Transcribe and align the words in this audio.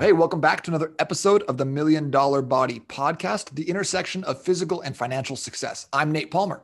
Hey, 0.00 0.12
welcome 0.12 0.40
back 0.40 0.62
to 0.62 0.70
another 0.70 0.94
episode 0.98 1.42
of 1.42 1.58
the 1.58 1.66
Million 1.66 2.10
Dollar 2.10 2.40
Body 2.40 2.80
Podcast, 2.80 3.54
the 3.54 3.68
intersection 3.68 4.24
of 4.24 4.40
physical 4.40 4.80
and 4.80 4.96
financial 4.96 5.36
success. 5.36 5.88
I'm 5.92 6.10
Nate 6.10 6.30
Palmer. 6.30 6.62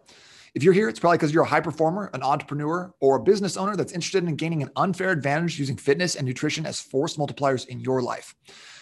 If 0.54 0.62
you're 0.62 0.72
here, 0.72 0.88
it's 0.88 0.98
probably 0.98 1.18
because 1.18 1.34
you're 1.34 1.42
a 1.42 1.46
high 1.46 1.60
performer, 1.60 2.08
an 2.14 2.22
entrepreneur, 2.22 2.94
or 2.98 3.16
a 3.16 3.22
business 3.22 3.58
owner 3.58 3.76
that's 3.76 3.92
interested 3.92 4.24
in 4.24 4.36
gaining 4.36 4.62
an 4.62 4.70
unfair 4.76 5.10
advantage 5.10 5.58
using 5.58 5.76
fitness 5.76 6.16
and 6.16 6.26
nutrition 6.26 6.64
as 6.64 6.80
force 6.80 7.18
multipliers 7.18 7.68
in 7.68 7.78
your 7.78 8.00
life. 8.00 8.34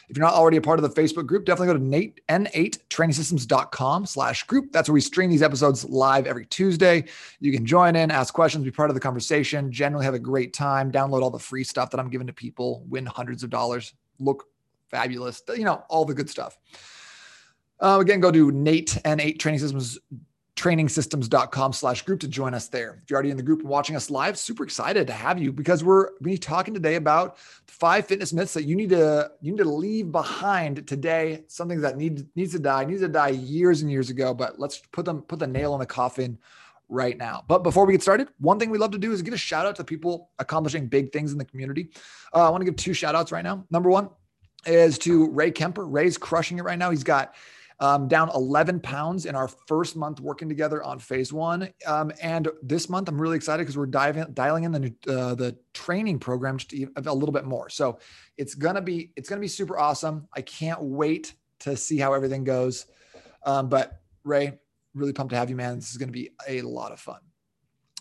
If 0.09 0.17
you're 0.17 0.25
not 0.25 0.35
already 0.35 0.59
a 0.59 0.62
part 0.62 0.79
of 0.79 0.84
the 0.84 1.02
Facebook 1.02 1.27
group, 1.27 1.46
definitely 1.46 1.75
go 1.75 1.79
to 1.80 1.84
Nate, 1.84 2.21
n8trainingsystems.com 2.29 4.07
slash 4.07 4.45
group. 4.45 4.71
That's 4.71 4.89
where 4.89 4.95
we 4.95 5.00
stream 5.00 5.30
these 5.30 5.43
episodes 5.43 5.84
live 5.84 6.29
every 6.29 6.46
Tuesday. 6.46 7.07
You 7.41 7.50
can 7.50 7.66
join 7.66 7.96
in, 7.96 8.12
ask 8.12 8.32
questions, 8.32 8.64
be 8.64 8.71
part 8.71 8.89
of 8.89 8.95
the 8.95 9.00
conversation, 9.00 9.73
generally 9.73 10.05
have 10.05 10.14
a 10.14 10.21
great 10.21 10.52
time, 10.52 10.93
download 10.93 11.23
all 11.23 11.30
the 11.30 11.41
free 11.41 11.64
stuff 11.64 11.91
that 11.91 11.98
I'm 11.98 12.09
giving 12.09 12.29
to 12.29 12.32
people, 12.32 12.84
win 12.89 13.05
hundreds 13.05 13.43
of 13.43 13.50
dollars, 13.50 13.95
look 14.19 14.46
fabulous, 14.91 15.43
you 15.49 15.64
know, 15.64 15.85
all 15.89 16.04
the 16.04 16.14
good 16.14 16.31
stuff. 16.31 16.59
Uh, 17.81 17.99
again, 18.00 18.21
go 18.21 18.31
to 18.31 18.53
Nate 18.53 18.99
and 19.05 19.21
8 19.21 19.39
Training 19.39 19.59
Systems 19.59 19.99
training 20.57 20.86
trainingsystems.com 20.86 21.72
slash 21.72 22.03
group 22.03 22.21
to 22.21 22.29
join 22.29 22.55
us 22.55 22.69
there. 22.69 22.99
If 23.03 23.11
you're 23.11 23.17
already 23.17 23.31
in 23.31 23.36
the 23.36 23.43
group 23.43 23.61
and 23.61 23.69
watching 23.69 23.96
us 23.96 24.08
live, 24.08 24.39
super 24.39 24.63
excited 24.63 25.07
to 25.08 25.13
have 25.13 25.39
you 25.39 25.53
because 25.53 25.82
we're 25.82 26.11
be 26.22 26.39
talking 26.39 26.72
today 26.72 26.95
about 26.95 27.39
five 27.67 28.07
fitness 28.07 28.32
myths 28.32 28.55
that 28.55 28.64
you 28.64 28.77
need 28.77 28.91
to 28.91 29.32
you 29.41 29.53
need 29.53 29.58
to 29.58 29.69
leave 29.69 30.13
behind 30.13 30.86
today. 30.86 31.44
Something 31.49 31.81
that 31.81 31.96
needs 31.96 32.25
needs 32.36 32.53
to 32.53 32.61
die, 32.61 32.84
needs 32.84 33.00
to 33.00 33.08
die 33.08 33.28
years 33.28 33.83
and 33.83 33.91
years 33.91 34.11
ago, 34.11 34.33
but 34.33 34.61
let's 34.61 34.78
put 34.92 35.05
them 35.05 35.22
put 35.22 35.41
the 35.41 35.47
nail 35.47 35.75
in 35.75 35.81
the 35.81 35.86
coffin 35.86 36.39
right 36.88 37.16
now. 37.16 37.44
But 37.48 37.62
before 37.62 37.86
we 37.86 37.92
get 37.92 38.02
started, 38.02 38.28
one 38.38 38.58
thing 38.58 38.70
we 38.70 38.78
love 38.78 38.91
to 38.92 38.98
do 38.98 39.12
is 39.12 39.22
give 39.22 39.34
a 39.34 39.38
shout 39.38 39.66
out 39.66 39.77
to 39.77 39.84
people 39.84 40.30
accomplishing 40.38 40.86
big 40.86 41.12
things 41.12 41.33
in 41.33 41.38
the 41.38 41.44
community. 41.44 41.91
Uh, 42.34 42.47
I 42.47 42.50
want 42.50 42.60
to 42.60 42.64
give 42.66 42.77
two 42.77 42.92
shout 42.92 43.14
outs 43.14 43.33
right 43.33 43.44
now. 43.44 43.64
Number 43.70 43.91
one, 43.91 44.10
is 44.66 44.98
to 44.98 45.30
Ray 45.30 45.50
Kemper. 45.50 45.86
Ray's 45.86 46.19
crushing 46.19 46.58
it 46.58 46.62
right 46.62 46.78
now. 46.78 46.91
He's 46.91 47.05
got 47.05 47.34
um, 47.80 48.06
down 48.08 48.30
11 48.34 48.80
pounds 48.80 49.26
in 49.26 49.34
our 49.34 49.48
first 49.48 49.96
month 49.96 50.20
working 50.20 50.48
together 50.48 50.82
on 50.82 50.98
phase 50.98 51.32
one. 51.32 51.68
Um, 51.86 52.12
and 52.22 52.48
this 52.62 52.88
month, 52.88 53.08
I'm 53.08 53.20
really 53.20 53.36
excited 53.36 53.62
because 53.62 53.76
we're 53.76 53.86
diving, 53.86 54.26
dialing 54.32 54.64
in 54.64 54.72
the 54.72 54.94
uh, 55.08 55.34
the 55.34 55.56
training 55.72 56.19
program 56.19 56.58
just 56.58 56.72
a 56.72 57.14
little 57.14 57.32
bit 57.32 57.44
more. 57.44 57.69
So 57.69 57.98
it's 58.36 58.54
gonna 58.54 58.82
be 58.82 59.10
it's 59.16 59.28
gonna 59.28 59.41
be 59.41 59.48
super 59.48 59.78
awesome. 59.78 60.28
I 60.32 60.42
can't 60.42 60.80
wait 60.82 61.34
to 61.60 61.76
see 61.76 61.98
how 61.98 62.12
everything 62.12 62.44
goes. 62.44 62.86
Um, 63.44 63.69
but 63.69 64.00
Ray, 64.22 64.58
really 64.95 65.12
pumped 65.12 65.31
to 65.33 65.37
have 65.37 65.50
you, 65.50 65.56
man. 65.56 65.77
This 65.77 65.91
is 65.91 65.97
gonna 65.97 66.12
be 66.12 66.31
a 66.48 66.62
lot 66.62 66.92
of 66.92 67.00
fun. 67.00 67.20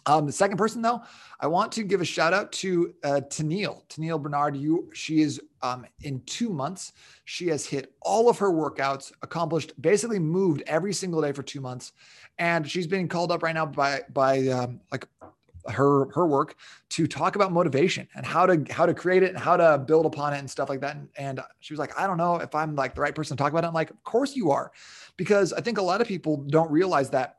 Um, 0.06 0.26
the 0.26 0.32
second 0.34 0.58
person, 0.58 0.82
though, 0.82 1.02
I 1.40 1.48
want 1.48 1.72
to 1.74 1.84
give 1.84 2.02
a 2.02 2.06
shout 2.06 2.34
out 2.34 2.52
to 2.54 2.94
uh, 3.04 3.22
Tennille. 3.30 3.88
Tennille 3.88 4.22
Bernard, 4.22 4.56
you, 4.58 4.90
she 4.94 5.22
is 5.22 5.42
um, 5.62 5.86
in 6.02 6.22
two 6.26 6.50
months. 6.50 6.94
She 7.26 7.48
has 7.48 7.66
hit 7.66 7.94
all 8.02 8.30
of 8.30 8.38
her 8.40 8.52
workouts, 8.52 9.14
accomplished, 9.22 9.80
basically 9.82 10.20
moved 10.20 10.62
every 10.68 10.94
single 10.94 11.22
day 11.22 11.32
for 11.32 11.44
two 11.44 11.62
months, 11.62 11.94
and 12.38 12.70
she's 12.70 12.88
being 12.88 13.08
called 13.08 13.32
up 13.32 13.44
right 13.44 13.56
now 13.56 13.66
by 13.66 14.02
by 14.12 14.48
um, 14.48 14.82
like 14.92 15.08
her 15.70 16.12
her 16.12 16.26
work 16.26 16.56
to 16.90 17.08
talk 17.08 17.36
about 17.36 17.52
motivation 17.52 18.08
and 18.16 18.26
how 18.26 18.46
to 18.46 18.64
how 18.72 18.86
to 18.86 18.94
create 18.94 19.24
it 19.24 19.30
and 19.30 19.38
how 19.38 19.58
to 19.58 19.78
build 19.78 20.06
upon 20.06 20.34
it 20.34 20.40
and 20.40 20.50
stuff 20.50 20.70
like 20.70 20.82
that. 20.82 20.96
And, 20.96 21.10
and 21.18 21.42
she 21.60 21.74
was 21.74 21.80
like, 21.80 21.98
I 22.00 22.08
don't 22.08 22.18
know 22.18 22.38
if 22.38 22.54
I'm 22.56 22.76
like 22.76 22.96
the 22.96 23.02
right 23.02 23.16
person 23.16 23.38
to 23.38 23.42
talk 23.42 23.52
about 23.52 23.64
it. 23.64 23.68
I'm 23.68 23.74
like, 23.74 23.90
of 23.90 24.04
course 24.04 24.36
you 24.36 24.52
are, 24.52 24.72
because 25.18 25.54
I 25.54 25.62
think 25.62 25.78
a 25.78 25.82
lot 25.82 26.02
of 26.02 26.08
people 26.08 26.38
don't 26.38 26.72
realize 26.72 27.10
that 27.12 27.38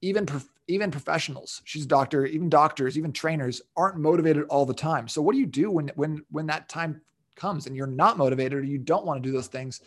even 0.00 0.26
even 0.68 0.90
professionals 0.90 1.60
she's 1.64 1.84
a 1.84 1.88
doctor 1.88 2.24
even 2.24 2.48
doctors 2.48 2.96
even 2.96 3.12
trainers 3.12 3.62
aren't 3.76 3.98
motivated 3.98 4.44
all 4.48 4.66
the 4.66 4.74
time. 4.74 5.08
So 5.08 5.22
what 5.22 5.32
do 5.32 5.38
you 5.38 5.46
do 5.46 5.70
when 5.70 5.90
when 5.94 6.24
when 6.30 6.46
that 6.46 6.68
time 6.68 7.00
comes 7.34 7.66
and 7.66 7.76
you're 7.76 7.86
not 7.86 8.18
motivated 8.18 8.58
or 8.58 8.64
you 8.64 8.78
don't 8.78 9.06
want 9.06 9.22
to 9.22 9.28
do 9.28 9.32
those 9.32 9.48
things? 9.48 9.80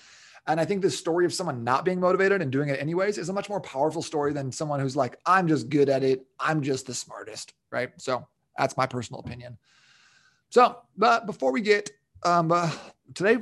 And 0.47 0.59
i 0.59 0.65
think 0.65 0.81
the 0.81 0.91
story 0.91 1.25
of 1.25 1.33
someone 1.33 1.63
not 1.63 1.85
being 1.85 1.99
motivated 1.99 2.41
and 2.41 2.51
doing 2.51 2.69
it 2.69 2.79
anyways 2.79 3.17
is 3.17 3.29
a 3.29 3.33
much 3.33 3.49
more 3.49 3.61
powerful 3.61 4.01
story 4.01 4.31
than 4.31 4.51
someone 4.51 4.79
who's 4.79 4.95
like 4.95 5.17
i'm 5.25 5.47
just 5.47 5.69
good 5.69 5.89
at 5.89 6.03
it. 6.03 6.25
I'm 6.39 6.61
just 6.61 6.85
the 6.85 6.93
smartest 6.93 7.53
right 7.75 7.89
so 7.97 8.25
that's 8.57 8.77
my 8.77 8.87
personal 8.87 9.19
opinion 9.19 9.57
so 10.49 10.77
but 10.97 11.25
before 11.25 11.51
we 11.51 11.61
get 11.61 11.91
um 12.23 12.51
uh, 12.51 12.71
today 13.13 13.37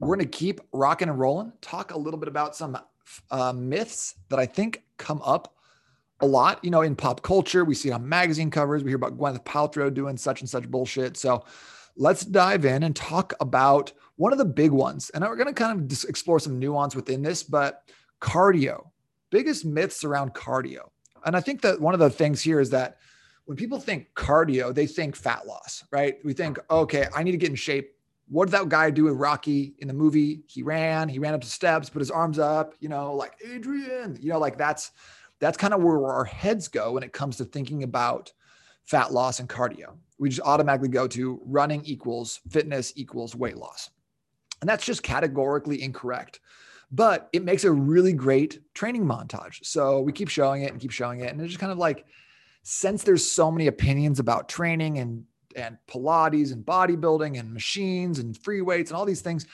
we're 0.00 0.08
going 0.08 0.18
to 0.18 0.26
keep 0.26 0.60
rocking 0.72 1.08
and 1.08 1.18
rolling 1.18 1.52
talk 1.60 1.92
a 1.92 1.98
little 1.98 2.18
bit 2.18 2.28
about 2.28 2.56
some 2.56 2.76
uh, 3.30 3.52
myths 3.52 4.14
that 4.28 4.38
i 4.38 4.46
think 4.46 4.82
come 4.96 5.22
up 5.22 5.56
a 6.20 6.26
lot, 6.26 6.64
you 6.64 6.70
know, 6.70 6.82
in 6.82 6.96
pop 6.96 7.22
culture. 7.22 7.64
We 7.64 7.74
see 7.74 7.90
it 7.90 7.92
on 7.92 8.08
magazine 8.08 8.50
covers. 8.50 8.82
We 8.82 8.90
hear 8.90 8.96
about 8.96 9.18
Gwyneth 9.18 9.44
Paltrow 9.44 9.92
doing 9.92 10.16
such 10.16 10.40
and 10.40 10.48
such 10.48 10.68
bullshit. 10.70 11.16
So 11.16 11.44
let's 11.96 12.24
dive 12.24 12.64
in 12.64 12.82
and 12.82 12.96
talk 12.96 13.34
about 13.40 13.92
one 14.16 14.32
of 14.32 14.38
the 14.38 14.44
big 14.44 14.70
ones. 14.70 15.10
And 15.10 15.22
we're 15.24 15.36
going 15.36 15.48
to 15.48 15.52
kind 15.52 15.78
of 15.92 16.04
explore 16.08 16.40
some 16.40 16.58
nuance 16.58 16.96
within 16.96 17.22
this, 17.22 17.42
but 17.42 17.82
cardio, 18.20 18.88
biggest 19.30 19.66
myths 19.66 20.04
around 20.04 20.32
cardio. 20.32 20.88
And 21.24 21.36
I 21.36 21.40
think 21.40 21.60
that 21.62 21.80
one 21.80 21.92
of 21.92 22.00
the 22.00 22.10
things 22.10 22.40
here 22.40 22.60
is 22.60 22.70
that 22.70 22.98
when 23.46 23.56
people 23.56 23.80
think 23.80 24.08
cardio, 24.14 24.74
they 24.74 24.86
think 24.86 25.16
fat 25.16 25.46
loss, 25.46 25.84
right? 25.90 26.18
We 26.24 26.32
think, 26.32 26.58
okay, 26.70 27.06
I 27.14 27.22
need 27.22 27.32
to 27.32 27.38
get 27.38 27.50
in 27.50 27.56
shape. 27.56 27.92
What 28.28 28.46
did 28.46 28.52
that 28.52 28.68
guy 28.68 28.90
do 28.90 29.04
with 29.04 29.14
Rocky 29.14 29.74
in 29.78 29.86
the 29.86 29.94
movie? 29.94 30.42
He 30.48 30.62
ran, 30.62 31.08
he 31.08 31.20
ran 31.20 31.32
up 31.32 31.42
the 31.42 31.46
steps, 31.46 31.88
put 31.88 32.00
his 32.00 32.10
arms 32.10 32.40
up, 32.40 32.74
you 32.80 32.88
know, 32.88 33.14
like 33.14 33.34
Adrian, 33.48 34.18
you 34.20 34.30
know, 34.30 34.38
like 34.38 34.58
that's 34.58 34.90
that's 35.38 35.56
kind 35.56 35.74
of 35.74 35.82
where 35.82 36.06
our 36.06 36.24
heads 36.24 36.66
go 36.66 36.92
when 36.92 37.02
it 37.02 37.12
comes 37.12 37.36
to 37.36 37.44
thinking 37.44 37.82
about 37.84 38.32
fat 38.84 39.12
loss 39.12 39.38
and 39.38 39.48
cardio. 39.48 39.96
We 40.18 40.30
just 40.30 40.40
automatically 40.40 40.88
go 40.88 41.06
to 41.08 41.40
running 41.44 41.84
equals 41.84 42.40
fitness 42.50 42.92
equals 42.96 43.36
weight 43.36 43.58
loss. 43.58 43.90
And 44.60 44.68
that's 44.68 44.86
just 44.86 45.02
categorically 45.02 45.82
incorrect. 45.82 46.40
But 46.90 47.28
it 47.32 47.44
makes 47.44 47.64
a 47.64 47.70
really 47.70 48.12
great 48.12 48.60
training 48.74 49.04
montage. 49.04 49.64
So 49.64 50.00
we 50.00 50.12
keep 50.12 50.28
showing 50.28 50.62
it 50.62 50.72
and 50.72 50.80
keep 50.80 50.92
showing 50.92 51.20
it. 51.20 51.30
And 51.30 51.40
it's 51.40 51.50
just 51.50 51.60
kind 51.60 51.72
of 51.72 51.78
like, 51.78 52.06
since 52.68 53.04
there's 53.04 53.30
so 53.30 53.48
many 53.48 53.68
opinions 53.68 54.18
about 54.18 54.48
training 54.48 54.98
and 54.98 55.22
and 55.54 55.78
Pilates 55.88 56.52
and 56.52 56.66
bodybuilding 56.66 57.38
and 57.38 57.54
machines 57.54 58.18
and 58.18 58.36
free 58.36 58.60
weights 58.60 58.90
and 58.90 58.98
all 58.98 59.04
these 59.04 59.20
things, 59.20 59.46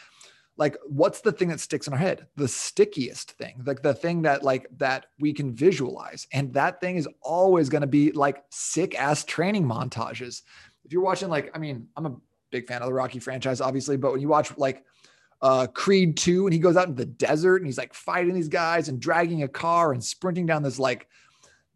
like 0.57 0.79
what's 0.87 1.21
the 1.21 1.31
thing 1.31 1.49
that 1.49 1.61
sticks 1.61 1.87
in 1.87 1.93
our 1.93 1.99
head? 1.99 2.27
The 2.37 2.49
stickiest 2.49 3.33
thing 3.33 3.63
like 3.67 3.83
the 3.83 3.93
thing 3.93 4.23
that 4.23 4.43
like 4.43 4.67
that 4.79 5.07
we 5.21 5.35
can 5.35 5.55
visualize. 5.55 6.27
And 6.33 6.55
that 6.55 6.81
thing 6.81 6.97
is 6.97 7.07
always 7.21 7.69
going 7.69 7.83
to 7.83 7.87
be 7.87 8.13
like 8.13 8.45
sick 8.49 8.99
ass 8.99 9.25
training 9.25 9.67
montages. 9.67 10.41
If 10.87 10.93
you're 10.93 11.03
watching 11.03 11.29
like 11.29 11.51
i 11.55 11.59
mean 11.59 11.89
i'm 11.99 12.07
a 12.07 12.17
big 12.51 12.67
fan 12.67 12.81
of 12.81 12.87
the 12.87 12.95
rocky 12.95 13.19
franchise 13.19 13.61
obviously 13.61 13.99
but 13.99 14.13
when 14.13 14.23
you 14.23 14.29
watch 14.29 14.57
like 14.57 14.85
uh, 15.43 15.67
Creed 15.67 16.17
2 16.17 16.47
and 16.47 16.55
he 16.55 16.61
goes 16.61 16.77
out 16.77 16.87
in 16.87 16.95
the 16.95 17.05
desert 17.05 17.57
and 17.57 17.67
he's 17.67 17.77
like 17.77 17.93
fighting 17.93 18.33
these 18.33 18.49
guys 18.49 18.89
and 18.89 19.01
dragging 19.01 19.43
a 19.43 19.49
car 19.49 19.93
and 19.93 20.03
sprinting 20.03 20.47
down 20.47 20.63
this 20.63 20.79
like 20.79 21.09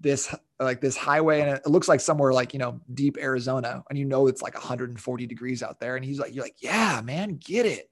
this 0.01 0.35
like 0.59 0.81
this 0.81 0.97
highway 0.97 1.41
and 1.41 1.51
it 1.51 1.67
looks 1.67 1.89
like 1.89 2.01
somewhere 2.01 2.33
like 2.33 2.53
you 2.53 2.59
know 2.59 2.81
deep 2.95 3.19
Arizona 3.21 3.85
and 3.91 3.99
you 3.99 4.05
know 4.05 4.27
it's 4.27 4.41
like 4.41 4.55
140 4.55 5.27
degrees 5.27 5.63
out 5.63 5.79
there 5.81 5.97
and 5.97 6.05
he's 6.05 6.19
like 6.19 6.35
you're 6.35 6.45
like 6.45 6.57
yeah 6.61 7.01
man 7.05 7.39
get 7.43 7.67
it 7.67 7.91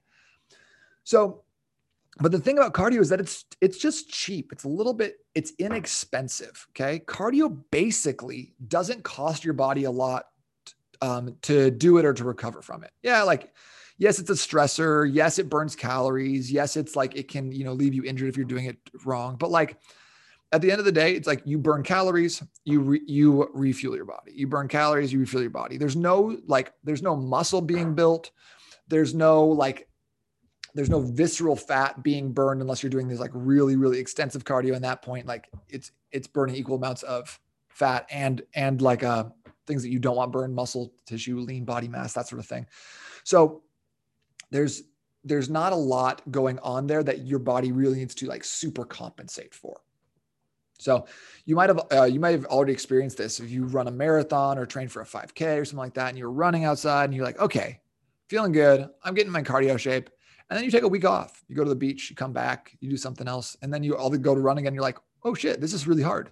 so, 1.05 1.43
but 2.17 2.31
the 2.31 2.39
thing 2.39 2.57
about 2.57 2.73
cardio 2.73 2.99
is 2.99 3.09
that 3.09 3.19
it's 3.21 3.45
it's 3.61 3.77
just 3.77 4.09
cheap. 4.09 4.51
It's 4.51 4.63
a 4.63 4.69
little 4.69 4.93
bit 4.93 5.17
it's 5.33 5.53
inexpensive. 5.59 6.67
Okay, 6.71 6.99
cardio 6.99 7.57
basically 7.71 8.53
doesn't 8.67 9.03
cost 9.03 9.45
your 9.45 9.53
body 9.53 9.85
a 9.85 9.91
lot 9.91 10.25
um, 11.01 11.37
to 11.43 11.71
do 11.71 11.97
it 11.97 12.05
or 12.05 12.13
to 12.13 12.23
recover 12.23 12.61
from 12.61 12.83
it. 12.83 12.91
Yeah, 13.03 13.23
like 13.23 13.53
yes, 13.97 14.19
it's 14.19 14.29
a 14.29 14.33
stressor. 14.33 15.09
Yes, 15.11 15.39
it 15.39 15.49
burns 15.49 15.75
calories. 15.75 16.51
Yes, 16.51 16.75
it's 16.75 16.95
like 16.95 17.15
it 17.15 17.27
can 17.27 17.51
you 17.51 17.63
know 17.63 17.73
leave 17.73 17.93
you 17.93 18.03
injured 18.03 18.29
if 18.29 18.37
you're 18.37 18.45
doing 18.45 18.65
it 18.65 18.77
wrong. 19.05 19.35
But 19.35 19.51
like 19.51 19.77
at 20.51 20.61
the 20.61 20.71
end 20.71 20.79
of 20.79 20.85
the 20.85 20.91
day, 20.91 21.15
it's 21.15 21.27
like 21.27 21.41
you 21.45 21.57
burn 21.57 21.83
calories, 21.83 22.41
you 22.63 22.79
re, 22.79 23.01
you 23.05 23.49
refuel 23.53 23.95
your 23.95 24.05
body. 24.05 24.31
You 24.33 24.47
burn 24.47 24.67
calories, 24.67 25.11
you 25.11 25.19
refuel 25.19 25.41
your 25.41 25.49
body. 25.49 25.77
There's 25.77 25.95
no 25.95 26.37
like 26.47 26.73
there's 26.83 27.01
no 27.01 27.15
muscle 27.15 27.61
being 27.61 27.95
built. 27.95 28.31
There's 28.87 29.13
no 29.13 29.45
like 29.45 29.87
there's 30.75 30.89
no 30.89 30.99
visceral 30.99 31.55
fat 31.55 32.03
being 32.03 32.31
burned 32.31 32.61
unless 32.61 32.83
you're 32.83 32.89
doing 32.89 33.07
these 33.07 33.19
like 33.19 33.31
really 33.33 33.75
really 33.75 33.97
extensive 33.97 34.43
cardio 34.43 34.75
and 34.75 34.83
that 34.83 35.01
point 35.01 35.25
like 35.25 35.49
it's 35.69 35.91
it's 36.11 36.27
burning 36.27 36.55
equal 36.55 36.75
amounts 36.75 37.01
of 37.03 37.39
fat 37.69 38.05
and 38.11 38.41
and 38.53 38.81
like 38.81 39.03
uh 39.03 39.23
things 39.65 39.81
that 39.81 39.89
you 39.89 39.99
don't 39.99 40.17
want 40.17 40.31
burned 40.31 40.53
muscle 40.53 40.93
tissue 41.05 41.39
lean 41.39 41.63
body 41.65 41.87
mass 41.87 42.13
that 42.13 42.27
sort 42.27 42.39
of 42.39 42.45
thing 42.45 42.67
so 43.23 43.63
there's 44.51 44.83
there's 45.23 45.49
not 45.49 45.73
a 45.73 45.75
lot 45.75 46.21
going 46.29 46.59
on 46.59 46.85
there 46.85 47.03
that 47.03 47.25
your 47.25 47.39
body 47.39 47.71
really 47.71 47.97
needs 47.97 48.13
to 48.13 48.27
like 48.27 48.43
super 48.43 48.85
compensate 48.85 49.55
for 49.55 49.81
so 50.77 51.05
you 51.45 51.55
might 51.55 51.69
have 51.69 51.81
uh, 51.91 52.03
you 52.03 52.19
might 52.19 52.31
have 52.31 52.45
already 52.45 52.73
experienced 52.73 53.17
this 53.17 53.39
if 53.39 53.49
you 53.49 53.65
run 53.65 53.87
a 53.87 53.91
marathon 53.91 54.57
or 54.57 54.65
train 54.65 54.87
for 54.87 55.01
a 55.01 55.05
5k 55.05 55.59
or 55.59 55.65
something 55.65 55.79
like 55.79 55.93
that 55.93 56.09
and 56.09 56.17
you're 56.17 56.31
running 56.31 56.65
outside 56.65 57.05
and 57.05 57.13
you're 57.13 57.25
like 57.25 57.39
okay 57.39 57.79
feeling 58.27 58.51
good 58.51 58.87
i'm 59.03 59.13
getting 59.13 59.31
my 59.31 59.41
cardio 59.41 59.77
shape 59.77 60.09
and 60.49 60.57
then 60.57 60.63
you 60.63 60.71
take 60.71 60.83
a 60.83 60.87
week 60.87 61.05
off. 61.05 61.43
You 61.47 61.55
go 61.55 61.63
to 61.63 61.69
the 61.69 61.75
beach, 61.75 62.09
you 62.09 62.15
come 62.15 62.33
back, 62.33 62.75
you 62.79 62.89
do 62.89 62.97
something 62.97 63.27
else, 63.27 63.57
and 63.61 63.73
then 63.73 63.83
you 63.83 63.97
all 63.97 64.09
go 64.09 64.35
to 64.35 64.41
run 64.41 64.57
again. 64.57 64.73
You're 64.73 64.83
like, 64.83 64.99
oh 65.23 65.33
shit, 65.33 65.59
this 65.59 65.73
is 65.73 65.87
really 65.87 66.03
hard. 66.03 66.31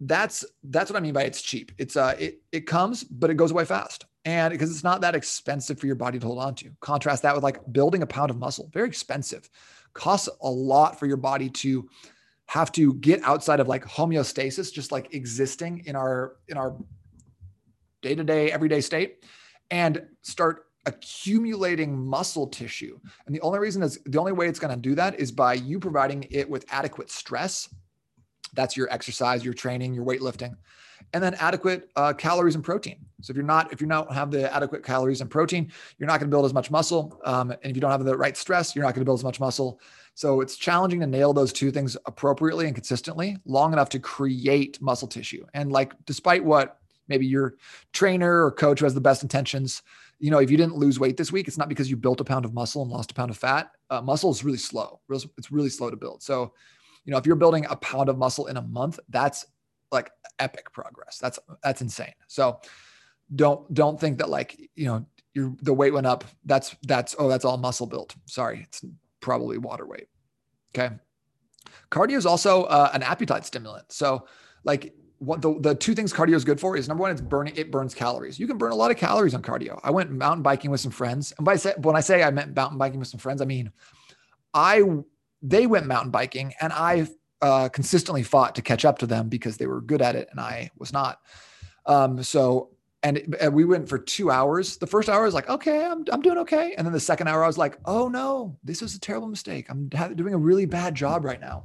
that's 0.00 0.44
that's 0.64 0.90
what 0.90 0.96
I 0.96 1.00
mean 1.00 1.14
by 1.14 1.22
it's 1.22 1.42
cheap. 1.42 1.72
It's 1.78 1.96
uh 1.96 2.14
it 2.18 2.42
it 2.52 2.66
comes, 2.66 3.04
but 3.04 3.30
it 3.30 3.34
goes 3.34 3.50
away 3.50 3.64
fast. 3.64 4.04
And 4.24 4.52
because 4.52 4.70
it's 4.70 4.84
not 4.84 5.00
that 5.00 5.14
expensive 5.14 5.80
for 5.80 5.86
your 5.86 5.96
body 5.96 6.18
to 6.18 6.26
hold 6.26 6.38
on 6.38 6.54
to. 6.56 6.70
Contrast 6.80 7.22
that 7.22 7.34
with 7.34 7.42
like 7.42 7.60
building 7.72 8.02
a 8.02 8.06
pound 8.06 8.30
of 8.30 8.36
muscle, 8.36 8.68
very 8.72 8.88
expensive. 8.88 9.48
Costs 9.94 10.28
a 10.42 10.50
lot 10.50 10.98
for 10.98 11.06
your 11.06 11.16
body 11.16 11.48
to 11.48 11.88
have 12.48 12.72
to 12.72 12.94
get 12.94 13.22
outside 13.22 13.60
of 13.60 13.68
like 13.68 13.84
homeostasis, 13.84 14.72
just 14.72 14.90
like 14.90 15.14
existing 15.14 15.84
in 15.86 15.94
our 15.94 16.36
in 16.48 16.56
our 16.56 16.74
day-to-day 18.02 18.50
everyday 18.50 18.80
state 18.80 19.24
and 19.70 20.02
start 20.22 20.66
accumulating 20.86 21.98
muscle 21.98 22.46
tissue. 22.46 22.98
And 23.26 23.34
the 23.34 23.40
only 23.42 23.58
reason 23.58 23.82
is 23.82 23.98
the 24.06 24.18
only 24.18 24.32
way 24.32 24.48
it's 24.48 24.58
going 24.58 24.74
to 24.74 24.80
do 24.80 24.94
that 24.94 25.20
is 25.20 25.30
by 25.30 25.54
you 25.54 25.78
providing 25.78 26.26
it 26.30 26.48
with 26.48 26.64
adequate 26.70 27.10
stress. 27.10 27.68
That's 28.54 28.76
your 28.76 28.90
exercise, 28.90 29.44
your 29.44 29.52
training, 29.52 29.92
your 29.92 30.06
weightlifting, 30.06 30.56
and 31.12 31.22
then 31.22 31.34
adequate 31.34 31.90
uh, 31.96 32.14
calories 32.14 32.54
and 32.54 32.64
protein. 32.64 33.04
So 33.20 33.32
if 33.32 33.36
you're 33.36 33.44
not 33.44 33.70
if 33.74 33.82
you 33.82 33.86
don't 33.86 34.10
have 34.10 34.30
the 34.30 34.54
adequate 34.54 34.82
calories 34.82 35.20
and 35.20 35.28
protein, 35.30 35.70
you're 35.98 36.06
not 36.06 36.18
going 36.18 36.30
to 36.30 36.34
build 36.34 36.46
as 36.46 36.54
much 36.54 36.70
muscle. 36.70 37.20
Um, 37.26 37.50
and 37.50 37.66
if 37.70 37.76
you 37.76 37.82
don't 37.82 37.90
have 37.90 38.04
the 38.04 38.16
right 38.16 38.36
stress, 38.38 38.74
you're 38.74 38.86
not 38.86 38.94
going 38.94 39.02
to 39.02 39.04
build 39.04 39.20
as 39.20 39.24
much 39.24 39.38
muscle. 39.38 39.80
So 40.18 40.40
it's 40.40 40.56
challenging 40.56 40.98
to 40.98 41.06
nail 41.06 41.32
those 41.32 41.52
two 41.52 41.70
things 41.70 41.96
appropriately 42.04 42.66
and 42.66 42.74
consistently 42.74 43.36
long 43.44 43.72
enough 43.72 43.88
to 43.90 44.00
create 44.00 44.82
muscle 44.82 45.06
tissue. 45.06 45.46
And 45.54 45.70
like, 45.70 45.92
despite 46.06 46.44
what 46.44 46.80
maybe 47.06 47.24
your 47.24 47.54
trainer 47.92 48.44
or 48.44 48.50
coach 48.50 48.80
who 48.80 48.86
has 48.86 48.94
the 48.94 49.00
best 49.00 49.22
intentions, 49.22 49.80
you 50.18 50.32
know, 50.32 50.40
if 50.40 50.50
you 50.50 50.56
didn't 50.56 50.74
lose 50.74 50.98
weight 50.98 51.16
this 51.16 51.30
week, 51.30 51.46
it's 51.46 51.56
not 51.56 51.68
because 51.68 51.88
you 51.88 51.96
built 51.96 52.20
a 52.20 52.24
pound 52.24 52.44
of 52.44 52.52
muscle 52.52 52.82
and 52.82 52.90
lost 52.90 53.12
a 53.12 53.14
pound 53.14 53.30
of 53.30 53.38
fat. 53.38 53.70
Uh, 53.90 54.00
muscle 54.00 54.32
is 54.32 54.42
really 54.42 54.58
slow. 54.58 54.98
It's 55.08 55.52
really 55.52 55.68
slow 55.68 55.88
to 55.88 55.96
build. 55.96 56.20
So, 56.20 56.52
you 57.04 57.12
know, 57.12 57.18
if 57.18 57.24
you're 57.24 57.36
building 57.36 57.66
a 57.70 57.76
pound 57.76 58.08
of 58.08 58.18
muscle 58.18 58.46
in 58.46 58.56
a 58.56 58.62
month, 58.62 58.98
that's 59.10 59.46
like 59.92 60.10
epic 60.40 60.72
progress. 60.72 61.18
That's 61.18 61.38
that's 61.62 61.80
insane. 61.80 62.14
So, 62.26 62.58
don't 63.36 63.72
don't 63.72 64.00
think 64.00 64.18
that 64.18 64.30
like 64.30 64.58
you 64.74 64.86
know 64.86 65.06
your 65.32 65.54
the 65.62 65.72
weight 65.72 65.92
went 65.92 66.08
up. 66.08 66.24
That's 66.44 66.74
that's 66.88 67.14
oh 67.20 67.28
that's 67.28 67.44
all 67.44 67.56
muscle 67.56 67.86
built. 67.86 68.16
Sorry, 68.26 68.66
it's 68.66 68.82
probably 69.20 69.58
water 69.58 69.86
weight. 69.86 70.08
Okay. 70.76 70.94
Cardio 71.90 72.16
is 72.16 72.26
also 72.26 72.64
uh, 72.64 72.90
an 72.92 73.02
appetite 73.02 73.44
stimulant. 73.44 73.90
So, 73.92 74.26
like, 74.64 74.94
what 75.18 75.42
the, 75.42 75.58
the 75.60 75.74
two 75.74 75.94
things 75.94 76.12
cardio 76.12 76.34
is 76.34 76.44
good 76.44 76.60
for 76.60 76.76
is 76.76 76.86
number 76.86 77.02
one, 77.02 77.10
it's 77.10 77.20
burning, 77.20 77.56
it 77.56 77.72
burns 77.72 77.94
calories. 77.94 78.38
You 78.38 78.46
can 78.46 78.56
burn 78.56 78.70
a 78.70 78.76
lot 78.76 78.90
of 78.90 78.96
calories 78.96 79.34
on 79.34 79.42
cardio. 79.42 79.80
I 79.82 79.90
went 79.90 80.10
mountain 80.10 80.42
biking 80.42 80.70
with 80.70 80.80
some 80.80 80.92
friends. 80.92 81.32
And 81.36 81.44
by 81.44 81.56
say, 81.56 81.74
when 81.78 81.96
I 81.96 82.00
say 82.00 82.22
I 82.22 82.30
meant 82.30 82.54
mountain 82.54 82.78
biking 82.78 82.98
with 82.98 83.08
some 83.08 83.18
friends, 83.18 83.42
I 83.42 83.44
mean, 83.44 83.72
I, 84.54 84.82
they 85.42 85.66
went 85.66 85.86
mountain 85.86 86.10
biking 86.10 86.54
and 86.60 86.72
I 86.72 87.08
uh, 87.42 87.68
consistently 87.68 88.22
fought 88.22 88.54
to 88.56 88.62
catch 88.62 88.84
up 88.84 88.98
to 88.98 89.06
them 89.06 89.28
because 89.28 89.56
they 89.56 89.66
were 89.66 89.80
good 89.80 90.02
at 90.02 90.14
it 90.14 90.28
and 90.30 90.40
I 90.40 90.70
was 90.78 90.92
not. 90.92 91.20
Um, 91.86 92.22
so 92.22 92.70
and, 93.02 93.36
and, 93.40 93.54
we 93.54 93.64
went 93.64 93.88
for 93.88 93.98
two 93.98 94.30
hours. 94.30 94.76
The 94.76 94.86
first 94.86 95.08
hour 95.08 95.22
I 95.22 95.24
was 95.24 95.34
like, 95.34 95.48
okay, 95.48 95.84
I'm, 95.84 96.04
I'm 96.10 96.20
doing 96.20 96.38
okay. 96.38 96.74
And 96.76 96.86
then 96.86 96.92
the 96.92 97.00
second 97.00 97.28
hour 97.28 97.44
I 97.44 97.46
was 97.46 97.58
like, 97.58 97.78
oh 97.84 98.08
no, 98.08 98.58
this 98.64 98.82
was 98.82 98.94
a 98.94 99.00
terrible 99.00 99.28
mistake. 99.28 99.66
I'm 99.68 99.88
doing 99.88 100.34
a 100.34 100.38
really 100.38 100.66
bad 100.66 100.94
job 100.94 101.24
right 101.24 101.40
now. 101.40 101.64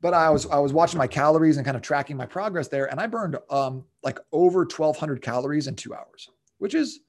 But 0.00 0.14
I 0.14 0.28
was 0.30 0.46
I 0.46 0.58
was 0.58 0.72
watching 0.72 0.98
my 0.98 1.06
calories 1.06 1.56
and 1.56 1.64
kind 1.64 1.76
of 1.76 1.82
tracking 1.82 2.16
my 2.16 2.26
progress 2.26 2.68
there, 2.68 2.90
and 2.90 3.00
I 3.00 3.06
burned 3.06 3.38
um, 3.48 3.84
like 4.02 4.18
over 4.32 4.60
1,200 4.60 5.22
calories 5.22 5.66
in 5.66 5.76
two 5.76 5.94
hours, 5.94 6.28
which 6.58 6.74
is 6.74 7.00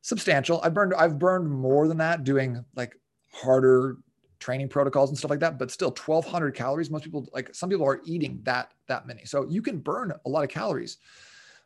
substantial. 0.00 0.60
I 0.62 0.70
burned 0.70 0.94
I've 0.94 1.18
burned 1.18 1.50
more 1.50 1.88
than 1.88 1.98
that 1.98 2.24
doing 2.24 2.64
like 2.74 2.98
harder 3.30 3.98
training 4.38 4.68
protocols 4.68 5.10
and 5.10 5.18
stuff 5.18 5.30
like 5.30 5.40
that, 5.40 5.58
but 5.58 5.70
still 5.70 5.90
1,200 5.90 6.54
calories. 6.54 6.90
Most 6.90 7.04
people 7.04 7.28
like 7.34 7.54
some 7.54 7.68
people 7.68 7.86
are 7.86 8.00
eating 8.06 8.40
that 8.44 8.72
that 8.86 9.06
many, 9.06 9.26
so 9.26 9.46
you 9.46 9.60
can 9.60 9.78
burn 9.78 10.12
a 10.24 10.28
lot 10.28 10.44
of 10.44 10.48
calories, 10.48 10.96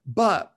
but 0.04 0.52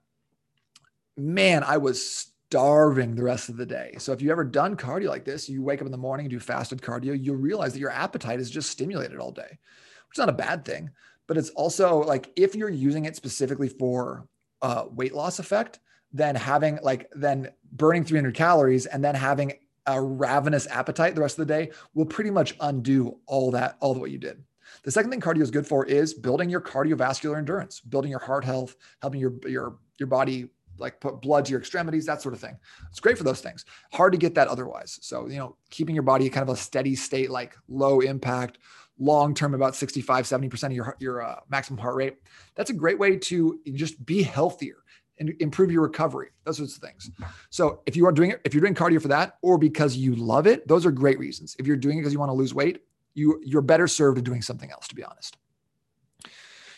man, 1.16 1.62
I 1.62 1.76
was 1.76 2.32
starving 2.48 3.14
the 3.14 3.24
rest 3.24 3.48
of 3.48 3.56
the 3.56 3.66
day. 3.66 3.94
So 3.98 4.12
if 4.12 4.22
you've 4.22 4.30
ever 4.30 4.44
done 4.44 4.76
cardio 4.76 5.08
like 5.08 5.24
this, 5.24 5.48
you 5.48 5.62
wake 5.62 5.80
up 5.80 5.86
in 5.86 5.92
the 5.92 5.98
morning 5.98 6.26
and 6.26 6.30
do 6.30 6.38
fasted 6.40 6.80
cardio, 6.80 7.18
you'll 7.20 7.36
realize 7.36 7.72
that 7.72 7.80
your 7.80 7.90
appetite 7.90 8.40
is 8.40 8.50
just 8.50 8.70
stimulated 8.70 9.18
all 9.18 9.32
day, 9.32 9.48
which 9.50 10.14
is 10.14 10.18
not 10.18 10.28
a 10.28 10.32
bad 10.32 10.64
thing. 10.64 10.90
But 11.26 11.36
it's 11.36 11.50
also 11.50 12.02
like 12.02 12.30
if 12.36 12.54
you're 12.54 12.68
using 12.68 13.04
it 13.04 13.16
specifically 13.16 13.68
for 13.68 14.28
uh, 14.62 14.84
weight 14.90 15.14
loss 15.14 15.38
effect, 15.38 15.80
then 16.12 16.36
having 16.36 16.78
like 16.82 17.10
then 17.14 17.50
burning 17.72 18.04
300 18.04 18.34
calories 18.34 18.86
and 18.86 19.04
then 19.04 19.14
having 19.14 19.54
a 19.86 20.00
ravenous 20.00 20.66
appetite 20.68 21.14
the 21.14 21.20
rest 21.20 21.38
of 21.38 21.46
the 21.46 21.52
day 21.52 21.70
will 21.94 22.06
pretty 22.06 22.30
much 22.30 22.54
undo 22.60 23.18
all 23.26 23.50
that, 23.50 23.76
all 23.80 23.92
the 23.92 24.00
what 24.00 24.10
you 24.10 24.18
did. 24.18 24.42
The 24.82 24.90
second 24.90 25.10
thing 25.10 25.20
cardio 25.20 25.42
is 25.42 25.50
good 25.50 25.66
for 25.66 25.84
is 25.84 26.14
building 26.14 26.48
your 26.48 26.60
cardiovascular 26.60 27.38
endurance, 27.38 27.80
building 27.80 28.10
your 28.10 28.20
heart 28.20 28.44
health, 28.44 28.76
helping 29.02 29.20
your 29.20 29.34
your 29.46 29.78
your 29.98 30.06
body 30.06 30.48
like 30.78 31.00
put 31.00 31.20
blood 31.20 31.44
to 31.46 31.50
your 31.50 31.60
extremities, 31.60 32.06
that 32.06 32.22
sort 32.22 32.34
of 32.34 32.40
thing. 32.40 32.56
It's 32.90 33.00
great 33.00 33.18
for 33.18 33.24
those 33.24 33.40
things. 33.40 33.64
Hard 33.92 34.12
to 34.12 34.18
get 34.18 34.34
that 34.34 34.48
otherwise. 34.48 34.98
So, 35.02 35.28
you 35.28 35.36
know, 35.36 35.56
keeping 35.70 35.94
your 35.94 36.02
body 36.02 36.28
kind 36.28 36.48
of 36.48 36.54
a 36.54 36.58
steady 36.58 36.94
state, 36.94 37.30
like 37.30 37.56
low 37.68 38.00
impact, 38.00 38.58
long 38.98 39.34
term, 39.34 39.54
about 39.54 39.74
65, 39.74 40.24
70% 40.24 40.64
of 40.64 40.72
your, 40.72 40.96
your 41.00 41.22
uh, 41.22 41.40
maximum 41.48 41.78
heart 41.78 41.96
rate. 41.96 42.16
That's 42.54 42.70
a 42.70 42.74
great 42.74 42.98
way 42.98 43.16
to 43.16 43.60
just 43.74 44.04
be 44.04 44.22
healthier 44.22 44.76
and 45.18 45.34
improve 45.40 45.70
your 45.70 45.82
recovery, 45.82 46.28
those 46.44 46.58
sorts 46.58 46.76
of 46.76 46.82
things. 46.82 47.10
So 47.50 47.80
if 47.86 47.96
you 47.96 48.06
are 48.06 48.12
doing 48.12 48.30
it, 48.30 48.40
if 48.44 48.52
you're 48.52 48.60
doing 48.60 48.74
cardio 48.74 49.00
for 49.00 49.08
that, 49.08 49.38
or 49.42 49.58
because 49.58 49.96
you 49.96 50.14
love 50.14 50.46
it, 50.46 50.68
those 50.68 50.84
are 50.84 50.90
great 50.90 51.18
reasons. 51.18 51.56
If 51.58 51.66
you're 51.66 51.76
doing 51.76 51.98
it 51.98 52.00
because 52.02 52.12
you 52.12 52.18
want 52.18 52.30
to 52.30 52.34
lose 52.34 52.52
weight, 52.52 52.82
you 53.14 53.40
you're 53.44 53.62
better 53.62 53.88
served 53.88 54.22
doing 54.24 54.42
something 54.42 54.70
else, 54.70 54.88
to 54.88 54.94
be 54.94 55.02
honest. 55.02 55.38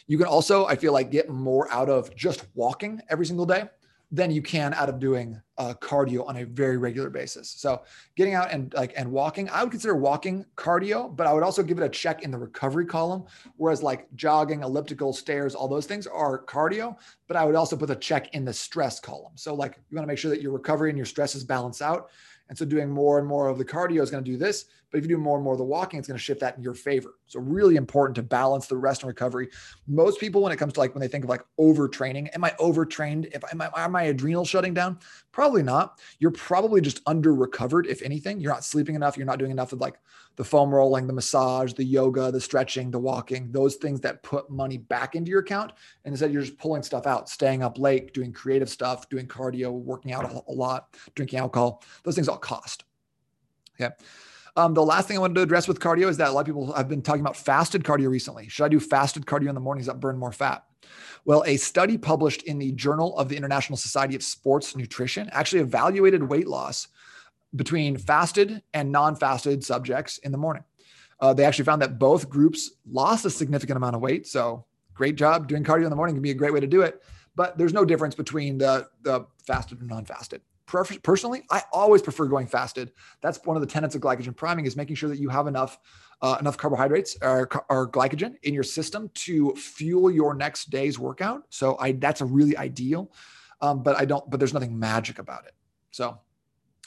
You 0.07 0.17
can 0.17 0.27
also, 0.27 0.67
I 0.67 0.77
feel 0.77 0.93
like, 0.93 1.11
get 1.11 1.29
more 1.29 1.71
out 1.71 1.91
of 1.91 2.15
just 2.17 2.47
walking 2.55 3.01
every 3.11 3.27
single 3.27 3.45
day 3.45 3.65
than 4.11 4.31
you 4.31 4.41
can 4.41 4.73
out 4.73 4.89
of 4.89 4.99
doing 4.99 5.41
uh, 5.59 5.75
cardio 5.81 6.27
on 6.27 6.39
a 6.39 6.45
very 6.45 6.79
regular 6.79 7.11
basis. 7.11 7.51
So 7.51 7.83
getting 8.17 8.35
out 8.35 8.51
and 8.51 8.73
like 8.75 8.95
and 8.97 9.11
walking, 9.11 9.51
I 9.51 9.63
would 9.63 9.71
consider 9.71 9.97
walking 9.97 10.47
cardio, 10.57 11.15
but 11.15 11.27
I 11.27 11.35
would 11.35 11.43
also 11.43 11.63
give 11.63 11.79
it 11.79 11.85
a 11.85 11.89
check 11.89 12.23
in 12.23 12.31
the 12.31 12.39
recovery 12.39 12.87
column. 12.87 13.25
Whereas 13.57 13.83
like 13.83 14.07
jogging, 14.15 14.63
elliptical, 14.63 15.13
stairs, 15.13 15.55
all 15.55 15.69
those 15.69 15.85
things 15.85 16.07
are 16.07 16.43
cardio, 16.45 16.97
but 17.27 17.37
I 17.37 17.45
would 17.45 17.55
also 17.55 17.77
put 17.77 17.91
a 17.91 17.97
check 17.97 18.35
in 18.35 18.45
the 18.45 18.53
stress 18.53 18.99
column. 18.99 19.33
So 19.35 19.55
like 19.55 19.79
you 19.91 19.97
want 19.97 20.05
to 20.05 20.09
make 20.09 20.19
sure 20.19 20.31
that 20.31 20.41
your 20.41 20.53
recovery 20.53 20.89
and 20.89 20.97
your 20.97 21.07
stress 21.07 21.35
is 21.35 21.45
balanced 21.45 21.83
out. 21.83 22.09
And 22.49 22.57
so 22.57 22.65
doing 22.65 22.89
more 22.89 23.19
and 23.19 23.29
more 23.29 23.49
of 23.49 23.59
the 23.59 23.65
cardio 23.65 24.03
is 24.03 24.11
going 24.11 24.25
to 24.25 24.31
do 24.31 24.39
this. 24.39 24.67
But 24.91 24.99
if 24.99 25.05
you 25.05 25.09
do 25.09 25.19
more 25.19 25.37
and 25.37 25.45
more 25.45 25.53
of 25.53 25.59
the 25.59 25.65
walking, 25.65 25.99
it's 25.99 26.09
going 26.09 26.17
to 26.17 26.23
shift 26.23 26.41
that 26.41 26.57
in 26.57 26.63
your 26.63 26.75
favor. 26.75 27.15
So 27.27 27.41
really 27.41 27.77
important 27.77 28.17
to 28.17 28.23
balance 28.23 28.67
the 28.67 28.77
rest 28.77 29.03
and 29.03 29.09
recovery. 29.09 29.49
Most 29.87 30.19
people, 30.19 30.43
when 30.43 30.53
it 30.53 30.57
comes 30.57 30.73
to 30.75 30.81
like 30.81 30.95
when 30.95 31.01
they 31.01 31.09
think 31.09 31.25
of 31.25 31.31
like 31.31 31.45
overtraining, 31.61 32.29
am 32.35 32.45
I 32.45 32.55
overtrained? 32.59 33.27
If 33.33 33.43
am 33.53 33.61
I, 33.61 33.69
are 33.69 33.89
my 33.89 34.05
adrenals 34.05 34.49
shutting 34.49 34.73
down? 34.73 34.99
Probably 35.31 35.63
not. 35.63 36.01
You're 36.19 36.31
probably 36.31 36.81
just 36.81 37.03
under 37.07 37.35
recovered. 37.35 37.87
If 37.87 38.03
anything, 38.03 38.41
you're 38.41 38.53
not 38.53 38.65
sleeping 38.65 38.95
enough. 38.95 39.17
You're 39.17 39.27
not 39.27 39.39
doing 39.39 39.51
enough 39.51 39.73
of 39.73 39.81
like 39.81 39.99
the 40.37 40.45
foam 40.45 40.75
rolling, 40.75 41.07
the 41.07 41.13
massage, 41.13 41.73
the 41.75 41.85
yoga, 41.85 42.31
the 42.31 42.41
stretching, 42.41 42.91
the 42.91 42.99
walking, 42.99 43.53
those 43.53 43.75
things 43.75 44.01
that 44.01 44.23
put 44.23 44.49
money 44.49 44.79
back 44.79 45.17
into 45.17 45.31
your 45.31 45.41
account. 45.41 45.73
And 46.05 46.13
instead, 46.13 46.33
you're 46.33 46.43
just 46.43 46.59
pulling 46.59 46.83
stuff 46.83 47.07
out, 47.07 47.29
staying 47.29 47.63
up 47.63 47.79
late, 47.79 48.15
doing 48.15 48.33
creative 48.33 48.71
stuff, 48.71 49.09
doing 49.09 49.27
cardio, 49.27 49.73
working 49.73 50.13
out 50.13 50.25
a, 50.25 50.43
a 50.49 50.53
lot, 50.53 50.97
drinking 51.15 51.41
alcohol. 51.41 51.83
Those 52.05 52.15
things 52.15 52.29
all 52.29 52.39
cost. 52.39 52.85
Okay. 53.81 53.95
Um, 54.59 54.75
the 54.75 54.85
last 54.85 55.07
thing 55.07 55.17
I 55.17 55.21
wanted 55.21 55.35
to 55.35 55.43
address 55.43 55.69
with 55.69 55.79
cardio 55.79 56.09
is 56.09 56.17
that 56.17 56.31
a 56.31 56.33
lot 56.33 56.41
of 56.41 56.47
people 56.47 56.73
have 56.73 56.89
been 56.89 57.01
talking 57.01 57.21
about 57.21 57.37
fasted 57.37 57.85
cardio 57.85 58.11
recently. 58.11 58.49
Should 58.49 58.65
I 58.65 58.69
do 58.69 58.81
fasted 58.81 59.25
cardio 59.25 59.51
in 59.51 59.55
the 59.55 59.61
mornings 59.61 59.87
that 59.87 60.01
burn 60.01 60.19
more 60.19 60.33
fat? 60.33 60.65
Well, 61.25 61.45
a 61.47 61.57
study 61.59 61.97
published 61.97 62.43
in 62.43 62.59
the 62.59 62.73
Journal 62.73 63.17
of 63.17 63.29
the 63.29 63.37
International 63.37 63.77
Society 63.77 64.17
of 64.17 64.23
Sports 64.25 64.75
Nutrition 64.75 65.29
actually 65.31 65.61
evaluated 65.61 66.25
weight 66.25 66.49
loss 66.49 66.89
between 67.55 67.97
fasted 67.97 68.61
and 68.75 68.91
non 68.91 69.15
fasted 69.15 69.63
subjects 69.63 70.19
in 70.19 70.33
the 70.33 70.39
morning. 70.39 70.65
Uh, 71.21 71.33
they 71.33 71.45
actually 71.45 71.65
found 71.65 71.81
that 71.83 72.01
both 72.01 72.29
groups 72.29 72.73
lost 72.91 73.25
a 73.27 73.31
significant 73.31 73.77
amount 73.77 73.95
of 73.95 74.03
weight. 74.03 74.27
So, 74.27 74.65
great 74.93 75.15
job 75.15 75.47
doing 75.47 75.63
cardio 75.63 75.85
in 75.85 75.91
the 75.91 75.97
morning 75.97 76.17
can 76.17 76.23
be 76.23 76.33
a 76.33 76.35
great 76.35 76.53
way 76.53 76.59
to 76.59 76.67
do 76.67 76.83
it. 76.83 77.01
But 77.37 77.59
there's 77.59 77.73
no 77.73 77.85
difference 77.85 78.17
between 78.17 78.59
the, 78.59 78.89
the 79.03 79.25
fasted 79.47 79.79
and 79.79 79.89
non 79.89 80.05
fasted 80.05 80.43
personally, 80.69 81.43
I 81.51 81.63
always 81.73 82.03
prefer 82.03 82.27
going 82.27 82.47
fasted. 82.47 82.93
That's 83.21 83.45
one 83.45 83.57
of 83.57 83.61
the 83.61 83.67
tenets 83.67 83.95
of 83.95 84.01
glycogen 84.01 84.37
priming 84.37 84.67
is 84.67 84.77
making 84.77 84.97
sure 84.97 85.09
that 85.09 85.19
you 85.19 85.29
have 85.29 85.47
enough 85.47 85.79
uh, 86.21 86.37
enough 86.41 86.57
carbohydrates 86.57 87.17
or, 87.23 87.49
or 87.69 87.89
glycogen 87.89 88.35
in 88.43 88.53
your 88.53 88.65
system 88.65 89.09
to 89.15 89.55
fuel 89.55 90.11
your 90.11 90.35
next 90.35 90.71
day's 90.71 90.99
workout. 90.99 91.45
So 91.49 91.79
I 91.79 91.93
that's 91.93 92.21
a 92.21 92.25
really 92.25 92.57
ideal. 92.57 93.13
Um, 93.61 93.83
but 93.83 93.97
I 93.97 94.05
don't. 94.05 94.29
But 94.31 94.39
there's 94.39 94.55
nothing 94.55 94.79
magic 94.79 95.19
about 95.19 95.47
it. 95.47 95.53
So 95.91 96.19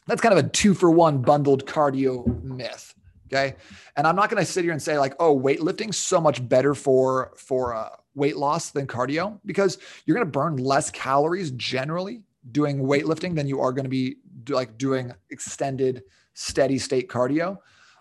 that's 0.08 0.22
kind 0.22 0.38
of 0.38 0.46
a 0.46 0.50
two 0.50 0.74
for 0.74 0.92
one 0.92 1.22
bundled 1.22 1.66
cardio 1.66 2.44
myth. 2.44 2.94
Okay, 3.28 3.56
and 3.96 4.06
I'm 4.06 4.16
not 4.16 4.30
going 4.30 4.44
to 4.44 4.50
sit 4.50 4.64
here 4.64 4.74
and 4.74 4.82
say 4.82 5.00
like, 5.00 5.14
oh, 5.20 5.38
weightlifting 5.38 5.94
so 5.94 6.20
much 6.20 6.48
better 6.48 6.76
for 6.76 7.34
for 7.38 7.74
uh, 7.74 7.90
weight 8.16 8.38
loss 8.38 8.72
than 8.72 8.88
cardio 8.88 9.40
because 9.46 9.78
you're 10.06 10.16
going 10.16 10.28
to 10.28 10.32
burn 10.32 10.58
less 10.58 10.92
calories 10.92 11.52
generally 11.52 12.24
doing 12.52 12.80
weightlifting 12.80 13.36
than 13.36 13.48
you 13.48 13.60
are 13.60 13.72
going 13.72 13.86
to 13.86 13.90
be 13.90 14.18
like 14.50 14.78
doing 14.78 15.14
extended 15.30 16.04
steady 16.34 16.78
state 16.78 17.10
cardio. 17.10 17.58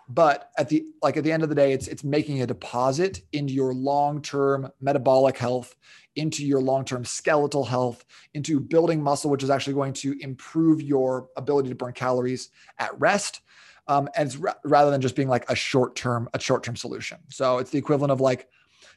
But 0.09 0.49
at 0.57 0.67
the 0.67 0.85
like 1.01 1.15
at 1.15 1.23
the 1.23 1.31
end 1.31 1.43
of 1.43 1.49
the 1.49 1.55
day 1.55 1.73
it's 1.73 1.87
it's 1.87 2.03
making 2.03 2.41
a 2.41 2.47
deposit 2.47 3.21
into 3.31 3.53
your 3.53 3.73
long-term 3.73 4.69
metabolic 4.81 5.37
health 5.37 5.75
into 6.17 6.45
your 6.45 6.59
long-term 6.59 7.05
skeletal 7.05 7.63
health 7.63 8.03
into 8.33 8.59
building 8.59 9.01
muscle 9.01 9.29
which 9.29 9.43
is 9.43 9.49
actually 9.49 9.73
going 9.73 9.93
to 9.93 10.17
improve 10.19 10.81
your 10.81 11.29
ability 11.37 11.69
to 11.69 11.75
burn 11.75 11.93
calories 11.93 12.49
at 12.79 12.99
rest 12.99 13.39
um, 13.87 14.09
and 14.15 14.35
rather 14.63 14.91
than 14.91 15.01
just 15.01 15.15
being 15.15 15.27
like 15.27 15.49
a 15.49 15.55
short-term 15.55 16.29
a 16.33 16.39
short-term 16.39 16.75
solution. 16.75 17.17
So 17.29 17.57
it's 17.57 17.71
the 17.71 17.77
equivalent 17.77 18.11
of 18.11 18.21
like 18.21 18.47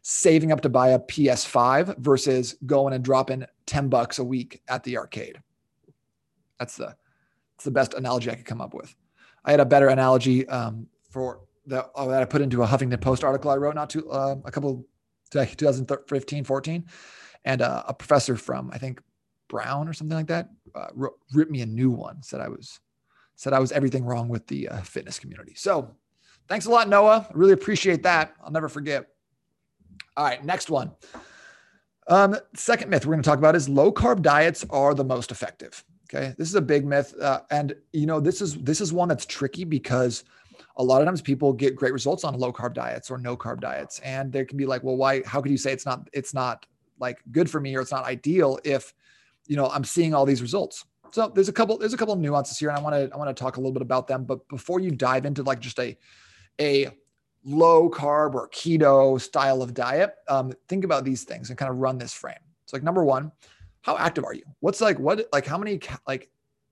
saving 0.07 0.53
up 0.53 0.61
to 0.61 0.69
buy 0.69 0.91
a 0.91 0.99
ps5 0.99 1.99
versus 1.99 2.57
going 2.67 2.93
and 2.93 3.03
dropping 3.03 3.45
10 3.67 3.89
bucks 3.89 4.19
a 4.19 4.25
week 4.25 4.63
at 4.69 4.85
the 4.85 4.99
arcade 4.99 5.41
that's 6.59 6.77
the 6.77 6.95
that's 7.57 7.65
the 7.65 7.71
best 7.71 7.95
analogy 7.95 8.31
i 8.31 8.35
could 8.35 8.45
come 8.45 8.61
up 8.61 8.75
with 8.75 8.95
i 9.45 9.51
had 9.51 9.61
a 9.61 9.65
better 9.65 9.89
analogy 9.89 10.47
um, 10.49 10.87
for 11.11 11.41
the 11.67 11.87
uh, 11.95 12.07
that 12.07 12.23
I 12.23 12.25
put 12.25 12.43
into 12.43 12.63
a 12.63 12.67
Huffington 12.67 13.01
Post 13.01 13.25
article 13.25 13.51
I 13.51 13.57
wrote 13.57 13.75
not 13.75 13.91
too 13.91 14.11
uh, 14.11 14.37
a 14.45 14.51
couple 14.51 14.87
2015 15.31 16.45
14 16.45 16.85
and 17.45 17.63
uh, 17.63 17.83
a 17.87 17.95
professor 17.95 18.37
from 18.37 18.71
I 18.73 18.79
think 18.79 19.01
Brown 19.49 19.89
or 19.89 19.93
something 19.93 20.17
like 20.17 20.27
that 20.29 20.49
uh, 20.75 20.89
wrote, 20.95 21.19
ripped 21.33 21.51
me 21.51 21.63
a 21.63 21.67
new 21.67 21.91
one 21.91 22.23
said 22.23 22.41
I 22.41 22.49
was 22.49 22.81
said 23.37 23.53
I 23.53 23.59
was 23.59 23.73
everything 23.73 24.05
wrong 24.05 24.29
with 24.29 24.47
the 24.47 24.69
uh, 24.69 24.81
fitness 24.83 25.19
community. 25.19 25.55
So 25.57 25.91
thanks 26.49 26.67
a 26.67 26.71
lot 26.71 26.89
Noah. 26.89 27.27
I 27.29 27.33
really 27.35 27.53
appreciate 27.53 28.03
that. 28.03 28.35
I'll 28.43 28.53
never 28.53 28.69
forget. 28.69 29.14
All 30.17 30.25
right, 30.25 30.45
next 30.45 30.71
one. 30.71 30.93
Um, 32.07 32.37
second 32.55 32.91
myth 32.91 33.07
we're 33.07 33.15
going 33.15 33.23
to 33.23 33.29
talk 33.29 33.39
about 33.39 33.57
is 33.57 33.69
low 33.69 33.91
carb 33.91 34.23
diets 34.23 34.65
are 34.71 34.95
the 34.95 35.05
most 35.05 35.31
effective. 35.31 35.85
Okay, 36.13 36.35
this 36.37 36.49
is 36.49 36.55
a 36.55 36.61
big 36.61 36.85
myth, 36.85 37.15
uh, 37.21 37.41
and 37.51 37.75
you 37.93 38.07
know 38.07 38.21
this 38.21 38.43
is 38.43 38.57
this 38.57 38.81
is 38.81 38.93
one 38.93 39.09
that's 39.09 39.25
tricky 39.25 39.65
because 39.65 40.25
a 40.77 40.83
lot 40.83 41.01
of 41.01 41.07
times 41.07 41.23
people 41.23 41.53
get 41.53 41.77
great 41.77 41.93
results 41.93 42.25
on 42.25 42.35
low 42.39 42.53
carb 42.53 42.75
diets 42.75 43.11
or 43.11 43.19
no 43.19 43.37
carb 43.37 43.61
diets 43.61 44.01
and 44.01 44.33
they 44.33 44.45
can 44.45 44.57
be 44.57 44.67
like 44.67 44.83
well 44.83 44.97
why 44.97 45.23
how 45.25 45.41
could 45.41 45.51
you 45.51 45.59
say 45.59 45.73
it's 45.73 45.87
not 45.87 46.09
it's 46.13 46.35
not 46.35 46.67
like 46.99 47.19
good 47.31 47.49
for 47.49 47.61
me 47.61 47.77
or 47.77 47.81
it's 47.81 47.93
not 47.93 48.05
ideal 48.05 48.59
if 48.65 48.95
you 49.47 49.57
know 49.57 49.69
i'm 49.71 49.85
seeing 49.85 50.15
all 50.15 50.25
these 50.25 50.43
results 50.43 50.85
so 51.11 51.31
there's 51.35 51.49
a 51.49 51.53
couple 51.53 51.79
there's 51.79 51.95
a 51.95 51.97
couple 51.97 52.15
nuances 52.17 52.59
here 52.59 52.69
and 52.69 52.79
i 52.79 52.81
want 52.81 52.95
to 52.95 53.15
i 53.15 53.17
want 53.17 53.35
to 53.35 53.41
talk 53.41 53.57
a 53.57 53.61
little 53.61 53.73
bit 53.73 53.83
about 53.83 54.07
them 54.09 54.25
but 54.25 54.47
before 54.49 54.81
you 54.81 54.91
dive 54.91 55.27
into 55.27 55.43
like 55.43 55.61
just 55.61 55.79
a 55.79 55.97
a 56.61 56.89
low 57.45 57.91
carb 57.91 58.35
or 58.35 58.49
keto 58.49 59.21
style 59.21 59.63
of 59.63 59.75
diet 59.75 60.15
um, 60.29 60.53
think 60.69 60.85
about 60.85 61.05
these 61.05 61.25
things 61.25 61.51
and 61.51 61.59
kind 61.59 61.71
of 61.71 61.79
run 61.79 61.99
this 61.99 62.13
frame. 62.13 62.39
It's 62.65 62.73
like 62.73 62.83
number 62.83 63.05
one 63.05 63.31
how 63.85 63.99
active 63.99 64.25
are 64.25 64.33
you? 64.33 64.45
What's 64.61 64.81
like 64.81 64.99
what 64.99 65.29
like 65.31 65.45
how 65.45 65.59
many 65.59 65.79
like 66.09 66.31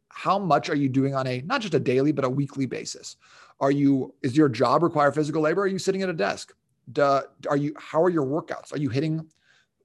how 0.09 0.39
much 0.39 0.71
are 0.71 0.75
you 0.75 0.89
doing 0.89 1.15
on 1.15 1.27
a 1.27 1.43
not 1.43 1.61
just 1.61 1.75
a 1.75 1.81
daily 1.81 2.11
but 2.11 2.25
a 2.25 2.29
weekly 2.29 2.65
basis? 2.65 3.17
Are 3.61 3.71
you 3.71 4.15
is 4.23 4.35
your 4.35 4.49
job 4.49 4.83
require 4.83 5.13
physical 5.13 5.43
labor 5.43 5.63
are 5.63 5.67
you 5.67 5.79
sitting 5.79 6.03
at 6.03 6.09
a 6.09 6.15
desk? 6.15 6.55
Duh, 6.91 7.23
are 7.49 7.57
you 7.59 7.75
how 7.79 8.03
are 8.03 8.09
your 8.09 8.25
workouts? 8.25 8.73
Are 8.73 8.79
you 8.79 8.89
hitting 8.89 9.27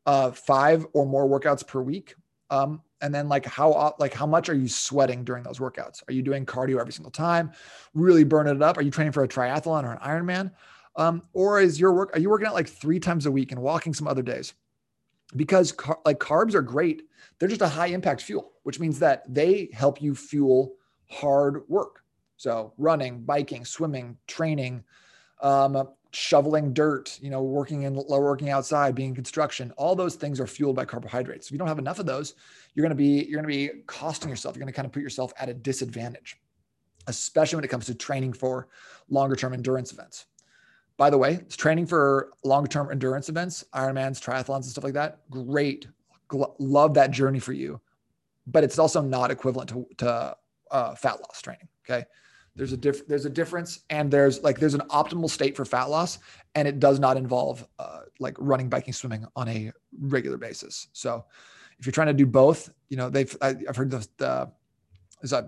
uh, 0.06 0.32
five 0.32 0.88
or 0.94 1.06
more 1.06 1.28
workouts 1.28 1.68
per 1.68 1.82
week? 1.82 2.16
Um, 2.50 2.82
and 3.02 3.14
then 3.14 3.28
like 3.28 3.46
how 3.46 3.94
like 4.00 4.14
how 4.14 4.26
much 4.26 4.48
are 4.48 4.56
you 4.56 4.70
sweating 4.70 5.26
during 5.26 5.44
those 5.44 5.60
workouts? 5.60 6.02
Are 6.08 6.14
you 6.14 6.22
doing 6.22 6.46
cardio 6.46 6.80
every 6.80 6.94
single 6.94 7.12
time? 7.12 7.52
Really 7.94 8.24
burning 8.24 8.56
it 8.56 8.62
up? 8.62 8.78
Are 8.78 8.82
you 8.84 8.92
training 8.92 9.12
for 9.12 9.24
a 9.24 9.28
triathlon 9.28 9.84
or 9.84 9.92
an 9.92 10.00
ironman 10.00 10.52
um, 10.98 11.22
or 11.34 11.62
is 11.62 11.80
your 11.80 11.94
work 11.94 12.16
are 12.16 12.20
you 12.20 12.30
working 12.30 12.48
out 12.48 12.56
like 12.56 12.68
three 12.68 13.00
times 13.00 13.26
a 13.26 13.32
week 13.32 13.52
and 13.52 13.62
walking 13.62 13.94
some 13.94 14.08
other 14.08 14.24
days? 14.24 14.54
Because 15.36 15.72
car- 15.72 16.00
like 16.06 16.20
carbs 16.20 16.56
are 16.56 16.62
great. 16.62 17.04
They're 17.38 17.50
just 17.50 17.62
a 17.62 17.68
high 17.68 17.88
impact 17.88 18.22
fuel 18.22 18.52
which 18.64 18.82
means 18.82 19.00
that 19.00 19.24
they 19.34 19.70
help 19.72 20.02
you 20.02 20.14
fuel 20.14 20.76
hard 21.10 21.64
work. 21.70 22.04
So 22.36 22.74
running 22.78 23.22
biking 23.22 23.64
swimming 23.64 24.18
training 24.28 24.84
um, 25.42 25.88
shoveling 26.12 26.74
dirt 26.74 27.20
you 27.22 27.30
know 27.30 27.44
working 27.44 27.84
in 27.84 27.94
working 27.96 28.50
outside 28.50 28.96
being 28.96 29.10
in 29.10 29.16
construction 29.16 29.72
all 29.78 29.96
those 29.96 30.16
things 30.16 30.40
are 30.40 30.48
fueled 30.48 30.76
by 30.76 30.84
carbohydrates. 30.84 31.48
If 31.48 31.52
you 31.52 31.60
don't 31.60 31.68
have 31.68 31.80
enough 31.80 32.00
of 32.00 32.08
those 32.08 32.34
you're 32.74 32.84
going 32.84 32.90
to 32.90 32.96
be 32.96 33.26
you're 33.30 33.42
going 33.42 33.52
to 33.52 33.74
be 33.74 33.82
costing 33.86 34.30
yourself. 34.30 34.56
You're 34.56 34.62
going 34.62 34.74
to 34.74 34.76
kind 34.76 34.88
of 34.88 34.92
put 34.92 35.04
yourself 35.04 35.32
at 35.38 35.48
a 35.48 35.54
disadvantage 35.54 36.38
especially 37.08 37.56
when 37.56 37.64
it 37.64 37.70
comes 37.70 37.86
to 37.86 37.96
training 37.96 38.34
for 38.34 38.68
longer 39.10 39.36
term 39.36 39.54
endurance 39.54 39.92
events 39.92 40.26
by 40.98 41.12
the 41.12 41.18
way, 41.18 41.34
it's 41.34 41.56
training 41.56 41.86
for 41.86 42.34
long 42.44 42.66
term 42.66 42.92
endurance 42.92 43.30
events, 43.30 43.64
Ironmans, 43.74 44.20
triathlons, 44.20 44.56
and 44.56 44.66
stuff 44.66 44.84
like 44.84 44.94
that. 44.94 45.20
Great. 45.30 45.88
love 46.60 46.96
that 46.96 47.12
journey 47.12 47.40
for 47.40 47.54
you. 47.54 47.80
But 48.48 48.64
it's 48.64 48.80
also 48.80 49.02
not 49.02 49.30
equivalent 49.30 49.70
to, 49.70 49.88
to 49.98 50.36
uh, 50.72 50.96
fat 50.96 51.20
loss 51.22 51.42
training. 51.42 51.68
Okay. 51.88 52.06
There's 52.56 52.74
a 52.74 52.78
diff- 52.78 53.08
there's 53.08 53.26
a 53.26 53.30
difference, 53.30 53.82
and 53.92 54.10
there's 54.10 54.42
like 54.42 54.60
there's 54.60 54.74
an 54.74 54.82
optimal 54.90 55.30
state 55.30 55.56
for 55.56 55.64
fat 55.64 55.86
loss, 55.86 56.18
and 56.56 56.68
it 56.68 56.80
does 56.80 57.00
not 57.00 57.16
involve 57.16 57.68
uh, 57.78 58.00
like 58.20 58.36
running, 58.40 58.68
biking, 58.68 58.94
swimming 58.94 59.28
on 59.36 59.48
a 59.48 59.72
regular 60.00 60.38
basis. 60.38 60.88
So, 60.92 61.24
if 61.78 61.86
you're 61.86 61.94
trying 61.94 62.08
to 62.08 62.14
do 62.14 62.26
both, 62.26 62.72
you 62.90 62.98
know 62.98 63.12
they've 63.12 63.38
I, 63.44 63.54
have 63.68 63.76
heard 63.76 63.92
the, 63.92 64.08
the 64.18 64.52
a 65.32 65.46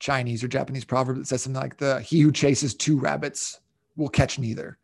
Chinese 0.00 0.44
or 0.44 0.48
Japanese 0.48 0.84
proverb 0.84 1.16
that 1.16 1.28
says 1.28 1.44
something 1.44 1.62
like 1.62 1.78
the 1.78 2.02
he 2.02 2.20
who 2.20 2.30
chases 2.30 2.74
two 2.74 2.98
rabbits 2.98 3.61
will 3.96 4.08
catch 4.08 4.38
neither. 4.38 4.78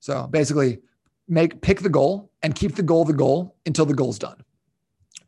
So 0.00 0.26
basically, 0.26 0.80
make 1.28 1.60
pick 1.60 1.80
the 1.80 1.88
goal 1.88 2.30
and 2.42 2.54
keep 2.54 2.74
the 2.74 2.82
goal 2.82 3.04
the 3.04 3.12
goal 3.12 3.56
until 3.66 3.86
the 3.86 3.94
goal's 3.94 4.18
done. 4.18 4.42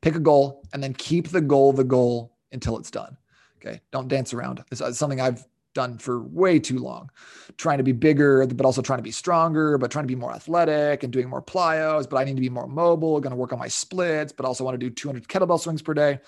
Pick 0.01 0.17
a 0.17 0.21
goal 0.21 0.65
and 0.73 0.83
then 0.83 0.95
keep 0.95 1.29
the 1.29 1.41
goal 1.41 1.73
the 1.73 1.85
goal 1.85 2.37
until 2.51 2.77
it's 2.77 2.91
done. 2.91 3.17
Okay, 3.59 3.81
don't 3.93 4.09
dance 4.09 4.35
around. 4.35 4.65
It's, 4.73 4.99
something 4.99 5.21
I've 5.21 5.47
done 5.75 5.97
for 5.99 6.23
way 6.23 6.59
too 6.59 6.79
long, 6.79 7.11
trying 7.57 7.79
to 7.79 7.85
be 7.85 7.93
bigger, 7.93 8.45
but 8.47 8.67
also 8.67 8.83
trying 8.83 8.99
to 8.99 9.05
be 9.05 9.13
stronger, 9.13 9.79
but 9.79 9.91
trying 9.91 10.05
to 10.05 10.09
be 10.09 10.17
more 10.17 10.33
athletic 10.33 11.03
and 11.03 11.13
doing 11.13 11.29
more 11.29 11.41
plyos. 11.41 12.09
But 12.11 12.19
I 12.19 12.25
need 12.25 12.35
to 12.35 12.43
be 12.43 12.51
more 12.51 12.67
mobile, 12.67 13.21
going 13.21 13.31
to 13.31 13.37
work 13.37 13.53
on 13.53 13.59
my 13.59 13.69
splits, 13.69 14.33
but 14.33 14.45
also 14.45 14.65
want 14.65 14.75
to 14.75 14.79
do 14.79 14.91
200 14.91 15.29
kettlebell 15.29 15.61
swings 15.61 15.83
per 15.83 15.95
day. 15.95 16.21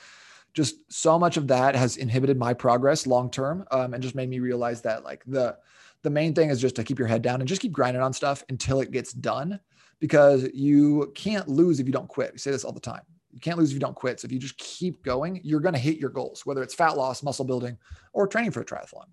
Just 0.55 0.77
so 0.93 1.19
much 1.19 1.37
of 1.37 1.49
that 1.49 1.75
has 1.75 1.97
inhibited 1.97 2.39
my 2.39 2.55
progress 2.55 3.07
long 3.07 3.31
term, 3.31 3.65
um, 3.73 3.93
and 3.93 4.03
just 4.03 4.15
made 4.15 4.31
me 4.31 4.39
realize 4.39 4.83
that 4.83 5.03
like 5.03 5.25
the 5.27 5.57
the 6.05 6.11
main 6.11 6.35
thing 6.35 6.51
is 6.51 6.61
just 6.61 6.77
to 6.77 6.85
keep 6.85 6.99
your 6.99 7.09
head 7.09 7.23
down 7.23 7.41
and 7.41 7.49
just 7.49 7.63
keep 7.63 7.73
grinding 7.73 8.03
on 8.03 8.13
stuff 8.13 8.45
until 8.51 8.81
it 8.81 8.93
gets 8.93 9.13
done 9.13 9.59
because 10.01 10.47
you 10.53 11.11
can't 11.15 11.49
lose 11.49 11.81
if 11.81 11.87
you 11.87 11.93
don't 11.93 12.09
quit. 12.09 12.31
We 12.33 12.39
say 12.39 12.51
this 12.51 12.63
all 12.63 12.73
the 12.73 12.79
time. 12.79 13.01
You 13.33 13.41
can't 13.41 13.59
lose 13.59 13.71
if 13.71 13.75
you 13.75 13.81
don't 13.81 13.97
quit. 13.97 14.21
So 14.21 14.27
if 14.27 14.33
you 14.33 14.39
just 14.39 14.59
keep 14.59 15.03
going, 15.03 15.41
you're 15.43 15.61
going 15.61 15.73
to 15.73 15.81
hit 15.81 15.97
your 15.97 16.11
goals, 16.11 16.45
whether 16.45 16.63
it's 16.63 16.75
fat 16.75 16.99
loss, 16.99 17.23
muscle 17.23 17.47
building, 17.47 17.79
or 18.13 18.29
training 18.29 18.51
for 18.51 18.61
a 18.61 18.65
triathlon. 18.65 19.07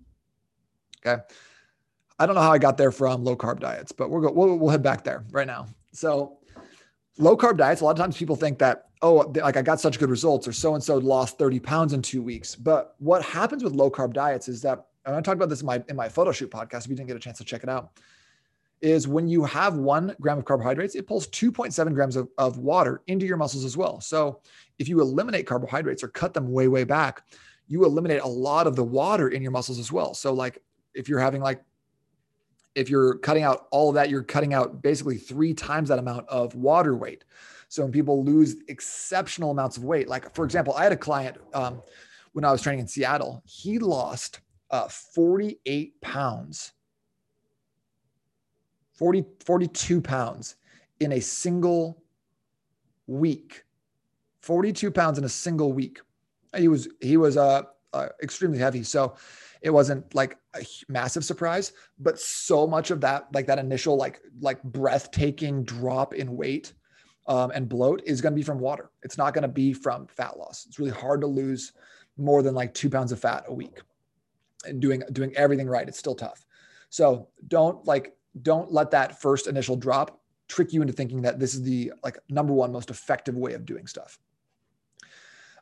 Okay. 1.04 1.24
I 2.20 2.26
don't 2.26 2.36
know 2.36 2.42
how 2.42 2.52
I 2.52 2.58
got 2.58 2.78
there 2.78 2.92
from 2.92 3.24
low 3.24 3.38
carb 3.38 3.62
diets, 3.62 3.94
but 3.94 4.10
we'll 4.10 4.22
go, 4.22 4.32
we'll, 4.32 4.58
we'll 4.58 4.70
head 4.70 4.84
back 4.84 5.06
there 5.06 5.24
right 5.32 5.48
now. 5.48 5.68
So 5.94 6.40
low 7.18 7.38
carb 7.38 7.58
diets, 7.58 7.80
a 7.80 7.86
lot 7.86 7.92
of 7.92 7.98
times 7.98 8.18
people 8.18 8.36
think 8.36 8.60
that, 8.60 8.90
oh, 9.02 9.32
like 9.34 9.56
I 9.56 9.62
got 9.62 9.80
such 9.80 9.98
good 9.98 10.10
results 10.10 10.46
or 10.46 10.52
so 10.52 10.76
and 10.76 10.84
so 10.84 10.98
lost 10.98 11.40
30 11.40 11.60
pounds 11.62 11.94
in 11.94 12.02
two 12.02 12.22
weeks. 12.22 12.54
But 12.54 12.96
what 13.00 13.24
happens 13.24 13.64
with 13.64 13.74
low 13.74 13.90
carb 13.90 14.12
diets 14.12 14.50
is 14.50 14.62
that 14.64 14.88
and 15.06 15.16
I 15.16 15.22
talked 15.22 15.36
about 15.36 15.50
this 15.50 15.62
in 15.62 15.68
my 15.68 15.84
in 15.90 15.96
my 15.96 16.10
photo 16.10 16.32
shoot 16.32 16.52
podcast. 16.52 16.86
If 16.86 16.90
you 16.90 16.96
didn't 16.96 17.08
get 17.08 17.18
a 17.18 17.20
chance 17.20 17.38
to 17.40 17.44
check 17.44 17.64
it 17.64 17.70
out, 17.70 17.92
is 18.82 19.08
when 19.08 19.28
you 19.28 19.44
have 19.44 19.76
one 19.76 20.16
gram 20.20 20.40
of 20.40 20.46
carbohydrates, 20.46 20.96
it 20.96 21.08
pulls 21.08 21.28
2.7 21.28 21.94
grams 21.94 22.16
of, 22.16 22.30
of 22.38 22.58
water 22.58 23.02
into 23.08 23.26
your 23.26 23.38
muscles 23.38 23.64
as 23.64 23.78
well. 23.78 24.02
So 24.02 24.42
if 24.80 24.90
you 24.90 25.00
eliminate 25.02 25.46
carbohydrates 25.46 26.04
or 26.04 26.08
cut 26.08 26.34
them 26.34 26.52
way, 26.52 26.68
way 26.68 26.84
back, 26.84 27.24
you 27.68 27.86
eliminate 27.86 28.22
a 28.22 28.28
lot 28.28 28.68
of 28.68 28.76
the 28.76 28.84
water 28.84 29.30
in 29.30 29.42
your 29.42 29.52
muscles 29.52 29.80
as 29.80 29.92
well. 29.92 30.14
So 30.14 30.34
like 30.34 30.58
if 30.94 31.08
you're 31.08 31.20
having 31.20 31.42
like 31.42 31.64
if 32.74 32.90
you're 32.90 33.18
cutting 33.18 33.44
out 33.44 33.68
all 33.72 33.90
of 33.90 33.96
that, 33.96 34.10
you're 34.10 34.24
cutting 34.24 34.54
out 34.54 34.82
basically 34.82 35.18
three 35.18 35.54
times 35.54 35.90
that 35.90 36.00
amount 36.00 36.28
of 36.30 36.56
water 36.56 36.96
weight. 36.96 37.26
So 37.68 37.84
when 37.84 37.92
people 37.92 38.24
lose 38.24 38.56
exceptional 38.68 39.52
amounts 39.52 39.78
of 39.78 39.84
weight, 39.84 40.08
like 40.08 40.34
for 40.34 40.46
example, 40.46 40.74
I 40.74 40.84
had 40.84 40.92
a 40.92 40.98
client 40.98 41.38
um, 41.54 41.82
when 42.34 42.46
I 42.46 42.52
was 42.52 42.62
training 42.62 42.82
in 42.82 42.88
Seattle, 42.88 43.44
he 43.46 43.78
lost 43.78 44.40
uh, 44.72 44.88
48 44.88 46.02
pounds, 46.02 46.72
40, 48.94 49.26
42 49.46 50.02
pounds 50.02 50.56
in 51.00 51.12
a 51.12 51.20
single 51.20 52.02
week. 53.08 53.64
42 54.42 54.90
pounds 54.90 55.18
in 55.18 55.26
a 55.26 55.30
single 55.30 55.74
week. 55.74 56.00
He 56.58 56.68
was 56.68 56.88
he 57.00 57.18
was 57.18 57.38
uh, 57.38 57.64
uh, 57.94 58.08
extremely 58.24 58.58
heavy, 58.58 58.84
so 58.84 59.16
it 59.62 59.70
wasn't 59.70 60.14
like 60.16 60.38
a 60.56 60.66
massive 60.90 61.24
surprise, 61.24 61.74
but 62.00 62.20
so 62.20 62.66
much 62.66 62.92
of 62.92 63.02
that 63.02 63.28
like 63.34 63.46
that 63.48 63.60
initial 63.60 63.96
like 63.96 64.20
like 64.40 64.62
breathtaking 64.64 65.64
drop 65.64 66.14
in 66.14 66.36
weight 66.36 66.74
um, 67.28 67.52
and 67.52 67.70
bloat 67.70 68.02
is 68.06 68.20
going 68.20 68.34
to 68.34 68.36
be 68.36 68.44
from 68.44 68.60
water. 68.60 68.90
It's 69.04 69.18
not 69.18 69.34
going 69.34 69.44
to 69.44 69.48
be 69.48 69.74
from 69.74 70.08
fat 70.08 70.38
loss. 70.38 70.66
It's 70.68 70.80
really 70.80 70.92
hard 70.92 71.22
to 71.22 71.28
lose 71.28 71.74
more 72.18 72.42
than 72.42 72.56
like 72.56 72.74
two 72.74 72.90
pounds 72.90 73.12
of 73.12 73.20
fat 73.20 73.46
a 73.48 73.54
week 73.54 73.80
and 74.66 74.82
doing 74.82 75.04
doing 75.12 75.36
everything 75.36 75.68
right 75.68 75.88
it's 75.88 76.00
still 76.00 76.16
tough 76.16 76.46
so 76.90 77.28
don't 77.48 77.86
like 77.86 78.16
don't 78.42 78.72
let 78.72 78.92
that 78.92 79.22
first 79.22 79.48
initial 79.48 79.76
drop 79.76 80.20
trick 80.48 80.74
you 80.74 80.82
into 80.82 80.94
thinking 80.94 81.22
that 81.22 81.40
this 81.40 81.54
is 81.54 81.62
the 81.64 81.92
like 82.04 82.18
number 82.30 82.54
one 82.54 82.72
most 82.72 82.90
effective 82.90 83.36
way 83.36 83.54
of 83.54 83.66
doing 83.66 83.88
stuff 83.88 84.20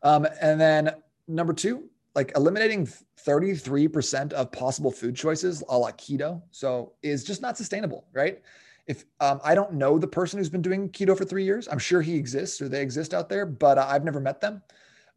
um, 0.04 0.26
and 0.42 0.60
then 0.60 0.92
number 1.28 1.54
two 1.54 1.90
like 2.16 2.32
eliminating 2.36 2.88
33% 3.26 4.34
of 4.34 4.52
possible 4.52 4.92
food 4.92 5.16
choices 5.16 5.64
a 5.70 5.78
la 5.78 5.92
keto. 5.92 6.42
So 6.52 6.94
is 7.02 7.24
just 7.24 7.42
not 7.42 7.58
sustainable, 7.58 8.08
right? 8.14 8.42
If 8.88 9.06
um, 9.20 9.40
I 9.44 9.54
don't 9.54 9.74
know 9.74 10.00
the 10.00 10.08
person 10.08 10.40
who's 10.40 10.50
been 10.50 10.62
doing 10.62 10.90
keto 10.90 11.18
for 11.18 11.24
three 11.24 11.44
years, 11.44 11.68
I'm 11.68 11.78
sure 11.78 12.02
he 12.02 12.16
exists 12.16 12.62
or 12.62 12.68
they 12.68 12.82
exist 12.82 13.14
out 13.14 13.30
there, 13.30 13.46
but 13.46 13.78
uh, 13.78 13.86
I've 13.88 14.04
never 14.04 14.20
met 14.20 14.42
them. 14.42 14.62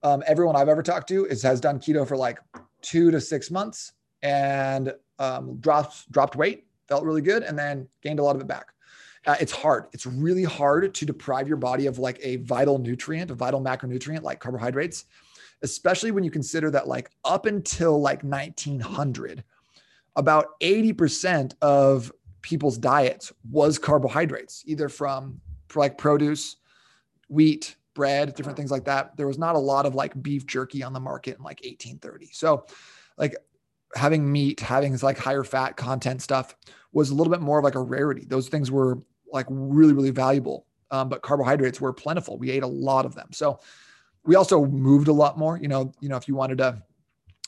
Um, 0.02 0.22
everyone 0.26 0.56
I've 0.56 0.68
ever 0.68 0.82
talked 0.82 1.08
to 1.08 1.26
is 1.26 1.42
has 1.42 1.60
done 1.60 1.78
keto 1.78 2.06
for 2.06 2.16
like 2.16 2.38
two 2.82 3.10
to 3.10 3.20
six 3.20 3.50
months 3.50 3.92
and 4.22 4.94
um, 5.18 5.56
dropped 5.58 6.10
dropped 6.12 6.36
weight, 6.36 6.66
felt 6.88 7.04
really 7.04 7.22
good, 7.22 7.42
and 7.42 7.58
then 7.58 7.88
gained 8.02 8.18
a 8.18 8.22
lot 8.22 8.36
of 8.36 8.42
it 8.42 8.46
back. 8.46 8.72
Uh, 9.26 9.36
it's 9.40 9.52
hard. 9.52 9.86
It's 9.92 10.04
really 10.04 10.42
hard 10.42 10.94
to 10.94 11.06
deprive 11.06 11.46
your 11.46 11.56
body 11.56 11.86
of 11.86 11.98
like 11.98 12.18
a 12.22 12.36
vital 12.36 12.78
nutrient, 12.78 13.30
a 13.30 13.34
vital 13.34 13.60
macronutrient 13.60 14.22
like 14.22 14.40
carbohydrates, 14.40 15.04
especially 15.62 16.10
when 16.10 16.24
you 16.24 16.30
consider 16.30 16.70
that 16.72 16.88
like 16.88 17.10
up 17.24 17.46
until 17.46 18.00
like 18.00 18.22
1900, 18.24 19.44
about 20.16 20.58
80% 20.60 21.54
of 21.62 22.12
people's 22.42 22.76
diets 22.76 23.32
was 23.50 23.78
carbohydrates, 23.78 24.64
either 24.66 24.88
from 24.88 25.40
like 25.74 25.96
produce, 25.96 26.56
wheat, 27.28 27.76
bread, 27.94 28.34
different 28.34 28.56
things 28.56 28.70
like 28.70 28.84
that. 28.84 29.16
There 29.16 29.26
was 29.26 29.38
not 29.38 29.54
a 29.54 29.58
lot 29.58 29.86
of 29.86 29.94
like 29.94 30.20
beef 30.22 30.46
jerky 30.46 30.82
on 30.82 30.92
the 30.92 31.00
market 31.00 31.36
in 31.36 31.42
like 31.42 31.60
1830. 31.64 32.30
So, 32.32 32.66
like 33.16 33.36
having 33.94 34.30
meat, 34.30 34.60
having 34.60 34.96
like 34.98 35.18
higher 35.18 35.44
fat 35.44 35.76
content 35.76 36.22
stuff 36.22 36.54
was 36.92 37.10
a 37.10 37.14
little 37.14 37.30
bit 37.30 37.40
more 37.40 37.58
of 37.58 37.64
like 37.64 37.74
a 37.74 37.80
rarity. 37.80 38.24
Those 38.26 38.48
things 38.48 38.70
were 38.70 39.02
like 39.32 39.46
really, 39.48 39.92
really 39.92 40.10
valuable. 40.10 40.66
Um, 40.90 41.08
but 41.08 41.22
carbohydrates 41.22 41.80
were 41.80 41.92
plentiful. 41.92 42.36
We 42.38 42.50
ate 42.50 42.62
a 42.62 42.66
lot 42.66 43.06
of 43.06 43.14
them. 43.14 43.28
So 43.32 43.60
we 44.24 44.36
also 44.36 44.66
moved 44.66 45.08
a 45.08 45.12
lot 45.12 45.38
more. 45.38 45.56
You 45.56 45.68
know, 45.68 45.92
you 46.00 46.08
know, 46.08 46.16
if 46.16 46.28
you 46.28 46.34
wanted 46.34 46.58
to 46.58 46.82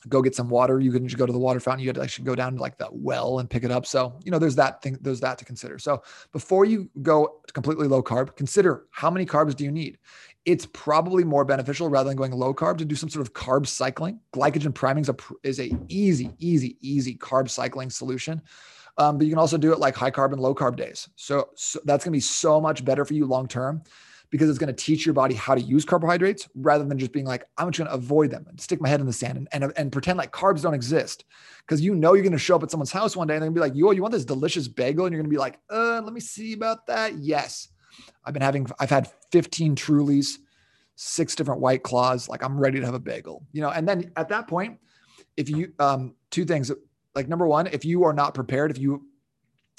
go 0.08 0.22
get 0.22 0.34
some 0.34 0.48
water, 0.48 0.80
you 0.80 0.92
couldn't 0.92 1.08
just 1.08 1.18
go 1.18 1.26
to 1.26 1.32
the 1.32 1.38
water 1.38 1.60
fountain. 1.60 1.80
You 1.80 1.88
had 1.88 1.96
to 1.96 2.02
actually 2.02 2.24
go 2.24 2.34
down 2.34 2.54
to 2.54 2.60
like 2.60 2.78
the 2.78 2.88
well 2.90 3.38
and 3.38 3.48
pick 3.48 3.64
it 3.64 3.70
up. 3.70 3.86
So, 3.86 4.18
you 4.24 4.30
know, 4.30 4.38
there's 4.38 4.56
that 4.56 4.82
thing, 4.82 4.98
there's 5.00 5.20
that 5.20 5.38
to 5.38 5.44
consider. 5.44 5.78
So 5.78 6.02
before 6.32 6.64
you 6.64 6.90
go 7.02 7.40
completely 7.52 7.88
low 7.88 8.02
carb, 8.02 8.36
consider 8.36 8.86
how 8.90 9.10
many 9.10 9.26
carbs 9.26 9.54
do 9.54 9.64
you 9.64 9.72
need? 9.72 9.98
It's 10.44 10.66
probably 10.66 11.24
more 11.24 11.44
beneficial 11.44 11.88
rather 11.88 12.10
than 12.10 12.16
going 12.16 12.32
low 12.32 12.52
carb 12.52 12.78
to 12.78 12.84
do 12.84 12.94
some 12.94 13.08
sort 13.08 13.26
of 13.26 13.32
carb 13.32 13.66
cycling. 13.66 14.20
Glycogen 14.34 14.74
priming 14.74 15.02
is 15.02 15.08
a, 15.08 15.16
is 15.42 15.60
a 15.60 15.70
easy, 15.88 16.30
easy, 16.38 16.76
easy 16.80 17.16
carb 17.16 17.48
cycling 17.48 17.90
solution. 17.90 18.42
Um, 18.98 19.18
but 19.18 19.26
you 19.26 19.32
can 19.32 19.38
also 19.40 19.58
do 19.58 19.72
it 19.72 19.80
like 19.80 19.96
high 19.96 20.10
carb 20.10 20.32
and 20.32 20.40
low 20.40 20.54
carb 20.54 20.76
days. 20.76 21.08
So, 21.16 21.48
so 21.56 21.80
that's 21.84 22.04
going 22.04 22.12
to 22.12 22.16
be 22.16 22.20
so 22.20 22.60
much 22.60 22.84
better 22.84 23.04
for 23.04 23.14
you 23.14 23.26
long 23.26 23.48
term 23.48 23.82
because 24.34 24.50
it's 24.50 24.58
going 24.58 24.66
to 24.66 24.84
teach 24.84 25.06
your 25.06 25.12
body 25.12 25.32
how 25.32 25.54
to 25.54 25.60
use 25.60 25.84
carbohydrates 25.84 26.48
rather 26.56 26.84
than 26.84 26.98
just 26.98 27.12
being 27.12 27.24
like, 27.24 27.44
I'm 27.56 27.70
just 27.70 27.78
going 27.78 27.88
to 27.88 27.94
avoid 27.94 28.32
them 28.32 28.44
and 28.48 28.60
stick 28.60 28.80
my 28.80 28.88
head 28.88 28.98
in 28.98 29.06
the 29.06 29.12
sand 29.12 29.38
and, 29.38 29.48
and, 29.52 29.72
and 29.76 29.92
pretend 29.92 30.18
like 30.18 30.32
carbs 30.32 30.62
don't 30.62 30.74
exist. 30.74 31.24
Because 31.60 31.80
you 31.80 31.94
know 31.94 32.14
you're 32.14 32.24
going 32.24 32.32
to 32.32 32.38
show 32.38 32.56
up 32.56 32.64
at 32.64 32.70
someone's 32.72 32.90
house 32.90 33.16
one 33.16 33.28
day 33.28 33.34
and 33.34 33.42
they're 33.44 33.50
going 33.50 33.54
to 33.54 33.60
be 33.60 33.68
like, 33.68 33.78
yo, 33.78 33.92
you 33.92 34.02
want 34.02 34.10
this 34.10 34.24
delicious 34.24 34.66
bagel? 34.66 35.06
And 35.06 35.12
you're 35.12 35.22
going 35.22 35.30
to 35.30 35.32
be 35.32 35.38
like, 35.38 35.60
uh, 35.70 36.00
let 36.02 36.12
me 36.12 36.18
see 36.18 36.52
about 36.52 36.84
that. 36.88 37.14
Yes. 37.18 37.68
I've 38.24 38.32
been 38.32 38.42
having, 38.42 38.66
I've 38.80 38.90
had 38.90 39.08
15 39.30 39.76
Trulies, 39.76 40.38
six 40.96 41.36
different 41.36 41.60
White 41.60 41.84
Claws. 41.84 42.28
Like 42.28 42.42
I'm 42.42 42.58
ready 42.58 42.80
to 42.80 42.86
have 42.86 42.96
a 42.96 42.98
bagel, 42.98 43.46
you 43.52 43.62
know? 43.62 43.70
And 43.70 43.86
then 43.86 44.10
at 44.16 44.30
that 44.30 44.48
point, 44.48 44.80
if 45.36 45.48
you, 45.48 45.74
um, 45.78 46.16
two 46.32 46.44
things, 46.44 46.72
like 47.14 47.28
number 47.28 47.46
one, 47.46 47.68
if 47.68 47.84
you 47.84 48.02
are 48.02 48.12
not 48.12 48.34
prepared, 48.34 48.72
if 48.72 48.78
you 48.78 49.06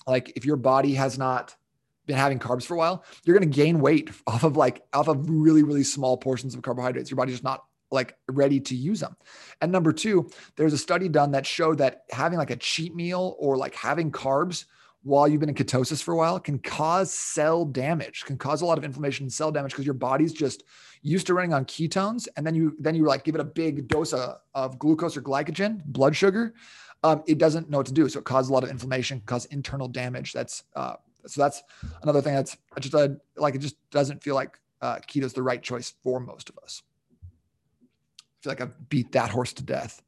like, 0.07 0.31
if 0.37 0.45
your 0.45 0.55
body 0.55 0.93
has 0.93 1.17
not 1.17 1.57
been 2.05 2.17
having 2.17 2.39
carbs 2.39 2.65
for 2.65 2.75
a 2.75 2.77
while, 2.77 3.03
you're 3.23 3.37
going 3.37 3.49
to 3.49 3.55
gain 3.55 3.79
weight 3.79 4.09
off 4.27 4.43
of 4.43 4.57
like 4.57 4.83
off 4.93 5.07
of 5.07 5.29
really 5.29 5.63
really 5.63 5.83
small 5.83 6.17
portions 6.17 6.55
of 6.55 6.61
carbohydrates. 6.61 7.09
Your 7.09 7.17
body's 7.17 7.35
just 7.35 7.43
not 7.43 7.63
like 7.91 8.17
ready 8.29 8.59
to 8.59 8.75
use 8.75 8.99
them. 8.99 9.15
And 9.61 9.71
number 9.71 9.93
two, 9.93 10.29
there's 10.55 10.73
a 10.73 10.77
study 10.77 11.07
done 11.07 11.31
that 11.31 11.45
showed 11.45 11.77
that 11.77 12.03
having 12.11 12.37
like 12.37 12.49
a 12.49 12.55
cheat 12.55 12.95
meal 12.95 13.35
or 13.39 13.57
like 13.57 13.75
having 13.75 14.11
carbs 14.11 14.65
while 15.05 15.27
you've 15.27 15.39
been 15.39 15.49
in 15.49 15.55
ketosis 15.55 16.01
for 16.01 16.13
a 16.13 16.17
while 16.17 16.39
can 16.39 16.57
cause 16.57 17.11
cell 17.11 17.63
damage, 17.63 18.23
can 18.25 18.37
cause 18.37 18.63
a 18.63 18.65
lot 18.65 18.79
of 18.79 18.83
inflammation 18.83 19.25
and 19.25 19.31
cell 19.31 19.51
damage 19.51 19.71
because 19.71 19.85
your 19.85 19.93
body's 19.93 20.33
just 20.33 20.63
used 21.03 21.27
to 21.27 21.35
running 21.35 21.53
on 21.53 21.63
ketones. 21.65 22.27
And 22.35 22.45
then 22.45 22.55
you 22.55 22.75
then 22.79 22.95
you 22.95 23.05
like 23.05 23.23
give 23.23 23.35
it 23.35 23.41
a 23.41 23.45
big 23.45 23.87
dose 23.87 24.13
of, 24.13 24.37
of 24.55 24.79
glucose 24.79 25.15
or 25.15 25.21
glycogen, 25.21 25.85
blood 25.85 26.15
sugar. 26.15 26.55
Um, 27.03 27.21
it 27.27 27.37
doesn't 27.37 27.69
know 27.69 27.77
what 27.77 27.85
to 27.85 27.93
do. 27.93 28.09
So 28.09 28.17
it 28.17 28.25
causes 28.25 28.49
a 28.49 28.53
lot 28.53 28.63
of 28.63 28.71
inflammation, 28.71 29.21
cause 29.27 29.45
internal 29.45 29.87
damage. 29.87 30.33
That's 30.33 30.63
uh, 30.75 30.95
so 31.27 31.41
that's 31.41 31.63
another 32.03 32.21
thing 32.21 32.33
that's 32.33 32.57
just 32.79 32.95
like 33.35 33.55
it 33.55 33.59
just 33.59 33.77
doesn't 33.91 34.23
feel 34.23 34.35
like 34.35 34.59
uh, 34.81 34.97
keto 34.97 35.23
is 35.23 35.33
the 35.33 35.43
right 35.43 35.61
choice 35.61 35.93
for 36.03 36.19
most 36.19 36.49
of 36.49 36.57
us. 36.63 36.83
I 37.21 38.41
feel 38.41 38.51
like 38.51 38.61
I've 38.61 38.89
beat 38.89 39.11
that 39.13 39.29
horse 39.29 39.53
to 39.53 39.63
death, 39.63 40.01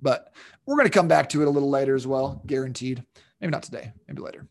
but 0.00 0.32
we're 0.66 0.76
going 0.76 0.88
to 0.88 0.92
come 0.92 1.08
back 1.08 1.28
to 1.30 1.42
it 1.42 1.48
a 1.48 1.50
little 1.50 1.70
later 1.70 1.94
as 1.94 2.06
well, 2.06 2.42
guaranteed. 2.46 3.04
Maybe 3.40 3.50
not 3.50 3.62
today, 3.62 3.92
maybe 4.08 4.22
later. 4.22 4.48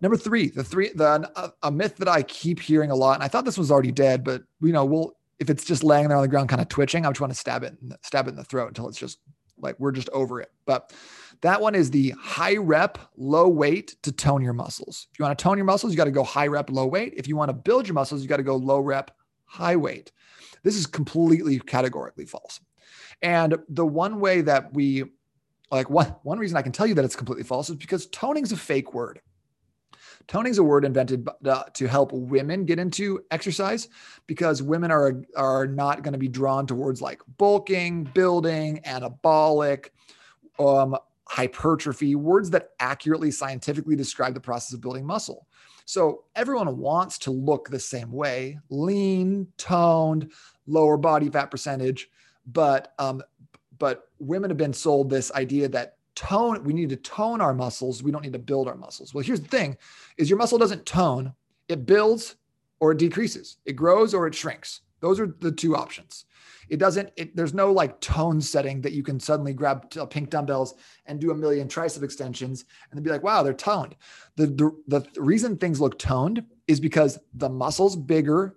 Number 0.00 0.16
three, 0.16 0.48
the 0.48 0.64
three, 0.64 0.90
the 0.94 1.30
a, 1.36 1.52
a 1.62 1.70
myth 1.70 1.96
that 1.98 2.08
I 2.08 2.22
keep 2.24 2.58
hearing 2.58 2.90
a 2.90 2.94
lot, 2.94 3.14
and 3.14 3.22
I 3.22 3.28
thought 3.28 3.44
this 3.44 3.58
was 3.58 3.70
already 3.70 3.92
dead, 3.92 4.24
but 4.24 4.42
you 4.60 4.72
know, 4.72 4.84
we'll 4.84 5.16
if 5.38 5.50
it's 5.50 5.64
just 5.64 5.82
laying 5.82 6.08
there 6.08 6.16
on 6.16 6.22
the 6.22 6.28
ground, 6.28 6.48
kind 6.48 6.60
of 6.60 6.68
twitching, 6.68 7.04
I 7.04 7.10
just 7.10 7.20
want 7.20 7.32
to 7.32 7.38
stab 7.38 7.64
it, 7.64 7.76
stab 8.02 8.26
it 8.26 8.30
in 8.30 8.36
the 8.36 8.44
throat 8.44 8.68
until 8.68 8.88
it's 8.88 8.98
just 8.98 9.18
like 9.58 9.78
we're 9.78 9.92
just 9.92 10.08
over 10.10 10.40
it. 10.40 10.52
But 10.66 10.92
that 11.42 11.60
one 11.60 11.74
is 11.74 11.90
the 11.90 12.14
high 12.20 12.56
rep, 12.56 12.98
low 13.16 13.48
weight 13.48 13.96
to 14.02 14.12
tone 14.12 14.42
your 14.42 14.52
muscles. 14.52 15.08
If 15.12 15.18
you 15.18 15.24
want 15.24 15.36
to 15.36 15.42
tone 15.42 15.58
your 15.58 15.64
muscles, 15.64 15.92
you 15.92 15.96
got 15.96 16.04
to 16.04 16.10
go 16.12 16.22
high 16.22 16.46
rep, 16.46 16.70
low 16.70 16.86
weight. 16.86 17.14
If 17.16 17.28
you 17.28 17.36
want 17.36 17.48
to 17.50 17.52
build 17.54 17.86
your 17.86 17.94
muscles, 17.94 18.22
you 18.22 18.28
got 18.28 18.36
to 18.36 18.42
go 18.44 18.56
low 18.56 18.78
rep, 18.78 19.10
high 19.44 19.76
weight. 19.76 20.12
This 20.62 20.76
is 20.76 20.86
completely 20.86 21.58
categorically 21.58 22.26
false. 22.26 22.60
And 23.22 23.56
the 23.68 23.84
one 23.84 24.20
way 24.20 24.40
that 24.42 24.72
we 24.72 25.04
like 25.70 25.90
one 25.90 26.14
one 26.22 26.38
reason 26.38 26.56
I 26.56 26.62
can 26.62 26.72
tell 26.72 26.86
you 26.86 26.94
that 26.94 27.04
it's 27.04 27.16
completely 27.16 27.44
false 27.44 27.70
is 27.70 27.76
because 27.76 28.06
toning 28.06 28.44
is 28.44 28.52
a 28.52 28.56
fake 28.56 28.94
word. 28.94 29.20
Toning 30.28 30.52
is 30.52 30.58
a 30.58 30.62
word 30.62 30.84
invented 30.84 31.28
uh, 31.44 31.64
to 31.74 31.88
help 31.88 32.12
women 32.12 32.64
get 32.64 32.78
into 32.78 33.20
exercise 33.32 33.88
because 34.28 34.62
women 34.62 34.92
are 34.92 35.22
are 35.36 35.66
not 35.66 36.02
going 36.02 36.12
to 36.12 36.18
be 36.18 36.28
drawn 36.28 36.66
towards 36.66 37.00
like 37.00 37.20
bulking, 37.38 38.04
building, 38.04 38.80
anabolic, 38.86 39.88
um, 40.60 40.96
hypertrophy, 41.32 42.14
words 42.14 42.50
that 42.50 42.72
accurately 42.78 43.30
scientifically 43.30 43.96
describe 43.96 44.34
the 44.34 44.40
process 44.40 44.74
of 44.74 44.82
building 44.82 45.06
muscle. 45.06 45.46
So 45.86 46.24
everyone 46.36 46.76
wants 46.76 47.16
to 47.20 47.30
look 47.30 47.70
the 47.70 47.80
same 47.80 48.12
way, 48.12 48.58
lean, 48.68 49.46
toned, 49.56 50.30
lower 50.66 50.98
body 50.98 51.30
fat 51.30 51.50
percentage, 51.50 52.10
but 52.44 52.92
um, 52.98 53.22
but 53.78 54.10
women 54.18 54.50
have 54.50 54.58
been 54.58 54.74
sold 54.74 55.08
this 55.08 55.32
idea 55.32 55.70
that 55.70 55.96
tone 56.14 56.62
we 56.64 56.74
need 56.74 56.90
to 56.90 56.96
tone 56.96 57.40
our 57.40 57.54
muscles, 57.54 58.02
we 58.02 58.12
don't 58.12 58.22
need 58.22 58.34
to 58.34 58.38
build 58.38 58.68
our 58.68 58.76
muscles. 58.76 59.14
Well, 59.14 59.24
here's 59.24 59.40
the 59.40 59.48
thing: 59.48 59.78
is 60.18 60.28
your 60.28 60.38
muscle 60.38 60.58
doesn't 60.58 60.84
tone, 60.84 61.32
it 61.66 61.86
builds 61.86 62.36
or 62.78 62.92
it 62.92 62.98
decreases, 62.98 63.56
it 63.64 63.72
grows 63.72 64.12
or 64.12 64.26
it 64.26 64.34
shrinks. 64.34 64.82
Those 65.02 65.20
are 65.20 65.26
the 65.26 65.52
two 65.52 65.76
options. 65.76 66.24
It 66.70 66.78
doesn't, 66.78 67.10
it, 67.16 67.36
there's 67.36 67.52
no 67.52 67.70
like 67.70 68.00
tone 68.00 68.40
setting 68.40 68.80
that 68.80 68.92
you 68.92 69.02
can 69.02 69.20
suddenly 69.20 69.52
grab 69.52 69.92
uh, 70.00 70.06
pink 70.06 70.30
dumbbells 70.30 70.74
and 71.04 71.20
do 71.20 71.32
a 71.32 71.34
million 71.34 71.68
tricep 71.68 72.02
extensions 72.02 72.64
and 72.90 72.96
then 72.96 73.02
be 73.02 73.10
like, 73.10 73.22
wow, 73.22 73.42
they're 73.42 73.52
toned. 73.52 73.96
The, 74.36 74.46
the, 74.46 75.00
the 75.12 75.20
reason 75.20 75.58
things 75.58 75.80
look 75.80 75.98
toned 75.98 76.44
is 76.68 76.80
because 76.80 77.18
the 77.34 77.50
muscle's 77.50 77.96
bigger 77.96 78.56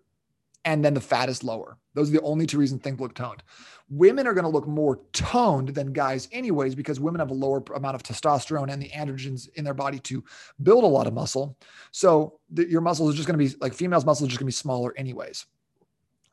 and 0.64 0.86
then 0.86 0.94
the 0.94 1.02
fat 1.02 1.30
is 1.30 1.44
lower. 1.44 1.78
Those 1.94 2.10
are 2.10 2.14
the 2.14 2.22
only 2.22 2.46
two 2.46 2.58
reasons 2.58 2.82
things 2.82 3.00
look 3.00 3.16
toned. 3.16 3.44
Women 3.90 4.28
are 4.28 4.34
going 4.34 4.46
to 4.46 4.50
look 4.50 4.68
more 4.68 5.02
toned 5.14 5.70
than 5.70 5.94
guys, 5.94 6.28
anyways, 6.32 6.76
because 6.76 7.00
women 7.00 7.20
have 7.20 7.32
a 7.32 7.36
lower 7.36 7.64
amount 7.76 7.96
of 7.96 8.04
testosterone 8.04 8.72
and 8.72 8.82
the 8.82 8.90
androgens 8.90 9.48
in 9.56 9.64
their 9.64 9.74
body 9.74 10.00
to 10.00 10.24
build 10.62 10.84
a 10.84 10.88
lot 10.88 11.08
of 11.08 11.14
muscle. 11.14 11.58
So 11.92 12.40
the, 12.50 12.70
your 12.70 12.82
muscles 12.82 13.14
are 13.14 13.16
just 13.16 13.28
going 13.28 13.40
to 13.40 13.46
be 13.46 13.56
like 13.62 13.74
females' 13.74 14.06
muscles 14.06 14.28
are 14.28 14.32
just 14.32 14.40
going 14.40 14.46
to 14.46 14.56
be 14.56 14.60
smaller, 14.60 14.94
anyways. 14.98 15.46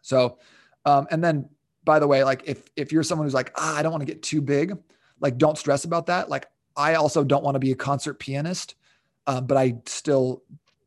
So, 0.02 0.38
um, 0.84 1.06
and 1.10 1.22
then 1.22 1.48
by 1.84 1.98
the 1.98 2.06
way, 2.06 2.24
like 2.24 2.42
if 2.46 2.68
if 2.76 2.92
you're 2.92 3.02
someone 3.02 3.26
who's 3.26 3.34
like, 3.34 3.52
ah, 3.56 3.76
I 3.76 3.82
don't 3.82 3.92
want 3.92 4.02
to 4.02 4.12
get 4.12 4.22
too 4.22 4.40
big, 4.40 4.76
like 5.20 5.38
don't 5.38 5.58
stress 5.58 5.84
about 5.84 6.06
that. 6.06 6.28
Like 6.28 6.46
I 6.76 6.94
also 6.94 7.24
don't 7.24 7.44
want 7.44 7.54
to 7.54 7.60
be 7.60 7.72
a 7.72 7.76
concert 7.76 8.14
pianist, 8.14 8.74
um, 9.26 9.46
but 9.46 9.56
I 9.56 9.76
still 9.86 10.42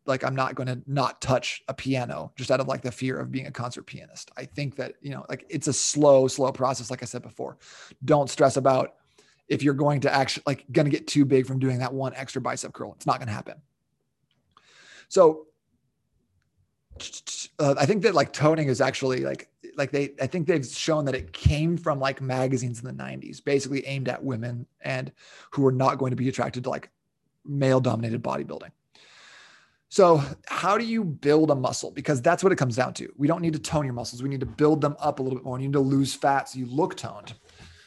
like 0.06 0.24
I'm 0.24 0.36
not 0.36 0.56
going 0.56 0.68
to 0.68 0.82
not 0.86 1.22
touch 1.22 1.64
a 1.68 1.74
piano 1.74 2.32
just 2.36 2.52
out 2.52 2.60
of 2.60 2.68
like 2.68 2.82
the 2.82 2.92
fear 2.92 3.18
of 3.18 3.32
being 3.32 3.48
a 3.48 3.52
concert 3.52 3.84
pianist. 3.84 4.32
I 4.38 4.46
think 4.46 4.76
that 4.76 4.94
you 5.02 5.12
know, 5.12 5.26
like 5.30 5.46
it's 5.50 5.68
a 5.68 5.74
slow, 5.74 6.28
slow 6.28 6.52
process. 6.52 6.92
Like 6.92 7.02
I 7.02 7.06
said 7.06 7.24
before, 7.24 7.58
don't 8.04 8.30
stress 8.30 8.58
about 8.58 8.96
if 9.48 9.64
you're 9.64 9.74
going 9.74 10.02
to 10.02 10.14
actually 10.14 10.44
like 10.46 10.66
going 10.72 10.86
to 10.86 10.92
get 10.92 11.08
too 11.08 11.26
big 11.26 11.46
from 11.46 11.60
doing 11.60 11.80
that 11.80 11.94
one 11.94 12.14
extra 12.16 12.42
bicep 12.42 12.74
curl. 12.74 12.94
It's 12.96 13.06
not 13.06 13.18
going 13.18 13.28
to 13.28 13.34
happen. 13.34 13.62
So 15.08 15.48
uh, 17.60 17.76
I 17.78 17.86
think 17.86 18.04
that 18.04 18.16
like 18.16 18.34
toning 18.34 18.68
is 18.68 18.82
actually 18.82 19.24
like 19.24 19.50
like 19.76 19.92
they 19.92 20.14
I 20.22 20.28
think 20.28 20.48
they've 20.48 20.66
shown 20.66 21.06
that 21.06 21.16
it 21.16 21.34
came 21.34 21.78
from 21.78 22.00
like 22.00 22.22
magazines 22.22 22.80
in 22.80 22.86
the 22.86 23.04
90s, 23.04 23.44
basically 23.44 23.86
aimed 23.86 24.10
at 24.10 24.24
women 24.24 24.66
and 24.82 25.12
who 25.52 25.66
are 25.66 25.72
not 25.72 25.98
going 25.98 26.12
to 26.12 26.16
be 26.16 26.30
attracted 26.30 26.64
to 26.64 26.70
like 26.70 26.90
male 27.46 27.80
dominated 27.80 28.24
bodybuilding. 28.24 28.72
So, 29.90 30.22
how 30.48 30.78
do 30.78 30.84
you 30.84 31.04
build 31.04 31.52
a 31.52 31.56
muscle? 31.56 31.92
Because 31.92 32.22
that's 32.22 32.44
what 32.44 32.52
it 32.52 32.58
comes 32.58 32.76
down 32.76 32.94
to. 32.96 33.14
We 33.18 33.28
don't 33.28 33.42
need 33.42 33.54
to 33.54 33.60
tone 33.60 33.86
your 33.86 33.94
muscles. 33.94 34.22
We 34.22 34.30
need 34.30 34.40
to 34.40 34.46
build 34.46 34.82
them 34.82 34.96
up 35.00 35.20
a 35.20 35.24
little 35.24 35.38
bit 35.38 35.46
more. 35.46 35.60
You 35.60 35.68
need 35.68 35.74
to 35.74 35.80
lose 35.80 36.14
fat 36.14 36.50
so 36.50 36.60
you 36.60 36.66
look 36.66 36.98
toned. 36.98 37.34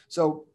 So 0.07 0.45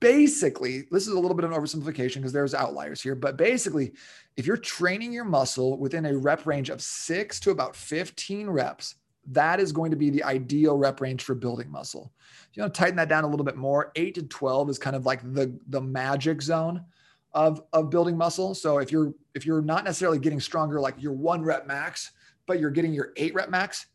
basically, 0.00 0.84
this 0.90 1.06
is 1.06 1.12
a 1.12 1.18
little 1.18 1.36
bit 1.36 1.44
of 1.44 1.52
an 1.52 1.60
oversimplification 1.60 2.16
because 2.16 2.32
there's 2.32 2.54
outliers 2.54 3.02
here, 3.02 3.14
but 3.14 3.36
basically, 3.36 3.92
if 4.36 4.46
you're 4.46 4.56
training 4.56 5.12
your 5.12 5.24
muscle 5.24 5.78
within 5.78 6.06
a 6.06 6.16
rep 6.16 6.46
range 6.46 6.70
of 6.70 6.82
six 6.82 7.40
to 7.40 7.50
about 7.50 7.74
15 7.74 8.48
reps, 8.48 8.96
that 9.28 9.58
is 9.58 9.72
going 9.72 9.90
to 9.90 9.96
be 9.96 10.10
the 10.10 10.22
ideal 10.22 10.76
rep 10.76 11.00
range 11.00 11.24
for 11.24 11.34
building 11.34 11.70
muscle. 11.70 12.12
You 12.52 12.62
want 12.62 12.74
to 12.74 12.78
tighten 12.78 12.96
that 12.96 13.08
down 13.08 13.24
a 13.24 13.28
little 13.28 13.44
bit 13.44 13.56
more, 13.56 13.92
eight 13.96 14.14
to 14.14 14.22
12 14.22 14.70
is 14.70 14.78
kind 14.78 14.94
of 14.94 15.04
like 15.04 15.22
the, 15.34 15.58
the 15.68 15.80
magic 15.80 16.42
zone 16.42 16.84
of, 17.32 17.62
of 17.72 17.90
building 17.90 18.16
muscle. 18.16 18.54
So 18.54 18.78
if 18.78 18.90
you're 18.90 19.12
if 19.34 19.44
you're 19.44 19.62
not 19.62 19.84
necessarily 19.84 20.18
getting 20.18 20.40
stronger 20.40 20.80
like 20.80 20.94
your 20.98 21.12
one 21.12 21.42
rep 21.42 21.66
max, 21.66 22.12
but 22.46 22.58
you're 22.58 22.70
getting 22.70 22.94
your 22.94 23.12
eight 23.16 23.34
rep 23.34 23.50
max, 23.50 23.86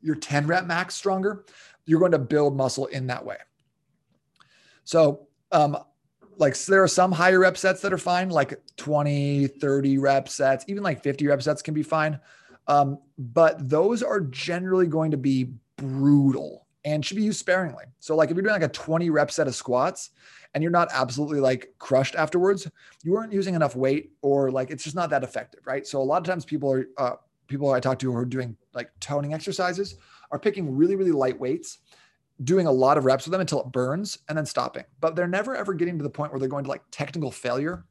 your 0.00 0.14
10 0.14 0.46
rep 0.46 0.66
max 0.66 0.94
stronger, 0.94 1.44
you're 1.86 1.98
going 1.98 2.12
to 2.12 2.18
build 2.18 2.56
muscle 2.56 2.86
in 2.86 3.08
that 3.08 3.24
way. 3.24 3.36
So 4.84 5.26
um, 5.50 5.76
like 6.40 6.58
there 6.64 6.82
are 6.82 6.88
some 6.88 7.12
higher 7.12 7.38
rep 7.38 7.56
sets 7.56 7.82
that 7.82 7.92
are 7.92 7.98
fine, 7.98 8.30
like 8.30 8.58
20, 8.76 9.46
30 9.46 9.98
rep 9.98 10.28
sets, 10.28 10.64
even 10.68 10.82
like 10.82 11.02
50 11.02 11.26
rep 11.26 11.42
sets 11.42 11.60
can 11.60 11.74
be 11.74 11.82
fine. 11.82 12.18
Um, 12.66 12.98
but 13.18 13.68
those 13.68 14.02
are 14.02 14.20
generally 14.20 14.86
going 14.86 15.10
to 15.10 15.16
be 15.16 15.52
brutal 15.76 16.66
and 16.84 17.04
should 17.04 17.18
be 17.18 17.22
used 17.22 17.38
sparingly. 17.38 17.84
So, 17.98 18.16
like 18.16 18.30
if 18.30 18.36
you're 18.36 18.42
doing 18.42 18.54
like 18.54 18.62
a 18.62 18.68
20 18.68 19.10
rep 19.10 19.30
set 19.30 19.46
of 19.46 19.54
squats 19.54 20.10
and 20.54 20.62
you're 20.62 20.72
not 20.72 20.88
absolutely 20.92 21.40
like 21.40 21.74
crushed 21.78 22.14
afterwards, 22.14 22.68
you 23.04 23.12
weren't 23.12 23.32
using 23.32 23.54
enough 23.54 23.76
weight 23.76 24.12
or 24.22 24.50
like 24.50 24.70
it's 24.70 24.82
just 24.82 24.96
not 24.96 25.10
that 25.10 25.22
effective, 25.22 25.60
right? 25.66 25.86
So, 25.86 26.00
a 26.00 26.04
lot 26.04 26.18
of 26.18 26.24
times 26.24 26.44
people 26.46 26.72
are, 26.72 26.86
uh, 26.96 27.16
people 27.48 27.70
I 27.70 27.80
talk 27.80 27.98
to 27.98 28.10
who 28.10 28.16
are 28.16 28.24
doing 28.24 28.56
like 28.72 28.90
toning 29.00 29.34
exercises 29.34 29.96
are 30.30 30.38
picking 30.38 30.74
really, 30.74 30.96
really 30.96 31.12
light 31.12 31.38
weights, 31.38 31.78
doing 32.42 32.66
a 32.66 32.72
lot 32.72 32.96
of 32.96 33.04
reps 33.04 33.26
with 33.26 33.32
them 33.32 33.40
until 33.40 33.60
it 33.60 33.72
burns 33.72 34.18
and 34.28 34.36
then 34.36 34.46
stopping. 34.46 34.84
But 35.00 35.16
they're 35.16 35.28
never 35.28 35.54
ever 35.56 35.74
getting 35.74 35.98
to 35.98 36.02
the 36.02 36.10
point 36.10 36.32
where 36.32 36.40
they're 36.40 36.48
going 36.48 36.64
to 36.64 36.70
like 36.70 36.82
technical 36.90 37.30
failure 37.30 37.84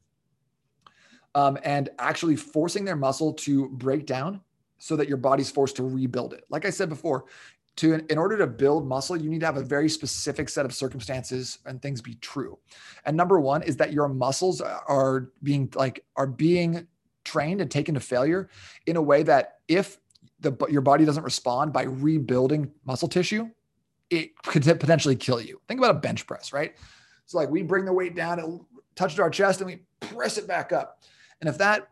um, 1.34 1.58
and 1.64 1.88
actually 1.98 2.36
forcing 2.36 2.84
their 2.84 2.96
muscle 2.96 3.32
to 3.34 3.68
break 3.68 4.06
down 4.06 4.40
so 4.78 4.96
that 4.96 5.08
your 5.08 5.18
body's 5.18 5.50
forced 5.50 5.76
to 5.76 5.84
rebuild 5.84 6.32
it. 6.32 6.44
Like 6.48 6.64
I 6.64 6.70
said 6.70 6.88
before, 6.88 7.26
to 7.76 7.94
in 8.10 8.18
order 8.18 8.36
to 8.38 8.46
build 8.46 8.86
muscle, 8.86 9.16
you 9.16 9.30
need 9.30 9.40
to 9.40 9.46
have 9.46 9.56
a 9.56 9.62
very 9.62 9.88
specific 9.88 10.48
set 10.48 10.64
of 10.64 10.74
circumstances 10.74 11.58
and 11.66 11.80
things 11.80 12.00
be 12.00 12.14
true. 12.16 12.58
And 13.04 13.16
number 13.16 13.38
one 13.38 13.62
is 13.62 13.76
that 13.76 13.92
your 13.92 14.08
muscles 14.08 14.60
are 14.60 15.30
being 15.42 15.70
like 15.74 16.04
are 16.16 16.26
being 16.26 16.86
trained 17.24 17.60
and 17.60 17.70
taken 17.70 17.94
to 17.94 18.00
failure 18.00 18.48
in 18.86 18.96
a 18.96 19.02
way 19.02 19.22
that 19.22 19.58
if 19.68 19.98
the 20.40 20.52
your 20.68 20.80
body 20.80 21.04
doesn't 21.04 21.22
respond 21.22 21.72
by 21.72 21.82
rebuilding 21.82 22.70
muscle 22.84 23.08
tissue, 23.08 23.48
it 24.10 24.36
could 24.42 24.64
potentially 24.64 25.16
kill 25.16 25.40
you. 25.40 25.60
Think 25.68 25.80
about 25.80 25.96
a 25.96 26.00
bench 26.00 26.26
press, 26.26 26.52
right? 26.52 26.74
It's 27.24 27.34
like 27.34 27.48
we 27.48 27.62
bring 27.62 27.84
the 27.84 27.92
weight 27.92 28.16
down, 28.16 28.38
it 28.40 28.44
touches 28.96 29.20
our 29.20 29.30
chest, 29.30 29.60
and 29.60 29.70
we 29.70 29.82
press 30.00 30.36
it 30.36 30.48
back 30.48 30.72
up. 30.72 31.02
And 31.40 31.48
if 31.48 31.58
that 31.58 31.88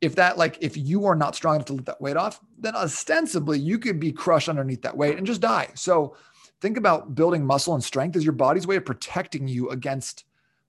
if 0.00 0.14
that 0.16 0.36
like 0.36 0.58
if 0.60 0.76
you 0.76 1.06
are 1.06 1.14
not 1.14 1.34
strong 1.34 1.56
enough 1.56 1.66
to 1.66 1.72
lift 1.72 1.86
that 1.86 2.00
weight 2.00 2.16
off, 2.16 2.40
then 2.58 2.76
ostensibly 2.76 3.58
you 3.58 3.78
could 3.78 3.98
be 3.98 4.12
crushed 4.12 4.48
underneath 4.48 4.82
that 4.82 4.96
weight 4.96 5.16
and 5.16 5.26
just 5.26 5.40
die. 5.40 5.68
So 5.74 6.16
think 6.60 6.76
about 6.76 7.14
building 7.14 7.44
muscle 7.44 7.74
and 7.74 7.82
strength 7.82 8.16
as 8.16 8.24
your 8.24 8.32
body's 8.32 8.66
way 8.66 8.76
of 8.76 8.84
protecting 8.84 9.48
you 9.48 9.70
against 9.70 10.24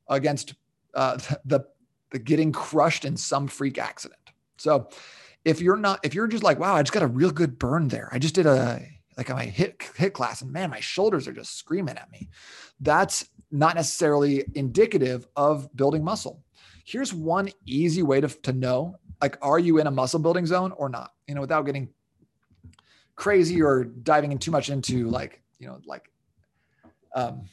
against 0.08 0.56
uh, 0.94 1.18
the 1.46 1.62
the 2.12 2.20
getting 2.20 2.52
crushed 2.52 3.04
in 3.04 3.18
some 3.18 3.48
freak 3.48 3.78
accident. 3.78 4.20
So 4.58 4.90
if 5.44 5.60
you're 5.60 5.76
not 5.76 6.00
if 6.04 6.14
you're 6.14 6.28
just 6.28 6.44
like 6.44 6.60
wow 6.60 6.76
I 6.76 6.82
just 6.82 6.94
got 6.94 7.04
a 7.04 7.08
real 7.08 7.32
good 7.32 7.60
burn 7.60 7.90
there 7.90 8.10
I 8.12 8.20
just 8.20 8.36
did 8.36 8.46
a 8.46 8.82
like 9.18 9.30
my 9.30 9.46
hit 9.46 9.80
HIIT 9.80 10.14
class 10.14 10.42
and 10.42 10.52
man 10.52 10.70
my 10.70 10.80
shoulders 10.80 11.28
are 11.28 11.34
just 11.34 11.58
screaming 11.58 11.98
at 11.98 12.12
me. 12.12 12.30
That's 12.80 13.28
not 13.52 13.76
necessarily 13.76 14.46
indicative 14.56 15.28
of 15.36 15.74
building 15.76 16.04
muscle. 16.04 16.44
Here's 16.86 17.14
one 17.14 17.50
easy 17.66 18.04
way 18.04 18.22
to, 18.22 18.28
to 18.28 18.54
know 18.54 18.96
like 19.22 19.38
are 19.42 19.60
you 19.60 19.80
in 19.80 19.88
a 19.88 19.92
muscle 19.92 20.20
building 20.20 20.46
zone 20.46 20.72
or 20.74 20.90
not? 20.90 21.14
You 21.28 21.36
know 21.36 21.42
without 21.42 21.66
getting 21.66 21.90
crazy 23.16 23.62
or 23.62 23.86
diving 23.86 24.32
in 24.32 24.38
too 24.38 24.52
much 24.52 24.70
into 24.70 25.10
like 25.10 25.42
you 25.58 25.68
know 25.68 25.80
like 25.86 26.12
um 27.16 27.46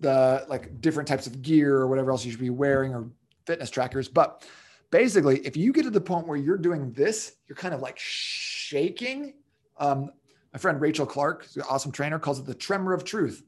the 0.00 0.44
like 0.48 0.80
different 0.80 1.08
types 1.08 1.26
of 1.26 1.42
gear 1.42 1.76
or 1.76 1.88
whatever 1.88 2.10
else 2.10 2.24
you 2.24 2.30
should 2.30 2.40
be 2.40 2.50
wearing 2.50 2.94
or 2.94 3.10
fitness 3.46 3.70
trackers. 3.70 4.08
But 4.08 4.46
basically 4.90 5.38
if 5.40 5.56
you 5.56 5.72
get 5.72 5.82
to 5.82 5.90
the 5.90 6.00
point 6.00 6.26
where 6.26 6.36
you're 6.36 6.58
doing 6.58 6.92
this 6.92 7.32
you're 7.48 7.56
kind 7.56 7.74
of 7.74 7.80
like 7.80 7.98
shaking 7.98 9.34
um, 9.78 10.10
my 10.56 10.58
friend 10.58 10.80
rachel 10.80 11.04
clark 11.04 11.46
awesome 11.68 11.92
trainer 11.92 12.18
calls 12.18 12.38
it 12.38 12.46
the 12.46 12.54
tremor 12.54 12.94
of 12.94 13.04
truth 13.04 13.42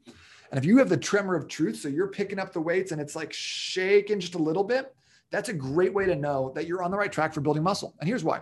and 0.50 0.58
if 0.58 0.64
you 0.66 0.76
have 0.76 0.90
the 0.90 0.96
tremor 0.96 1.34
of 1.34 1.48
truth 1.48 1.78
so 1.80 1.88
you're 1.88 2.08
picking 2.08 2.38
up 2.38 2.52
the 2.52 2.60
weights 2.60 2.92
and 2.92 3.00
it's 3.00 3.16
like 3.16 3.32
shaking 3.32 4.20
just 4.20 4.34
a 4.34 4.38
little 4.38 4.62
bit 4.62 4.94
that's 5.30 5.48
a 5.48 5.54
great 5.54 5.92
way 5.92 6.06
to 6.06 6.16
know 6.16 6.52
that 6.54 6.66
you're 6.66 6.82
on 6.82 6.90
the 6.90 6.96
right 6.96 7.12
track 7.12 7.34
for 7.34 7.40
building 7.40 7.62
muscle. 7.62 7.94
And 8.00 8.08
here's 8.08 8.24
why 8.24 8.40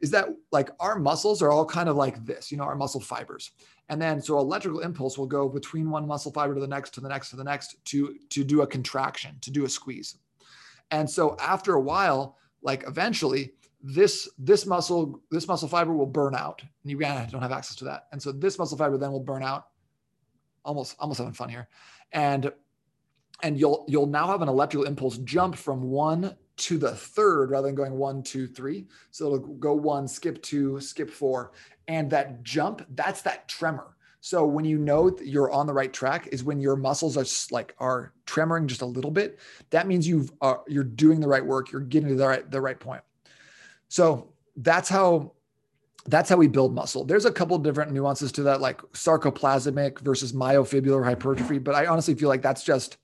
is 0.00 0.12
that 0.12 0.28
like 0.52 0.70
our 0.78 0.96
muscles 0.96 1.42
are 1.42 1.50
all 1.50 1.64
kind 1.64 1.88
of 1.88 1.96
like 1.96 2.24
this, 2.24 2.52
you 2.52 2.56
know, 2.56 2.62
our 2.62 2.76
muscle 2.76 3.00
fibers. 3.00 3.50
And 3.88 4.00
then 4.00 4.20
so 4.22 4.38
electrical 4.38 4.78
impulse 4.78 5.18
will 5.18 5.26
go 5.26 5.48
between 5.48 5.90
one 5.90 6.06
muscle 6.06 6.30
fiber 6.30 6.54
to 6.54 6.60
the 6.60 6.68
next, 6.68 6.90
to 6.94 7.00
the 7.00 7.08
next, 7.08 7.30
to 7.30 7.36
the 7.36 7.42
next 7.42 7.84
to, 7.86 8.14
to 8.30 8.44
do 8.44 8.62
a 8.62 8.66
contraction, 8.66 9.36
to 9.40 9.50
do 9.50 9.64
a 9.64 9.68
squeeze. 9.68 10.16
And 10.92 11.10
so 11.10 11.36
after 11.40 11.74
a 11.74 11.80
while, 11.80 12.36
like 12.62 12.84
eventually 12.86 13.54
this, 13.82 14.28
this 14.38 14.66
muscle, 14.66 15.20
this 15.30 15.46
muscle 15.46 15.68
fiber 15.68 15.92
will 15.92 16.06
burn 16.06 16.34
out. 16.34 16.62
And 16.62 16.90
you 16.90 16.98
don't 16.98 17.42
have 17.42 17.52
access 17.52 17.76
to 17.76 17.84
that. 17.84 18.08
And 18.12 18.22
so 18.22 18.32
this 18.32 18.58
muscle 18.58 18.78
fiber 18.78 18.98
then 18.98 19.12
will 19.12 19.20
burn 19.20 19.42
out 19.42 19.68
almost, 20.64 20.96
almost 20.98 21.18
having 21.18 21.34
fun 21.34 21.48
here. 21.48 21.68
And 22.12 22.52
and 23.42 23.58
you'll 23.58 23.84
you'll 23.88 24.06
now 24.06 24.26
have 24.26 24.42
an 24.42 24.48
electrical 24.48 24.86
impulse 24.86 25.18
jump 25.18 25.56
from 25.56 25.82
one 25.82 26.36
to 26.56 26.76
the 26.76 26.90
third 26.90 27.50
rather 27.50 27.68
than 27.68 27.74
going 27.74 27.92
one 27.92 28.22
two 28.22 28.46
three. 28.46 28.86
So 29.10 29.26
it'll 29.26 29.38
go 29.38 29.74
one 29.74 30.08
skip 30.08 30.42
two 30.42 30.80
skip 30.80 31.10
four. 31.10 31.52
And 31.86 32.10
that 32.10 32.42
jump 32.42 32.84
that's 32.94 33.22
that 33.22 33.48
tremor. 33.48 33.96
So 34.20 34.44
when 34.44 34.64
you 34.64 34.78
know 34.78 35.16
you're 35.22 35.52
on 35.52 35.66
the 35.68 35.72
right 35.72 35.92
track 35.92 36.28
is 36.32 36.42
when 36.42 36.60
your 36.60 36.74
muscles 36.74 37.16
are 37.16 37.54
like 37.54 37.74
are 37.78 38.12
tremoring 38.26 38.66
just 38.66 38.82
a 38.82 38.86
little 38.86 39.12
bit. 39.12 39.38
That 39.70 39.86
means 39.86 40.08
you've 40.08 40.32
uh, 40.40 40.56
you're 40.66 40.82
doing 40.84 41.20
the 41.20 41.28
right 41.28 41.44
work. 41.44 41.70
You're 41.70 41.80
getting 41.82 42.08
to 42.08 42.16
the 42.16 42.26
right 42.26 42.50
the 42.50 42.60
right 42.60 42.78
point 42.78 43.02
so 43.88 44.32
that's 44.56 44.88
how 44.88 45.32
that's 46.06 46.30
how 46.30 46.36
we 46.36 46.48
build 46.48 46.74
muscle. 46.74 47.04
There's 47.04 47.26
a 47.26 47.32
couple 47.32 47.58
different 47.58 47.92
nuances 47.92 48.32
to 48.32 48.42
that, 48.44 48.60
like 48.60 48.80
sarcoplasmic 48.92 49.98
versus 50.00 50.32
myofibrillar 50.32 51.04
hypertrophy. 51.04 51.58
But 51.58 51.74
I 51.74 51.86
honestly 51.86 52.14
feel 52.14 52.30
like 52.30 52.40
that's 52.40 52.62
just 52.62 52.96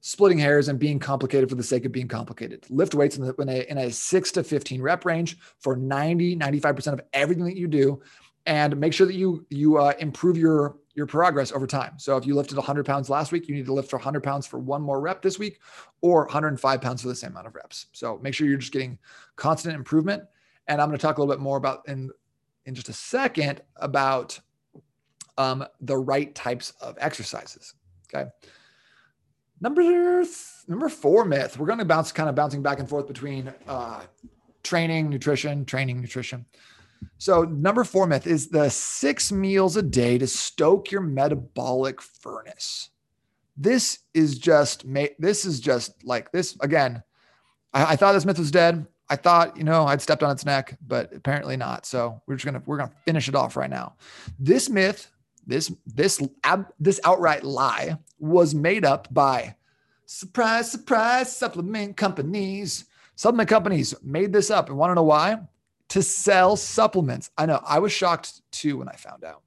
splitting 0.00 0.38
hairs 0.38 0.68
and 0.68 0.78
being 0.78 0.98
complicated 0.98 1.48
for 1.48 1.54
the 1.54 1.62
sake 1.62 1.84
of 1.84 1.92
being 1.92 2.08
complicated. 2.08 2.66
Lift 2.70 2.94
weights 2.94 3.16
in, 3.16 3.24
the, 3.24 3.34
in, 3.36 3.48
a, 3.48 3.70
in 3.70 3.78
a 3.78 3.90
six 3.90 4.32
to 4.32 4.42
15 4.42 4.82
rep 4.82 5.04
range 5.04 5.38
for 5.60 5.76
90, 5.76 6.36
95% 6.36 6.92
of 6.94 7.00
everything 7.12 7.44
that 7.44 7.56
you 7.56 7.68
do. 7.68 8.02
And 8.46 8.76
make 8.78 8.92
sure 8.92 9.06
that 9.06 9.14
you, 9.14 9.46
you 9.48 9.78
uh, 9.78 9.94
improve 9.98 10.36
your, 10.36 10.76
your 10.94 11.06
progress 11.06 11.52
over 11.52 11.66
time. 11.66 11.98
So 11.98 12.16
if 12.16 12.26
you 12.26 12.34
lifted 12.34 12.56
100 12.56 12.86
pounds 12.86 13.10
last 13.10 13.32
week, 13.32 13.48
you 13.48 13.54
need 13.54 13.66
to 13.66 13.72
lift 13.72 13.92
100 13.92 14.22
pounds 14.22 14.46
for 14.46 14.58
one 14.58 14.80
more 14.80 15.00
rep 15.00 15.22
this 15.22 15.38
week 15.38 15.60
or 16.00 16.24
105 16.24 16.80
pounds 16.80 17.02
for 17.02 17.08
the 17.08 17.14
same 17.14 17.32
amount 17.32 17.48
of 17.48 17.54
reps. 17.54 17.86
So 17.92 18.18
make 18.22 18.34
sure 18.34 18.46
you're 18.46 18.58
just 18.58 18.72
getting 18.72 18.98
constant 19.36 19.74
improvement. 19.74 20.22
And 20.68 20.80
I'm 20.80 20.88
going 20.88 20.98
to 20.98 21.02
talk 21.02 21.18
a 21.18 21.20
little 21.20 21.34
bit 21.34 21.42
more 21.42 21.56
about 21.56 21.88
in, 21.88 22.10
in 22.64 22.74
just 22.74 22.88
a 22.88 22.92
second 22.92 23.60
about 23.76 24.38
um, 25.36 25.66
the 25.80 25.96
right 25.96 26.34
types 26.34 26.72
of 26.80 26.96
exercises. 27.00 27.74
Okay. 28.12 28.30
Number 29.60 30.24
number 30.68 30.88
four 30.88 31.24
myth. 31.24 31.58
We're 31.58 31.66
going 31.66 31.78
to 31.78 31.84
bounce 31.84 32.12
kind 32.12 32.28
of 32.28 32.34
bouncing 32.34 32.62
back 32.62 32.78
and 32.78 32.88
forth 32.88 33.06
between 33.06 33.52
uh, 33.66 34.02
training, 34.62 35.10
nutrition, 35.10 35.64
training, 35.64 36.00
nutrition. 36.00 36.46
So 37.18 37.42
number 37.42 37.84
four 37.84 38.06
myth 38.06 38.26
is 38.26 38.48
the 38.48 38.68
six 38.70 39.32
meals 39.32 39.76
a 39.76 39.82
day 39.82 40.18
to 40.18 40.26
stoke 40.26 40.90
your 40.90 41.00
metabolic 41.00 42.00
furnace. 42.00 42.90
This 43.56 44.00
is 44.14 44.38
just 44.38 44.84
this 45.18 45.44
is 45.44 45.60
just 45.60 46.04
like 46.04 46.32
this 46.32 46.56
again. 46.60 47.02
I, 47.72 47.92
I 47.92 47.96
thought 47.96 48.12
this 48.12 48.24
myth 48.24 48.38
was 48.38 48.50
dead. 48.50 48.86
I 49.08 49.16
thought, 49.16 49.56
you 49.56 49.64
know, 49.64 49.84
I'd 49.84 50.00
stepped 50.00 50.22
on 50.22 50.30
its 50.30 50.46
neck, 50.46 50.78
but 50.86 51.14
apparently 51.14 51.56
not. 51.56 51.86
So 51.86 52.20
we're 52.26 52.36
just 52.36 52.44
gonna 52.44 52.62
we're 52.66 52.78
gonna 52.78 52.92
finish 53.04 53.28
it 53.28 53.34
off 53.34 53.56
right 53.56 53.70
now. 53.70 53.94
This 54.38 54.68
myth 54.68 55.10
this 55.46 55.72
this 55.86 56.22
ab, 56.42 56.66
this 56.80 57.00
outright 57.04 57.44
lie 57.44 57.96
was 58.18 58.54
made 58.54 58.84
up 58.84 59.12
by 59.12 59.54
surprise 60.06 60.70
surprise 60.70 61.34
supplement 61.34 61.96
companies 61.96 62.84
supplement 63.14 63.48
companies 63.48 63.94
made 64.02 64.32
this 64.32 64.50
up 64.50 64.68
and 64.68 64.76
want 64.76 64.90
to 64.90 64.94
know 64.94 65.02
why 65.02 65.38
to 65.94 66.02
sell 66.02 66.56
supplements. 66.56 67.30
I 67.38 67.46
know 67.46 67.62
i 67.64 67.78
was 67.78 67.92
shocked 67.92 68.42
too 68.50 68.78
when 68.78 68.88
i 68.88 68.96
found 68.96 69.22
out. 69.22 69.42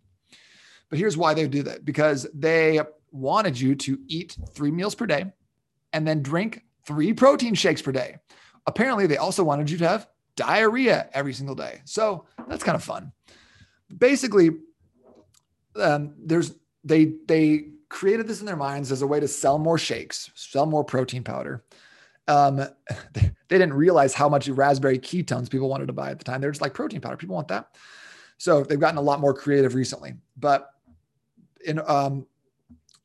But 0.90 0.98
here's 0.98 1.18
why 1.18 1.34
they 1.34 1.46
do 1.46 1.62
that. 1.64 1.84
Because 1.84 2.26
they 2.34 2.80
wanted 3.12 3.60
you 3.60 3.76
to 3.76 4.00
eat 4.08 4.38
three 4.54 4.72
meals 4.72 4.96
per 4.96 5.06
day 5.06 5.26
and 5.92 6.08
then 6.08 6.24
drink 6.24 6.64
three 6.86 7.12
protein 7.12 7.54
shakes 7.54 7.82
per 7.82 7.92
day. 7.92 8.20
Apparently 8.66 9.08
they 9.08 9.18
also 9.18 9.44
wanted 9.44 9.70
you 9.70 9.78
to 9.80 9.88
have 9.90 10.08
diarrhea 10.38 11.10
every 11.12 11.34
single 11.34 11.56
day. 11.56 11.82
So 11.84 12.24
that's 12.48 12.64
kind 12.64 12.78
of 12.78 12.84
fun. 12.84 13.12
Basically 13.98 14.52
um, 15.76 16.14
there's 16.18 16.56
they 16.86 17.12
they 17.28 17.72
created 17.90 18.26
this 18.26 18.40
in 18.40 18.46
their 18.46 18.56
minds 18.56 18.90
as 18.94 19.02
a 19.02 19.08
way 19.08 19.20
to 19.20 19.28
sell 19.28 19.60
more 19.60 19.78
shakes, 19.78 20.32
sell 20.34 20.66
more 20.66 20.86
protein 20.86 21.26
powder. 21.26 21.66
Um, 22.28 22.58
they, 23.14 23.32
didn't 23.50 23.74
realize 23.74 24.14
how 24.14 24.28
much 24.28 24.50
raspberry 24.50 25.00
ketones 25.00 25.50
people 25.50 25.70
wanted 25.70 25.88
to 25.88 25.94
buy 25.94 26.12
at 26.12 26.20
the 26.20 26.26
time. 26.26 26.42
They're 26.42 26.52
just 26.52 26.62
like 26.62 26.74
protein 26.74 27.02
powder. 27.02 27.18
People 27.18 27.36
want 27.36 27.48
that. 27.48 27.76
So 28.38 28.64
they've 28.64 28.80
gotten 28.80 28.98
a 28.98 29.02
lot 29.02 29.20
more 29.20 29.34
creative 29.34 29.74
recently. 29.74 30.14
But 30.38 30.70
in 31.66 31.80
um, 31.88 32.28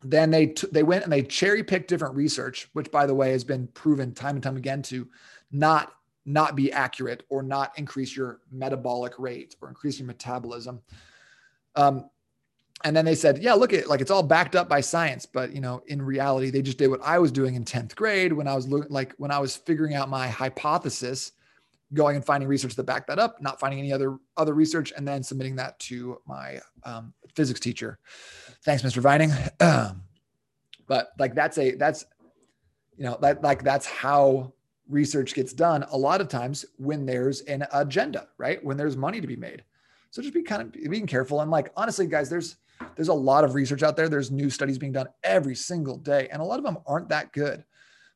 then 0.03 0.31
they 0.31 0.47
t- 0.49 0.69
they 0.73 0.83
went 0.83 1.05
and 1.05 1.13
they 1.13 1.23
cherry 1.23 1.63
picked 1.63 1.89
different 1.89 2.15
research, 2.15 2.69
which 2.73 2.91
by 2.91 3.07
the 3.07 3.15
way 3.15 3.33
has 3.33 3.45
been 3.45 3.69
proven 3.69 4.13
time 4.13 4.37
and 4.37 4.43
time 4.43 4.57
again 4.57 4.83
to 4.83 5.09
not 5.51 5.93
not 6.25 6.55
be 6.55 6.73
accurate 6.73 7.25
or 7.31 7.43
not 7.43 7.77
increase 7.77 8.17
your 8.17 8.41
metabolic 8.51 9.19
rate 9.19 9.57
or 9.61 9.69
increase 9.69 9.99
your 9.99 10.07
metabolism. 10.07 10.81
Um, 11.75 12.11
and 12.85 12.97
then 12.97 13.05
they 13.05 13.15
said, 13.15 13.39
yeah, 13.39 13.55
look 13.55 13.73
at 13.73 13.89
like 13.89 14.01
it's 14.01 14.11
all 14.11 14.23
backed 14.23 14.57
up 14.57 14.69
by 14.69 14.81
science, 14.81 15.27
but 15.27 15.53
you 15.53 15.61
know, 15.61 15.83
in 15.87 16.03
reality, 16.03 16.51
they 16.51 16.63
just 16.63 16.79
did 16.79 16.89
what 16.89 17.01
I 17.03 17.19
was 17.19 17.33
doing 17.33 17.55
in 17.55 17.65
10th 17.65 17.95
grade 17.95 18.33
when 18.33 18.49
I 18.49 18.55
was 18.55 18.69
looking 18.69 18.91
like 18.91 19.15
when 19.19 19.31
I 19.31 19.39
was 19.39 19.57
figuring 19.57 19.95
out 19.95 20.09
my 20.09 20.29
hypothesis, 20.29 21.33
going 21.95 22.17
and 22.17 22.25
finding 22.25 22.49
research 22.49 22.75
that 22.77 22.85
backed 22.85 23.09
that 23.09 23.19
up, 23.19 23.41
not 23.41 23.61
finding 23.61 23.79
any 23.79 23.93
other 23.93 24.19
other 24.37 24.55
research, 24.55 24.93
and 24.97 25.07
then 25.07 25.23
submitting 25.23 25.57
that 25.57 25.79
to 25.81 26.19
my 26.27 26.61
um, 26.85 27.13
physics 27.35 27.61
teacher. 27.61 27.99
Thanks, 28.65 28.83
Mr. 28.83 28.99
Vining. 28.99 29.33
But 30.89 31.13
like 31.19 31.35
that's 31.35 31.57
a 31.57 31.75
that's 31.77 32.05
you 32.99 33.05
know 33.05 33.17
that 33.23 33.43
like 33.43 33.63
that's 33.63 33.87
how 33.87 34.53
research 34.89 35.33
gets 35.33 35.53
done 35.55 35.85
a 35.91 35.97
lot 35.97 36.21
of 36.21 36.29
times 36.29 36.67
when 36.77 37.07
there's 37.07 37.41
an 37.43 37.67
agenda, 37.73 38.29
right? 38.37 38.63
When 38.63 38.77
there's 38.77 38.97
money 38.97 39.21
to 39.21 39.27
be 39.27 39.37
made. 39.37 39.65
So 40.11 40.21
just 40.21 40.35
be 40.35 40.43
kind 40.43 40.61
of 40.61 40.91
being 40.91 41.07
careful. 41.07 41.41
And 41.41 41.51
like 41.51 41.73
honestly, 41.77 42.07
guys, 42.07 42.29
there's 42.29 42.57
there's 42.97 43.09
a 43.09 43.15
lot 43.15 43.45
of 43.45 43.55
research 43.55 43.83
out 43.83 43.97
there. 43.97 44.09
There's 44.09 44.31
new 44.31 44.51
studies 44.51 44.79
being 44.79 44.93
done 44.93 45.09
every 45.23 45.55
single 45.55 45.97
day, 45.97 46.29
and 46.31 46.41
a 46.41 46.45
lot 46.45 46.59
of 46.59 46.65
them 46.65 46.79
aren't 46.87 47.09
that 47.11 47.33
good. 47.33 47.65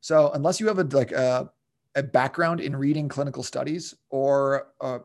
So 0.01 0.31
unless 0.33 0.61
you 0.61 0.67
have 0.69 0.79
a 0.79 0.85
like 0.85 1.13
a, 1.13 1.51
a 1.95 2.03
background 2.03 2.61
in 2.61 2.77
reading 2.77 3.09
clinical 3.09 3.43
studies 3.43 3.95
or 4.11 4.69
uh, 4.81 4.99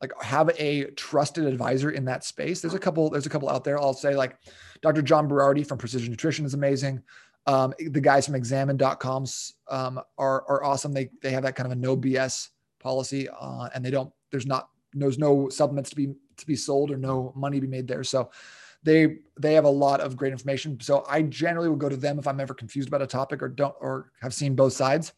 like 0.00 0.12
have 0.22 0.50
a 0.58 0.84
trusted 0.92 1.46
advisor 1.46 1.90
in 1.90 2.04
that 2.06 2.24
space, 2.24 2.60
there's 2.60 2.74
a 2.74 2.78
couple 2.78 3.10
there's 3.10 3.26
a 3.26 3.30
couple 3.30 3.48
out 3.48 3.64
there. 3.64 3.80
I'll 3.80 3.94
say 3.94 4.14
like 4.14 4.36
Dr. 4.82 5.02
John 5.02 5.28
Berardi 5.28 5.66
from 5.66 5.78
Precision 5.78 6.10
Nutrition 6.10 6.44
is 6.44 6.54
amazing. 6.54 7.02
Um, 7.46 7.74
the 7.78 8.00
guys 8.00 8.26
from 8.26 8.34
examine.com 8.34 9.26
um, 9.68 10.00
are, 10.18 10.44
are 10.48 10.64
awesome. 10.64 10.92
They, 10.92 11.10
they 11.22 11.30
have 11.30 11.42
that 11.42 11.56
kind 11.56 11.66
of 11.66 11.72
a 11.72 11.80
no 11.80 11.96
BS 11.96 12.48
policy 12.80 13.28
uh, 13.28 13.68
and 13.74 13.84
they 13.84 13.90
don't, 13.90 14.12
there's 14.30 14.46
not, 14.46 14.70
there's 14.94 15.18
no 15.18 15.48
supplements 15.48 15.90
to 15.90 15.96
be, 15.96 16.14
to 16.36 16.46
be 16.46 16.56
sold 16.56 16.90
or 16.90 16.96
no 16.96 17.32
money 17.36 17.58
to 17.58 17.66
be 17.66 17.70
made 17.70 17.86
there. 17.86 18.04
So 18.04 18.30
they, 18.84 19.18
they 19.40 19.54
have 19.54 19.64
a 19.64 19.70
lot 19.70 20.00
of 20.00 20.16
great 20.16 20.32
information. 20.32 20.78
So 20.80 21.04
I 21.08 21.22
generally 21.22 21.68
will 21.68 21.76
go 21.76 21.88
to 21.88 21.96
them 21.96 22.18
if 22.18 22.26
I'm 22.26 22.40
ever 22.40 22.54
confused 22.54 22.88
about 22.88 23.02
a 23.02 23.06
topic 23.06 23.42
or 23.42 23.48
don't, 23.48 23.74
or 23.80 24.12
have 24.20 24.32
seen 24.32 24.54
both 24.54 24.72
sides. 24.72 25.12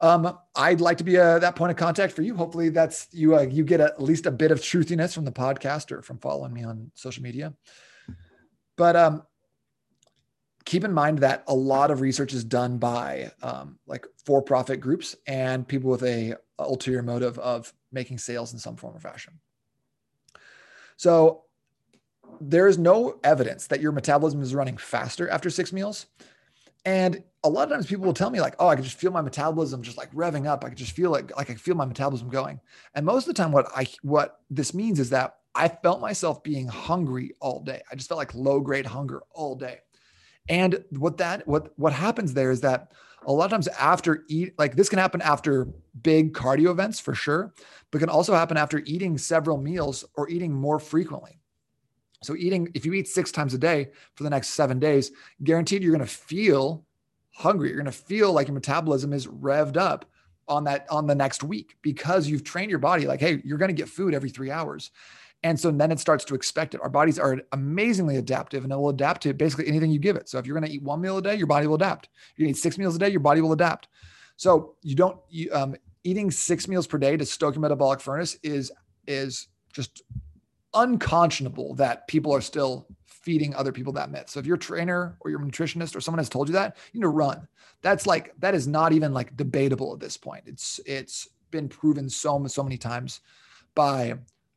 Um, 0.00 0.38
I'd 0.56 0.80
like 0.80 0.98
to 0.98 1.04
be 1.04 1.16
a, 1.16 1.38
that 1.38 1.56
point 1.56 1.70
of 1.70 1.76
contact 1.76 2.12
for 2.12 2.22
you. 2.22 2.34
Hopefully 2.34 2.68
that's 2.68 3.08
you, 3.12 3.36
uh, 3.36 3.42
you 3.42 3.64
get 3.64 3.80
at 3.80 4.02
least 4.02 4.26
a 4.26 4.30
bit 4.30 4.50
of 4.50 4.60
truthiness 4.60 5.14
from 5.14 5.24
the 5.24 5.32
podcast 5.32 5.92
or 5.92 6.02
from 6.02 6.18
following 6.18 6.52
me 6.52 6.64
on 6.64 6.90
social 6.94 7.22
media. 7.22 7.54
But 8.76 8.96
um, 8.96 9.22
keep 10.64 10.84
in 10.84 10.92
mind 10.92 11.18
that 11.18 11.44
a 11.46 11.54
lot 11.54 11.90
of 11.90 12.00
research 12.00 12.32
is 12.32 12.44
done 12.44 12.78
by 12.78 13.30
um, 13.42 13.78
like 13.86 14.06
for-profit 14.24 14.80
groups 14.80 15.14
and 15.26 15.66
people 15.66 15.90
with 15.90 16.02
a 16.02 16.36
ulterior 16.58 17.02
motive 17.02 17.38
of 17.38 17.72
making 17.92 18.18
sales 18.18 18.52
in 18.52 18.58
some 18.58 18.76
form 18.76 18.96
or 18.96 19.00
fashion. 19.00 19.40
So 20.96 21.44
there 22.40 22.66
is 22.66 22.78
no 22.78 23.18
evidence 23.24 23.66
that 23.68 23.80
your 23.80 23.92
metabolism 23.92 24.42
is 24.42 24.54
running 24.54 24.76
faster 24.76 25.28
after 25.28 25.50
six 25.50 25.72
meals. 25.72 26.06
And 26.86 27.22
a 27.42 27.48
lot 27.48 27.64
of 27.64 27.70
times 27.70 27.86
people 27.86 28.04
will 28.04 28.12
tell 28.12 28.30
me 28.30 28.40
like, 28.40 28.56
oh, 28.58 28.68
I 28.68 28.74
can 28.74 28.84
just 28.84 28.98
feel 28.98 29.10
my 29.10 29.22
metabolism 29.22 29.82
just 29.82 29.96
like 29.96 30.12
revving 30.12 30.46
up. 30.46 30.64
I 30.64 30.68
can 30.68 30.76
just 30.76 30.92
feel 30.92 31.10
like, 31.10 31.34
like 31.36 31.50
I 31.50 31.54
feel 31.54 31.74
my 31.74 31.86
metabolism 31.86 32.28
going. 32.28 32.60
And 32.94 33.06
most 33.06 33.26
of 33.26 33.34
the 33.34 33.42
time 33.42 33.52
what 33.52 33.68
I, 33.74 33.86
what 34.02 34.40
this 34.50 34.74
means 34.74 35.00
is 35.00 35.10
that 35.10 35.36
I 35.54 35.68
felt 35.68 36.00
myself 36.00 36.42
being 36.42 36.66
hungry 36.66 37.32
all 37.40 37.60
day. 37.60 37.80
I 37.90 37.94
just 37.94 38.08
felt 38.08 38.18
like 38.18 38.34
low 38.34 38.60
grade 38.60 38.86
hunger 38.86 39.22
all 39.32 39.54
day. 39.54 39.78
And 40.48 40.84
what 40.90 41.16
that 41.18 41.46
what 41.46 41.72
what 41.76 41.92
happens 41.92 42.34
there 42.34 42.50
is 42.50 42.60
that 42.62 42.92
a 43.26 43.32
lot 43.32 43.46
of 43.46 43.50
times 43.50 43.68
after 43.68 44.24
eat 44.28 44.52
like 44.58 44.76
this 44.76 44.88
can 44.88 44.98
happen 44.98 45.22
after 45.22 45.68
big 46.02 46.34
cardio 46.34 46.70
events 46.70 47.00
for 47.00 47.14
sure, 47.14 47.54
but 47.90 47.98
can 47.98 48.10
also 48.10 48.34
happen 48.34 48.56
after 48.56 48.82
eating 48.84 49.16
several 49.16 49.56
meals 49.56 50.04
or 50.16 50.28
eating 50.28 50.52
more 50.52 50.78
frequently. 50.78 51.38
So 52.24 52.36
eating 52.36 52.68
if 52.74 52.84
you 52.84 52.92
eat 52.94 53.08
6 53.08 53.32
times 53.32 53.54
a 53.54 53.58
day 53.58 53.90
for 54.14 54.24
the 54.24 54.30
next 54.30 54.50
7 54.50 54.78
days, 54.78 55.12
guaranteed 55.42 55.82
you're 55.82 55.94
going 55.94 56.06
to 56.06 56.12
feel 56.12 56.84
hungry. 57.34 57.68
You're 57.68 57.78
going 57.78 57.86
to 57.86 57.92
feel 57.92 58.32
like 58.32 58.48
your 58.48 58.54
metabolism 58.54 59.12
is 59.12 59.26
revved 59.26 59.76
up 59.76 60.04
on 60.46 60.64
that 60.64 60.86
on 60.90 61.06
the 61.06 61.14
next 61.14 61.42
week 61.42 61.76
because 61.80 62.28
you've 62.28 62.44
trained 62.44 62.70
your 62.70 62.78
body 62.78 63.06
like 63.06 63.20
hey, 63.20 63.40
you're 63.44 63.58
going 63.58 63.74
to 63.74 63.74
get 63.74 63.88
food 63.88 64.14
every 64.14 64.30
3 64.30 64.50
hours. 64.50 64.90
And 65.44 65.60
so 65.60 65.70
then 65.70 65.92
it 65.92 66.00
starts 66.00 66.24
to 66.24 66.34
expect 66.34 66.74
it. 66.74 66.80
Our 66.80 66.88
bodies 66.88 67.18
are 67.18 67.38
amazingly 67.52 68.16
adaptive 68.16 68.64
and 68.64 68.72
it 68.72 68.76
will 68.76 68.88
adapt 68.88 69.22
to 69.24 69.34
basically 69.34 69.68
anything 69.68 69.90
you 69.90 69.98
give 69.98 70.16
it. 70.16 70.26
So 70.26 70.38
if 70.38 70.46
you're 70.46 70.58
going 70.58 70.66
to 70.66 70.74
eat 70.74 70.82
one 70.82 71.02
meal 71.02 71.18
a 71.18 71.22
day, 71.22 71.34
your 71.34 71.46
body 71.46 71.66
will 71.66 71.74
adapt. 71.74 72.08
You 72.36 72.46
eat 72.46 72.56
six 72.56 72.78
meals 72.78 72.96
a 72.96 72.98
day, 72.98 73.10
your 73.10 73.20
body 73.20 73.42
will 73.42 73.52
adapt. 73.52 73.88
So 74.36 74.76
you 74.80 74.94
don't, 74.94 75.18
you, 75.28 75.50
um, 75.52 75.76
eating 76.02 76.30
six 76.30 76.66
meals 76.66 76.86
per 76.86 76.96
day 76.96 77.18
to 77.18 77.26
stoke 77.26 77.54
your 77.54 77.60
metabolic 77.60 78.00
furnace 78.00 78.38
is, 78.42 78.72
is 79.06 79.48
just 79.74 80.02
unconscionable 80.74 81.74
that 81.74 82.06
people 82.08 82.32
are 82.32 82.40
still 82.40 82.86
feeding 83.06 83.54
other 83.54 83.72
people 83.72 83.92
that 83.94 84.10
myth. 84.10 84.28
So 84.28 84.40
if 84.40 84.46
your 84.46 84.56
trainer 84.56 85.16
or 85.20 85.30
your 85.30 85.40
nutritionist 85.40 85.96
or 85.96 86.00
someone 86.00 86.18
has 86.18 86.28
told 86.28 86.48
you 86.48 86.52
that, 86.54 86.76
you 86.92 87.00
need 87.00 87.04
to 87.04 87.08
run. 87.08 87.48
That's 87.80 88.06
like, 88.06 88.34
that 88.40 88.54
is 88.54 88.66
not 88.66 88.92
even 88.92 89.12
like 89.14 89.36
debatable 89.36 89.92
at 89.94 90.00
this 90.00 90.16
point. 90.16 90.44
It's, 90.46 90.80
it's 90.86 91.28
been 91.50 91.68
proven 91.68 92.10
so, 92.10 92.46
so 92.46 92.62
many 92.62 92.76
times 92.76 93.20
by 93.74 94.14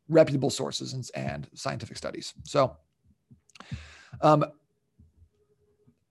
reputable 0.09 0.49
sources 0.49 0.93
and, 0.93 1.09
and 1.15 1.47
scientific 1.53 1.97
studies. 1.97 2.33
So, 2.43 2.75
um, 4.21 4.45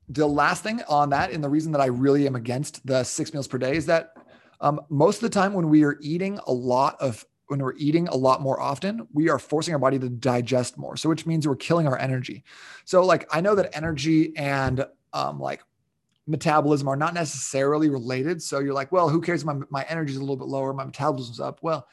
the 0.09 0.27
last 0.27 0.63
thing 0.63 0.83
on 0.89 1.11
that, 1.11 1.33
and 1.33 1.43
the 1.43 1.49
reason 1.49 1.73
that 1.73 1.81
I 1.81 1.87
really 1.87 2.27
am 2.27 2.37
against 2.37 2.87
the 2.87 3.03
six 3.03 3.33
meals 3.33 3.49
per 3.49 3.59
day 3.59 3.77
is 3.77 3.87
that 3.87 4.13
um, 4.61 4.81
most 4.89 5.17
of 5.17 5.23
the 5.23 5.31
time 5.31 5.53
when 5.53 5.69
we 5.69 5.85
are 5.85 5.99
eating 6.01 6.39
a 6.47 6.53
lot 6.53 6.97
of 7.01 7.25
when 7.49 7.61
we're 7.61 7.77
eating 7.77 8.09
a 8.09 8.17
lot 8.17 8.43
more 8.43 8.61
often, 8.61 9.07
we 9.13 9.29
are 9.29 9.39
forcing 9.39 9.75
our 9.75 9.79
body 9.79 9.99
to 9.99 10.09
digest 10.09 10.77
more. 10.77 10.97
So, 10.97 11.09
which 11.09 11.27
means 11.27 11.47
we're 11.47 11.57
killing 11.57 11.87
our 11.87 11.99
energy. 11.99 12.45
So, 12.85 13.05
like, 13.05 13.29
I 13.35 13.41
know 13.41 13.55
that 13.55 13.77
energy 13.77 14.37
and 14.37 14.87
um, 15.13 15.39
like 15.39 15.63
metabolism 16.27 16.89
are 16.89 16.97
not 16.97 17.15
necessarily 17.15 17.89
related. 17.89 18.43
So, 18.43 18.59
you're 18.59 18.75
like, 18.75 18.91
well, 18.93 19.09
who 19.09 19.21
cares? 19.21 19.45
My, 19.45 19.57
my 19.71 19.85
energy 19.89 20.13
is 20.13 20.19
a 20.19 20.21
little 20.21 20.37
bit 20.37 20.49
lower, 20.49 20.73
my 20.73 20.85
metabolism's 20.85 21.41
up. 21.41 21.61
Well, 21.63 21.87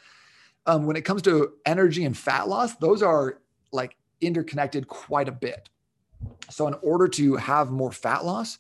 um, 0.66 0.86
when 0.86 0.96
it 0.96 1.06
comes 1.06 1.22
to 1.24 1.54
energy 1.66 2.06
and 2.06 2.18
fat 2.18 2.48
loss, 2.48 2.76
those 2.78 3.04
are 3.04 3.42
like 3.72 3.96
interconnected 4.22 4.88
quite 4.88 5.28
a 5.28 5.34
bit. 5.34 5.70
So, 6.50 6.68
in 6.68 6.74
order 6.82 7.08
to 7.10 7.36
have 7.36 7.70
more 7.72 7.92
fat 7.92 8.26
loss, 8.26 8.58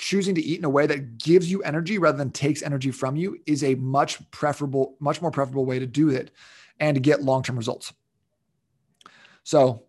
choosing 0.00 0.34
to 0.34 0.40
eat 0.40 0.58
in 0.58 0.64
a 0.64 0.70
way 0.70 0.86
that 0.86 1.18
gives 1.18 1.50
you 1.50 1.62
energy 1.62 1.98
rather 1.98 2.16
than 2.16 2.30
takes 2.30 2.62
energy 2.62 2.90
from 2.90 3.16
you 3.16 3.38
is 3.46 3.62
a 3.62 3.74
much 3.74 4.18
preferable, 4.30 4.96
much 4.98 5.20
more 5.20 5.30
preferable 5.30 5.66
way 5.66 5.78
to 5.78 5.86
do 5.86 6.08
it 6.08 6.30
and 6.80 6.94
to 6.94 7.00
get 7.00 7.22
long 7.22 7.42
term 7.42 7.56
results. 7.56 7.92
So, 9.44 9.82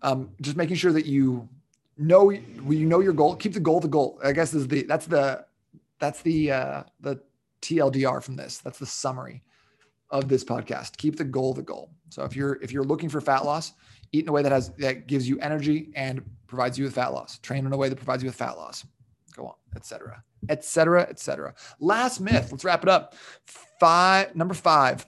um, 0.00 0.30
just 0.40 0.56
making 0.56 0.76
sure 0.76 0.92
that 0.92 1.04
you 1.04 1.46
know 1.98 2.30
you 2.30 2.86
know 2.86 3.00
your 3.00 3.12
goal, 3.12 3.36
keep 3.36 3.52
the 3.52 3.60
goal 3.60 3.78
the 3.78 3.88
goal. 3.88 4.18
I 4.24 4.32
guess 4.32 4.54
is 4.54 4.66
the 4.66 4.84
that's 4.84 5.06
the 5.06 5.44
that's 5.98 6.22
the 6.22 6.50
uh, 6.50 6.82
the 7.00 7.20
TLDR 7.60 8.22
from 8.22 8.36
this. 8.36 8.58
That's 8.58 8.78
the 8.78 8.86
summary 8.86 9.42
of 10.08 10.28
this 10.28 10.44
podcast. 10.44 10.96
Keep 10.96 11.16
the 11.16 11.24
goal 11.24 11.52
the 11.52 11.62
goal. 11.62 11.90
So 12.08 12.24
if 12.24 12.34
you're 12.34 12.54
if 12.62 12.72
you're 12.72 12.84
looking 12.84 13.10
for 13.10 13.20
fat 13.20 13.44
loss, 13.44 13.74
eat 14.12 14.24
in 14.24 14.30
a 14.30 14.32
way 14.32 14.42
that 14.42 14.52
has 14.52 14.70
that 14.78 15.06
gives 15.06 15.28
you 15.28 15.38
energy 15.40 15.90
and 15.94 16.22
provides 16.46 16.78
you 16.78 16.84
with 16.84 16.94
fat 16.94 17.12
loss. 17.12 17.38
Train 17.40 17.66
in 17.66 17.72
a 17.74 17.76
way 17.76 17.90
that 17.90 17.96
provides 17.96 18.22
you 18.22 18.30
with 18.30 18.36
fat 18.36 18.56
loss. 18.56 18.86
Go 19.36 19.46
on, 19.46 19.54
etc., 19.76 20.22
etc., 20.48 21.02
etc. 21.02 21.54
Last 21.80 22.20
myth. 22.20 22.50
Let's 22.50 22.64
wrap 22.64 22.82
it 22.82 22.88
up. 22.88 23.14
Five. 23.80 24.34
Number 24.34 24.54
five. 24.54 25.06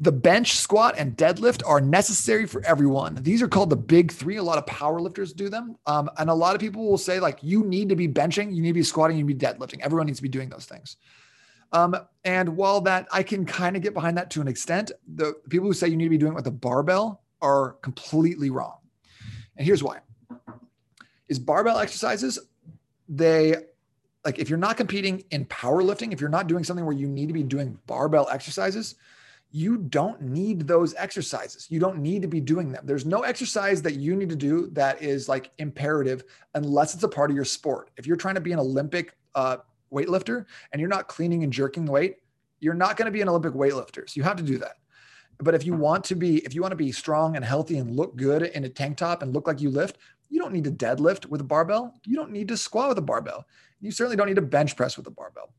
The 0.00 0.12
bench, 0.12 0.56
squat, 0.56 0.96
and 0.98 1.16
deadlift 1.16 1.62
are 1.66 1.80
necessary 1.80 2.46
for 2.46 2.64
everyone. 2.64 3.14
These 3.22 3.42
are 3.42 3.48
called 3.48 3.70
the 3.70 3.76
big 3.76 4.10
three. 4.10 4.36
A 4.36 4.42
lot 4.42 4.58
of 4.58 4.66
power 4.66 5.00
lifters 5.00 5.32
do 5.32 5.48
them. 5.48 5.76
Um, 5.86 6.10
and 6.18 6.28
a 6.28 6.34
lot 6.34 6.54
of 6.56 6.60
people 6.60 6.84
will 6.84 6.98
say, 6.98 7.20
like, 7.20 7.38
you 7.42 7.64
need 7.64 7.90
to 7.90 7.96
be 7.96 8.08
benching, 8.08 8.54
you 8.54 8.60
need 8.60 8.70
to 8.70 8.74
be 8.74 8.82
squatting, 8.82 9.16
you 9.16 9.24
need 9.24 9.38
to 9.38 9.46
be 9.46 9.54
deadlifting. 9.54 9.80
Everyone 9.80 10.06
needs 10.06 10.18
to 10.18 10.22
be 10.24 10.28
doing 10.28 10.48
those 10.48 10.66
things. 10.66 10.96
Um, 11.72 11.96
and 12.24 12.56
while 12.56 12.80
that 12.82 13.08
I 13.12 13.22
can 13.22 13.44
kind 13.44 13.76
of 13.76 13.82
get 13.82 13.94
behind 13.94 14.16
that 14.16 14.30
to 14.30 14.40
an 14.40 14.48
extent, 14.48 14.92
the 15.14 15.34
people 15.48 15.66
who 15.66 15.72
say 15.72 15.88
you 15.88 15.96
need 15.96 16.04
to 16.04 16.10
be 16.10 16.18
doing 16.18 16.32
it 16.32 16.36
with 16.36 16.46
a 16.46 16.52
barbell 16.52 17.22
are 17.40 17.72
completely 17.82 18.50
wrong. 18.50 18.78
And 19.56 19.66
here's 19.66 19.82
why. 19.82 19.98
Is 21.28 21.38
barbell 21.38 21.78
exercises, 21.78 22.38
they 23.08 23.56
like 24.24 24.38
if 24.38 24.48
you're 24.48 24.58
not 24.58 24.76
competing 24.76 25.24
in 25.30 25.44
powerlifting, 25.46 26.12
if 26.12 26.20
you're 26.20 26.30
not 26.30 26.46
doing 26.46 26.64
something 26.64 26.84
where 26.84 26.96
you 26.96 27.06
need 27.06 27.28
to 27.28 27.34
be 27.34 27.42
doing 27.42 27.78
barbell 27.86 28.28
exercises, 28.30 28.94
you 29.50 29.76
don't 29.76 30.20
need 30.20 30.66
those 30.66 30.94
exercises. 30.96 31.66
You 31.70 31.78
don't 31.78 31.98
need 31.98 32.22
to 32.22 32.28
be 32.28 32.40
doing 32.40 32.72
them. 32.72 32.84
There's 32.86 33.06
no 33.06 33.20
exercise 33.20 33.82
that 33.82 33.94
you 33.94 34.16
need 34.16 34.30
to 34.30 34.36
do 34.36 34.68
that 34.72 35.00
is 35.00 35.28
like 35.28 35.52
imperative 35.58 36.24
unless 36.54 36.94
it's 36.94 37.04
a 37.04 37.08
part 37.08 37.30
of 37.30 37.36
your 37.36 37.44
sport. 37.44 37.90
If 37.96 38.06
you're 38.06 38.16
trying 38.16 38.34
to 38.34 38.40
be 38.40 38.52
an 38.52 38.58
Olympic 38.58 39.16
uh, 39.34 39.58
weightlifter 39.92 40.46
and 40.72 40.80
you're 40.80 40.88
not 40.88 41.06
cleaning 41.06 41.44
and 41.44 41.52
jerking 41.52 41.84
the 41.84 41.92
weight, 41.92 42.16
you're 42.58 42.74
not 42.74 42.96
going 42.96 43.06
to 43.06 43.12
be 43.12 43.20
an 43.20 43.28
Olympic 43.28 43.52
weightlifter. 43.52 44.08
So 44.08 44.14
you 44.14 44.22
have 44.24 44.36
to 44.38 44.42
do 44.42 44.58
that. 44.58 44.76
But 45.38 45.54
if 45.54 45.64
you 45.64 45.74
want 45.74 46.04
to 46.04 46.14
be, 46.14 46.38
if 46.38 46.54
you 46.54 46.62
want 46.62 46.72
to 46.72 46.76
be 46.76 46.90
strong 46.92 47.36
and 47.36 47.44
healthy 47.44 47.78
and 47.78 47.94
look 47.94 48.16
good 48.16 48.42
in 48.42 48.64
a 48.64 48.68
tank 48.68 48.96
top 48.96 49.22
and 49.22 49.32
look 49.32 49.46
like 49.46 49.60
you 49.60 49.70
lift, 49.70 49.98
you 50.28 50.40
don't 50.40 50.52
need 50.52 50.64
to 50.64 50.70
deadlift 50.70 51.26
with 51.26 51.40
a 51.40 51.44
barbell. 51.44 51.94
You 52.04 52.16
don't 52.16 52.32
need 52.32 52.48
to 52.48 52.56
squat 52.56 52.88
with 52.88 52.98
a 52.98 53.02
barbell. 53.02 53.46
You 53.80 53.90
certainly 53.90 54.16
don't 54.16 54.28
need 54.28 54.36
to 54.36 54.42
bench 54.42 54.76
press 54.76 54.96
with 54.96 55.06
a 55.06 55.10
barbell. 55.10 55.52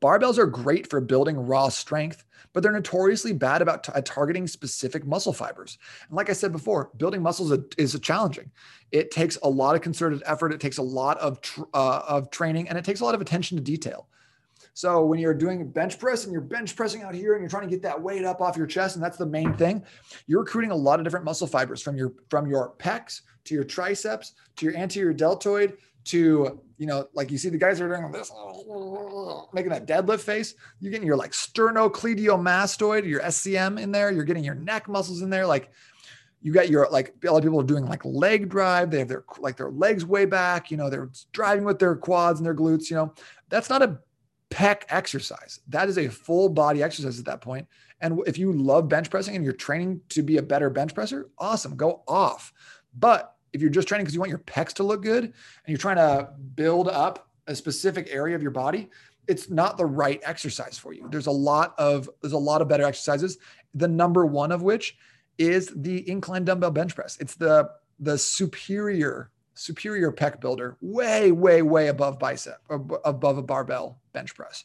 Barbells 0.00 0.38
are 0.38 0.46
great 0.46 0.88
for 0.88 1.00
building 1.00 1.36
raw 1.36 1.68
strength, 1.68 2.24
but 2.52 2.62
they're 2.62 2.72
notoriously 2.72 3.32
bad 3.32 3.62
about 3.62 3.84
t- 3.84 3.92
targeting 4.02 4.46
specific 4.46 5.06
muscle 5.06 5.32
fibers. 5.32 5.78
And 6.08 6.16
like 6.16 6.30
I 6.30 6.32
said 6.32 6.52
before, 6.52 6.90
building 6.96 7.22
muscles 7.22 7.50
is, 7.50 7.60
is 7.76 8.00
challenging. 8.00 8.50
It 8.92 9.10
takes 9.10 9.38
a 9.42 9.48
lot 9.48 9.76
of 9.76 9.82
concerted 9.82 10.22
effort. 10.26 10.52
It 10.52 10.60
takes 10.60 10.78
a 10.78 10.82
lot 10.82 11.18
of 11.18 11.40
tr- 11.40 11.62
uh, 11.74 12.02
of 12.06 12.30
training, 12.30 12.68
and 12.68 12.78
it 12.78 12.84
takes 12.84 13.00
a 13.00 13.04
lot 13.04 13.14
of 13.14 13.20
attention 13.20 13.56
to 13.56 13.62
detail. 13.62 14.08
So 14.80 15.04
when 15.04 15.18
you're 15.18 15.34
doing 15.34 15.68
bench 15.68 15.98
press 15.98 16.24
and 16.24 16.32
you're 16.32 16.40
bench 16.40 16.74
pressing 16.74 17.02
out 17.02 17.14
here 17.14 17.34
and 17.34 17.42
you're 17.42 17.50
trying 17.50 17.68
to 17.68 17.68
get 17.68 17.82
that 17.82 18.00
weight 18.00 18.24
up 18.24 18.40
off 18.40 18.56
your 18.56 18.66
chest, 18.66 18.96
and 18.96 19.04
that's 19.04 19.18
the 19.18 19.26
main 19.26 19.52
thing, 19.52 19.84
you're 20.26 20.40
recruiting 20.40 20.70
a 20.70 20.74
lot 20.74 20.98
of 20.98 21.04
different 21.04 21.26
muscle 21.26 21.46
fibers 21.46 21.82
from 21.82 21.98
your 21.98 22.14
from 22.30 22.46
your 22.46 22.72
pecs 22.78 23.20
to 23.44 23.54
your 23.54 23.62
triceps 23.62 24.32
to 24.56 24.64
your 24.64 24.74
anterior 24.74 25.12
deltoid 25.12 25.76
to 26.04 26.62
you 26.78 26.86
know 26.86 27.06
like 27.12 27.30
you 27.30 27.36
see 27.36 27.50
the 27.50 27.58
guys 27.58 27.78
that 27.78 27.84
are 27.84 27.94
doing 27.94 28.10
this 28.10 28.32
making 29.52 29.70
that 29.70 29.86
deadlift 29.86 30.20
face 30.20 30.54
you're 30.80 30.90
getting 30.90 31.06
your 31.06 31.16
like 31.16 31.32
sternocleidomastoid 31.32 33.06
your 33.06 33.20
scm 33.20 33.78
in 33.78 33.92
there 33.92 34.10
you're 34.10 34.24
getting 34.24 34.42
your 34.42 34.54
neck 34.54 34.88
muscles 34.88 35.20
in 35.20 35.28
there 35.28 35.46
like 35.46 35.70
you 36.40 36.54
got 36.54 36.70
your 36.70 36.88
like 36.90 37.14
a 37.22 37.30
lot 37.30 37.36
of 37.36 37.42
people 37.42 37.60
are 37.60 37.64
doing 37.64 37.84
like 37.84 38.02
leg 38.06 38.48
drive 38.48 38.90
they 38.90 38.98
have 38.98 39.08
their 39.08 39.24
like 39.40 39.58
their 39.58 39.70
legs 39.70 40.06
way 40.06 40.24
back 40.24 40.70
you 40.70 40.78
know 40.78 40.88
they're 40.88 41.10
driving 41.32 41.64
with 41.64 41.78
their 41.78 41.96
quads 41.96 42.40
and 42.40 42.46
their 42.46 42.54
glutes 42.54 42.88
you 42.88 42.96
know. 42.96 43.12
That's 43.50 43.68
not 43.68 43.82
a 43.82 43.98
pec 44.50 44.82
exercise 44.88 45.60
that 45.68 45.88
is 45.88 45.96
a 45.96 46.08
full 46.08 46.48
body 46.48 46.82
exercise 46.82 47.18
at 47.18 47.24
that 47.24 47.40
point. 47.40 47.66
and 48.00 48.20
if 48.26 48.36
you 48.36 48.52
love 48.52 48.88
bench 48.88 49.08
pressing 49.08 49.36
and 49.36 49.44
you're 49.44 49.54
training 49.54 50.00
to 50.08 50.22
be 50.22 50.38
a 50.38 50.42
better 50.42 50.68
bench 50.68 50.94
presser 50.94 51.28
awesome 51.38 51.76
go 51.76 52.02
off 52.08 52.52
but 52.94 53.36
if 53.52 53.60
you're 53.60 53.70
just 53.70 53.88
training 53.88 54.04
because 54.04 54.14
you 54.14 54.20
want 54.20 54.30
your 54.30 54.40
pecs 54.40 54.72
to 54.74 54.82
look 54.82 55.02
good 55.02 55.24
and 55.24 55.34
you're 55.66 55.78
trying 55.78 55.96
to 55.96 56.30
build 56.54 56.88
up 56.88 57.28
a 57.46 57.54
specific 57.54 58.08
area 58.10 58.36
of 58.36 58.42
your 58.42 58.50
body, 58.50 58.88
it's 59.26 59.50
not 59.50 59.76
the 59.76 59.86
right 59.86 60.20
exercise 60.24 60.78
for 60.78 60.92
you. 60.92 61.08
There's 61.10 61.26
a 61.26 61.32
lot 61.32 61.74
of 61.78 62.08
there's 62.20 62.32
a 62.32 62.38
lot 62.38 62.62
of 62.62 62.68
better 62.68 62.84
exercises. 62.84 63.38
The 63.74 63.88
number 63.88 64.26
one 64.26 64.52
of 64.52 64.62
which 64.62 64.96
is 65.38 65.72
the 65.74 66.08
incline 66.08 66.44
dumbbell 66.44 66.70
bench 66.70 66.94
press. 66.94 67.16
It's 67.20 67.34
the 67.34 67.70
the 67.98 68.18
superior 68.18 69.30
superior 69.54 70.12
pec 70.12 70.40
builder, 70.40 70.76
way 70.80 71.32
way 71.32 71.62
way 71.62 71.88
above 71.88 72.18
bicep 72.18 72.60
above 72.68 73.38
a 73.38 73.42
barbell 73.42 74.00
bench 74.12 74.34
press. 74.34 74.64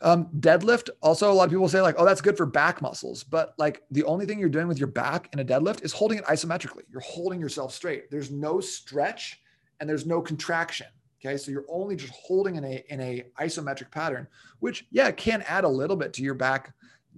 Um, 0.00 0.28
deadlift, 0.38 0.90
also, 1.02 1.30
a 1.30 1.34
lot 1.34 1.44
of 1.44 1.50
people 1.50 1.68
say, 1.68 1.80
like, 1.80 1.96
oh, 1.98 2.04
that's 2.04 2.20
good 2.20 2.36
for 2.36 2.46
back 2.46 2.80
muscles. 2.80 3.24
But 3.24 3.54
like 3.58 3.82
the 3.90 4.04
only 4.04 4.26
thing 4.26 4.38
you're 4.38 4.48
doing 4.48 4.68
with 4.68 4.78
your 4.78 4.88
back 4.88 5.28
in 5.32 5.40
a 5.40 5.44
deadlift 5.44 5.84
is 5.84 5.92
holding 5.92 6.18
it 6.18 6.24
isometrically. 6.26 6.82
You're 6.90 7.00
holding 7.00 7.40
yourself 7.40 7.72
straight. 7.72 8.10
There's 8.10 8.30
no 8.30 8.60
stretch 8.60 9.40
and 9.80 9.88
there's 9.88 10.06
no 10.06 10.20
contraction. 10.20 10.86
Okay. 11.20 11.36
So 11.36 11.50
you're 11.50 11.66
only 11.68 11.96
just 11.96 12.12
holding 12.12 12.56
in 12.56 12.64
a 12.64 12.84
in 12.88 13.00
a 13.00 13.24
isometric 13.40 13.90
pattern, 13.90 14.28
which 14.60 14.86
yeah, 14.92 15.10
can 15.10 15.42
add 15.42 15.64
a 15.64 15.68
little 15.68 15.96
bit 15.96 16.12
to 16.14 16.22
your 16.22 16.34
back 16.34 16.74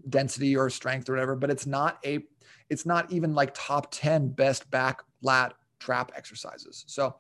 density 0.08 0.56
or 0.56 0.70
strength 0.70 1.08
or 1.08 1.12
whatever, 1.12 1.36
but 1.36 1.50
it's 1.50 1.66
not 1.66 1.98
a 2.04 2.20
it's 2.70 2.86
not 2.86 3.10
even 3.12 3.34
like 3.34 3.52
top 3.54 3.88
10 3.90 4.28
best 4.28 4.70
back 4.70 5.02
lat 5.22 5.54
trap 5.80 6.12
exercises. 6.16 6.84
So 6.86 7.16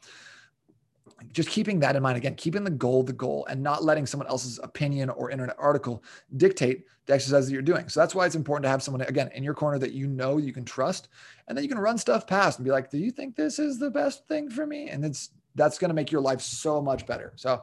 just 1.32 1.48
keeping 1.48 1.80
that 1.80 1.96
in 1.96 2.02
mind 2.02 2.16
again 2.16 2.34
keeping 2.34 2.64
the 2.64 2.70
goal 2.70 3.02
the 3.02 3.12
goal 3.12 3.46
and 3.50 3.62
not 3.62 3.84
letting 3.84 4.06
someone 4.06 4.28
else's 4.28 4.58
opinion 4.62 5.10
or 5.10 5.30
internet 5.30 5.56
article 5.58 6.02
dictate 6.36 6.84
the 7.06 7.14
exercise 7.14 7.46
that 7.46 7.52
you're 7.52 7.62
doing 7.62 7.88
so 7.88 8.00
that's 8.00 8.14
why 8.14 8.24
it's 8.24 8.36
important 8.36 8.62
to 8.62 8.68
have 8.68 8.82
someone 8.82 9.00
again 9.02 9.28
in 9.34 9.42
your 9.42 9.54
corner 9.54 9.78
that 9.78 9.92
you 9.92 10.06
know 10.06 10.38
you 10.38 10.52
can 10.52 10.64
trust 10.64 11.08
and 11.48 11.56
then 11.56 11.62
you 11.62 11.68
can 11.68 11.78
run 11.78 11.98
stuff 11.98 12.26
past 12.26 12.58
and 12.58 12.64
be 12.64 12.70
like 12.70 12.90
do 12.90 12.98
you 12.98 13.10
think 13.10 13.36
this 13.36 13.58
is 13.58 13.78
the 13.78 13.90
best 13.90 14.26
thing 14.28 14.48
for 14.48 14.66
me 14.66 14.88
and 14.88 15.04
it's 15.04 15.30
that's 15.56 15.78
going 15.78 15.88
to 15.90 15.94
make 15.94 16.12
your 16.12 16.20
life 16.20 16.40
so 16.40 16.80
much 16.80 17.06
better 17.06 17.32
so 17.36 17.62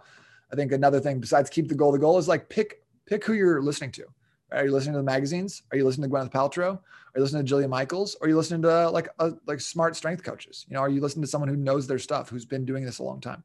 i 0.51 0.55
think 0.55 0.71
another 0.71 0.99
thing 0.99 1.19
besides 1.19 1.49
keep 1.49 1.67
the 1.67 1.75
goal 1.75 1.91
the 1.91 1.97
goal 1.97 2.17
is 2.17 2.27
like 2.27 2.49
pick 2.49 2.83
pick 3.05 3.23
who 3.23 3.33
you're 3.33 3.61
listening 3.61 3.91
to 3.91 4.05
are 4.51 4.65
you 4.65 4.71
listening 4.71 4.93
to 4.93 4.99
the 4.99 5.03
magazines? 5.03 5.63
Are 5.71 5.77
you 5.77 5.85
listening 5.85 6.09
to 6.09 6.15
Gwyneth 6.15 6.31
Paltrow? 6.31 6.79
Are 7.17 7.19
you 7.19 7.23
listening 7.23 7.47
to 7.47 7.55
Jillian 7.55 7.69
Michaels? 7.69 8.15
Or 8.21 8.27
are 8.27 8.29
you 8.29 8.37
listening 8.37 8.61
to 8.61 8.91
like 8.91 9.09
a, 9.17 9.31
like 9.47 9.59
smart 9.59 9.95
strength 9.95 10.23
coaches? 10.23 10.67
You 10.69 10.75
know, 10.75 10.81
are 10.81 10.89
you 10.89 11.01
listening 11.01 11.23
to 11.23 11.27
someone 11.27 11.49
who 11.49 11.55
knows 11.55 11.87
their 11.87 11.97
stuff, 11.97 12.29
who's 12.29 12.45
been 12.45 12.63
doing 12.63 12.85
this 12.85 12.99
a 12.99 13.03
long 13.03 13.19
time? 13.19 13.43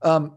Um, 0.00 0.36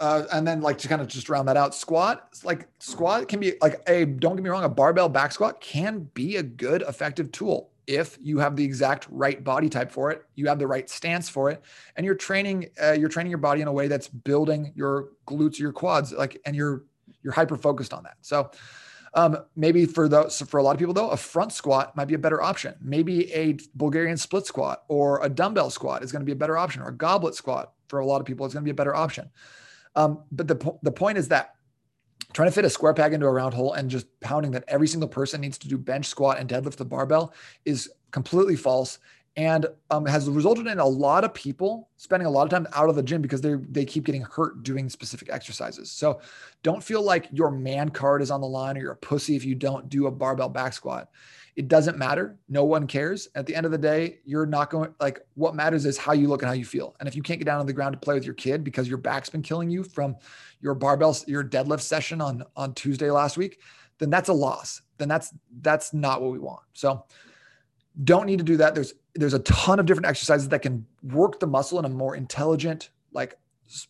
uh, 0.00 0.24
and 0.34 0.46
then 0.46 0.60
like 0.60 0.76
to 0.76 0.88
kind 0.88 1.00
of 1.00 1.08
just 1.08 1.30
round 1.30 1.48
that 1.48 1.56
out, 1.56 1.74
squat 1.74 2.28
like 2.44 2.68
squat 2.78 3.26
can 3.26 3.40
be 3.40 3.54
like 3.62 3.80
a 3.86 4.04
don't 4.04 4.36
get 4.36 4.42
me 4.42 4.50
wrong, 4.50 4.64
a 4.64 4.68
barbell 4.68 5.08
back 5.08 5.32
squat 5.32 5.62
can 5.62 6.00
be 6.12 6.36
a 6.36 6.42
good 6.42 6.82
effective 6.82 7.32
tool 7.32 7.70
if 7.86 8.18
you 8.20 8.38
have 8.38 8.54
the 8.54 8.62
exact 8.62 9.06
right 9.10 9.42
body 9.42 9.70
type 9.70 9.90
for 9.90 10.10
it, 10.10 10.26
you 10.34 10.46
have 10.46 10.58
the 10.58 10.66
right 10.66 10.90
stance 10.90 11.30
for 11.30 11.50
it, 11.50 11.62
and 11.96 12.04
you're 12.04 12.14
training 12.14 12.68
uh, 12.82 12.92
you're 12.92 13.08
training 13.08 13.30
your 13.30 13.38
body 13.38 13.62
in 13.62 13.68
a 13.68 13.72
way 13.72 13.88
that's 13.88 14.08
building 14.08 14.72
your 14.76 15.08
glutes 15.26 15.58
your 15.58 15.72
quads, 15.72 16.12
like 16.12 16.38
and 16.44 16.54
you're 16.54 16.84
you're 17.22 17.32
hyper 17.32 17.56
focused 17.56 17.94
on 17.94 18.02
that. 18.02 18.16
So 18.20 18.50
um, 19.14 19.38
maybe 19.56 19.84
for 19.84 20.08
those 20.08 20.40
for 20.42 20.58
a 20.58 20.62
lot 20.62 20.72
of 20.72 20.78
people 20.78 20.94
though, 20.94 21.10
a 21.10 21.16
front 21.16 21.52
squat 21.52 21.94
might 21.96 22.06
be 22.06 22.14
a 22.14 22.18
better 22.18 22.42
option. 22.42 22.74
Maybe 22.80 23.32
a 23.32 23.58
Bulgarian 23.74 24.16
split 24.16 24.46
squat 24.46 24.84
or 24.88 25.22
a 25.24 25.28
dumbbell 25.28 25.70
squat 25.70 26.02
is 26.02 26.12
going 26.12 26.20
to 26.20 26.26
be 26.26 26.32
a 26.32 26.36
better 26.36 26.56
option, 26.56 26.82
or 26.82 26.88
a 26.88 26.96
goblet 26.96 27.34
squat 27.34 27.72
for 27.88 27.98
a 27.98 28.06
lot 28.06 28.20
of 28.20 28.26
people 28.26 28.46
is 28.46 28.54
going 28.54 28.62
to 28.62 28.66
be 28.66 28.70
a 28.70 28.74
better 28.74 28.94
option. 28.94 29.30
Um, 29.94 30.24
but 30.32 30.48
the 30.48 30.78
the 30.82 30.92
point 30.92 31.18
is 31.18 31.28
that 31.28 31.54
trying 32.32 32.48
to 32.48 32.52
fit 32.52 32.64
a 32.64 32.70
square 32.70 32.94
peg 32.94 33.12
into 33.12 33.26
a 33.26 33.30
round 33.30 33.52
hole 33.52 33.74
and 33.74 33.90
just 33.90 34.06
pounding 34.20 34.52
that 34.52 34.64
every 34.66 34.88
single 34.88 35.08
person 35.08 35.40
needs 35.40 35.58
to 35.58 35.68
do 35.68 35.76
bench 35.76 36.06
squat 36.06 36.38
and 36.38 36.48
deadlift 36.48 36.76
the 36.76 36.84
barbell 36.84 37.34
is 37.66 37.90
completely 38.10 38.56
false 38.56 38.98
and 39.36 39.66
um, 39.90 40.04
has 40.04 40.28
resulted 40.28 40.66
in 40.66 40.78
a 40.78 40.86
lot 40.86 41.24
of 41.24 41.32
people 41.32 41.88
spending 41.96 42.26
a 42.26 42.30
lot 42.30 42.44
of 42.44 42.50
time 42.50 42.66
out 42.74 42.90
of 42.90 42.96
the 42.96 43.02
gym 43.02 43.22
because 43.22 43.40
they 43.40 43.54
they 43.54 43.84
keep 43.84 44.04
getting 44.04 44.22
hurt 44.22 44.62
doing 44.62 44.90
specific 44.90 45.30
exercises. 45.30 45.90
So 45.90 46.20
don't 46.62 46.82
feel 46.82 47.02
like 47.02 47.28
your 47.32 47.50
man 47.50 47.88
card 47.88 48.20
is 48.20 48.30
on 48.30 48.40
the 48.40 48.46
line 48.46 48.76
or 48.76 48.80
you're 48.80 48.92
a 48.92 48.96
pussy 48.96 49.34
if 49.34 49.44
you 49.44 49.54
don't 49.54 49.88
do 49.88 50.06
a 50.06 50.10
barbell 50.10 50.50
back 50.50 50.74
squat. 50.74 51.08
It 51.54 51.68
doesn't 51.68 51.98
matter. 51.98 52.38
No 52.48 52.64
one 52.64 52.86
cares. 52.86 53.28
At 53.34 53.46
the 53.46 53.54
end 53.54 53.66
of 53.66 53.72
the 53.72 53.78
day, 53.78 54.20
you're 54.24 54.46
not 54.46 54.70
going 54.70 54.94
like 55.00 55.20
what 55.34 55.54
matters 55.54 55.86
is 55.86 55.96
how 55.96 56.12
you 56.12 56.28
look 56.28 56.42
and 56.42 56.48
how 56.48 56.54
you 56.54 56.64
feel. 56.64 56.94
And 57.00 57.08
if 57.08 57.16
you 57.16 57.22
can't 57.22 57.38
get 57.38 57.46
down 57.46 57.60
on 57.60 57.66
the 57.66 57.72
ground 57.72 57.94
to 57.94 57.98
play 57.98 58.14
with 58.14 58.24
your 58.24 58.34
kid 58.34 58.64
because 58.64 58.88
your 58.88 58.98
back's 58.98 59.30
been 59.30 59.42
killing 59.42 59.70
you 59.70 59.82
from 59.82 60.16
your 60.60 60.74
barbell 60.74 61.16
your 61.26 61.44
deadlift 61.44 61.80
session 61.80 62.20
on 62.20 62.44
on 62.54 62.74
Tuesday 62.74 63.10
last 63.10 63.38
week, 63.38 63.60
then 63.98 64.10
that's 64.10 64.28
a 64.28 64.34
loss. 64.34 64.82
Then 64.98 65.08
that's 65.08 65.32
that's 65.62 65.94
not 65.94 66.20
what 66.20 66.32
we 66.32 66.38
want. 66.38 66.62
So 66.74 67.04
don't 68.04 68.26
need 68.26 68.38
to 68.38 68.44
do 68.44 68.56
that. 68.58 68.74
There's 68.74 68.94
there's 69.14 69.34
a 69.34 69.40
ton 69.40 69.78
of 69.78 69.86
different 69.86 70.06
exercises 70.06 70.48
that 70.48 70.62
can 70.62 70.86
work 71.02 71.40
the 71.40 71.46
muscle 71.46 71.78
in 71.78 71.84
a 71.84 71.88
more 71.88 72.16
intelligent 72.16 72.90
like 73.12 73.38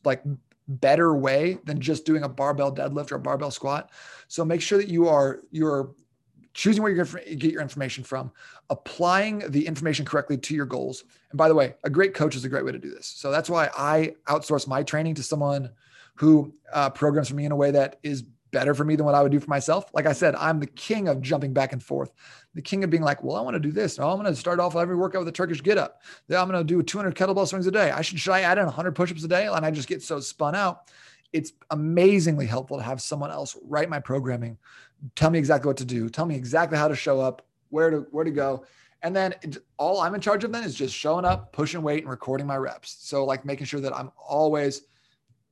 like 0.04 0.22
better 0.68 1.14
way 1.14 1.58
than 1.64 1.80
just 1.80 2.04
doing 2.04 2.22
a 2.22 2.28
barbell 2.28 2.74
deadlift 2.74 3.12
or 3.12 3.16
a 3.16 3.20
barbell 3.20 3.50
squat. 3.50 3.90
So 4.28 4.44
make 4.44 4.60
sure 4.60 4.78
that 4.78 4.88
you 4.88 5.08
are 5.08 5.40
you're 5.50 5.94
choosing 6.54 6.82
where 6.82 6.92
you're 6.92 7.04
going 7.04 7.24
to 7.24 7.36
get 7.36 7.52
your 7.52 7.62
information 7.62 8.04
from, 8.04 8.30
applying 8.68 9.38
the 9.50 9.66
information 9.66 10.04
correctly 10.04 10.36
to 10.36 10.54
your 10.54 10.66
goals. 10.66 11.04
And 11.30 11.38
by 11.38 11.48
the 11.48 11.54
way, 11.54 11.74
a 11.84 11.90
great 11.90 12.14
coach 12.14 12.36
is 12.36 12.44
a 12.44 12.48
great 12.48 12.64
way 12.64 12.72
to 12.72 12.78
do 12.78 12.90
this. 12.90 13.06
So 13.06 13.30
that's 13.30 13.48
why 13.48 13.70
I 13.76 14.14
outsource 14.26 14.68
my 14.68 14.82
training 14.82 15.14
to 15.14 15.22
someone 15.22 15.70
who 16.16 16.52
uh, 16.72 16.90
programs 16.90 17.28
for 17.28 17.36
me 17.36 17.46
in 17.46 17.52
a 17.52 17.56
way 17.56 17.70
that 17.70 17.98
is 18.02 18.24
better 18.52 18.74
for 18.74 18.84
me 18.84 18.96
than 18.96 19.04
what 19.06 19.14
I 19.14 19.22
would 19.22 19.32
do 19.32 19.40
for 19.40 19.50
myself. 19.50 19.86
Like 19.92 20.06
I 20.06 20.12
said, 20.12 20.34
I'm 20.36 20.60
the 20.60 20.66
king 20.66 21.08
of 21.08 21.20
jumping 21.20 21.52
back 21.52 21.72
and 21.72 21.82
forth, 21.82 22.12
the 22.54 22.62
king 22.62 22.84
of 22.84 22.90
being 22.90 23.02
like, 23.02 23.22
well, 23.24 23.36
I 23.36 23.40
want 23.40 23.54
to 23.54 23.60
do 23.60 23.72
this. 23.72 23.98
Oh, 23.98 24.08
I'm 24.08 24.20
going 24.20 24.32
to 24.32 24.36
start 24.36 24.60
off 24.60 24.76
every 24.76 24.96
workout 24.96 25.20
with 25.20 25.28
a 25.28 25.32
Turkish 25.32 25.62
get 25.62 25.78
up. 25.78 26.02
Then 26.28 26.38
I'm 26.38 26.48
going 26.48 26.60
to 26.60 26.64
do 26.64 26.82
200 26.82 27.14
kettlebell 27.14 27.48
swings 27.48 27.66
a 27.66 27.70
day. 27.70 27.90
I 27.90 28.02
should, 28.02 28.20
should 28.20 28.32
I 28.32 28.42
add 28.42 28.58
in 28.58 28.64
100 28.66 28.94
push-ups 28.94 29.24
a 29.24 29.28
day? 29.28 29.46
And 29.46 29.66
I 29.66 29.70
just 29.70 29.88
get 29.88 30.02
so 30.02 30.20
spun 30.20 30.54
out. 30.54 30.90
It's 31.32 31.52
amazingly 31.70 32.46
helpful 32.46 32.76
to 32.76 32.82
have 32.82 33.00
someone 33.00 33.30
else 33.30 33.56
write 33.64 33.88
my 33.88 34.00
programming 34.00 34.58
tell 35.14 35.30
me 35.30 35.38
exactly 35.38 35.68
what 35.68 35.76
to 35.76 35.84
do 35.84 36.08
tell 36.08 36.26
me 36.26 36.36
exactly 36.36 36.78
how 36.78 36.88
to 36.88 36.94
show 36.94 37.20
up 37.20 37.46
where 37.70 37.90
to 37.90 38.06
where 38.10 38.24
to 38.24 38.30
go 38.30 38.64
and 39.02 39.14
then 39.14 39.34
it, 39.42 39.58
all 39.78 40.00
i'm 40.00 40.14
in 40.14 40.20
charge 40.20 40.44
of 40.44 40.52
then 40.52 40.62
is 40.62 40.74
just 40.74 40.94
showing 40.94 41.24
up 41.24 41.52
pushing 41.52 41.82
weight 41.82 42.02
and 42.02 42.10
recording 42.10 42.46
my 42.46 42.56
reps 42.56 42.96
so 43.00 43.24
like 43.24 43.44
making 43.44 43.66
sure 43.66 43.80
that 43.80 43.94
i'm 43.94 44.10
always 44.16 44.82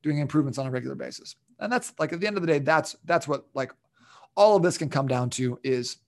doing 0.02 0.18
improvements 0.18 0.58
on 0.58 0.66
a 0.66 0.70
regular 0.70 0.94
basis 0.94 1.36
and 1.60 1.72
that's 1.72 1.92
like 1.98 2.12
at 2.12 2.20
the 2.20 2.26
end 2.26 2.36
of 2.36 2.42
the 2.42 2.46
day 2.46 2.58
that's 2.58 2.96
that's 3.04 3.28
what 3.28 3.46
like 3.54 3.72
all 4.36 4.56
of 4.56 4.62
this 4.62 4.78
can 4.78 4.88
come 4.88 5.08
down 5.08 5.30
to 5.30 5.58
is 5.62 5.98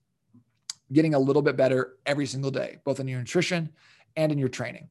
getting 0.92 1.14
a 1.14 1.18
little 1.18 1.42
bit 1.42 1.56
better 1.56 1.94
every 2.06 2.26
single 2.26 2.50
day 2.50 2.78
both 2.84 3.00
in 3.00 3.08
your 3.08 3.18
nutrition 3.18 3.70
and 4.16 4.32
in 4.32 4.38
your 4.38 4.48
training 4.48 4.88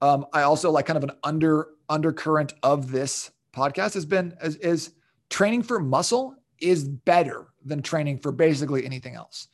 um, 0.00 0.26
i 0.32 0.42
also 0.42 0.70
like 0.70 0.86
kind 0.86 0.96
of 0.96 1.04
an 1.04 1.12
under 1.24 1.68
undercurrent 1.88 2.54
of 2.62 2.90
this 2.90 3.30
podcast 3.54 3.94
has 3.94 4.04
been 4.04 4.34
is, 4.42 4.56
is 4.56 4.92
training 5.30 5.62
for 5.62 5.80
muscle 5.80 6.34
is 6.60 6.84
better 6.84 7.46
than 7.64 7.82
training 7.82 8.18
for 8.18 8.32
basically 8.32 8.84
anything 8.84 9.14
else. 9.14 9.48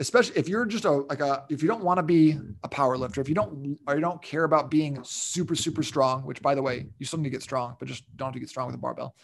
Especially 0.00 0.36
if 0.36 0.48
you're 0.48 0.64
just 0.64 0.84
a 0.84 0.92
like 0.92 1.20
a 1.20 1.44
if 1.48 1.60
you 1.60 1.68
don't 1.68 1.82
want 1.82 1.98
to 1.98 2.04
be 2.04 2.38
a 2.62 2.68
power 2.68 2.96
lifter, 2.96 3.20
if 3.20 3.28
you 3.28 3.34
don't 3.34 3.76
or 3.88 3.96
you 3.96 4.00
don't 4.00 4.22
care 4.22 4.44
about 4.44 4.70
being 4.70 5.02
super 5.02 5.56
super 5.56 5.82
strong, 5.82 6.22
which 6.22 6.40
by 6.40 6.54
the 6.54 6.62
way, 6.62 6.86
you 6.98 7.06
still 7.06 7.18
need 7.18 7.24
to 7.24 7.30
get 7.30 7.42
strong, 7.42 7.74
but 7.80 7.88
just 7.88 8.04
don't 8.16 8.28
have 8.28 8.34
to 8.34 8.40
get 8.40 8.48
strong 8.48 8.66
with 8.66 8.76
a 8.76 8.78
barbell. 8.78 9.16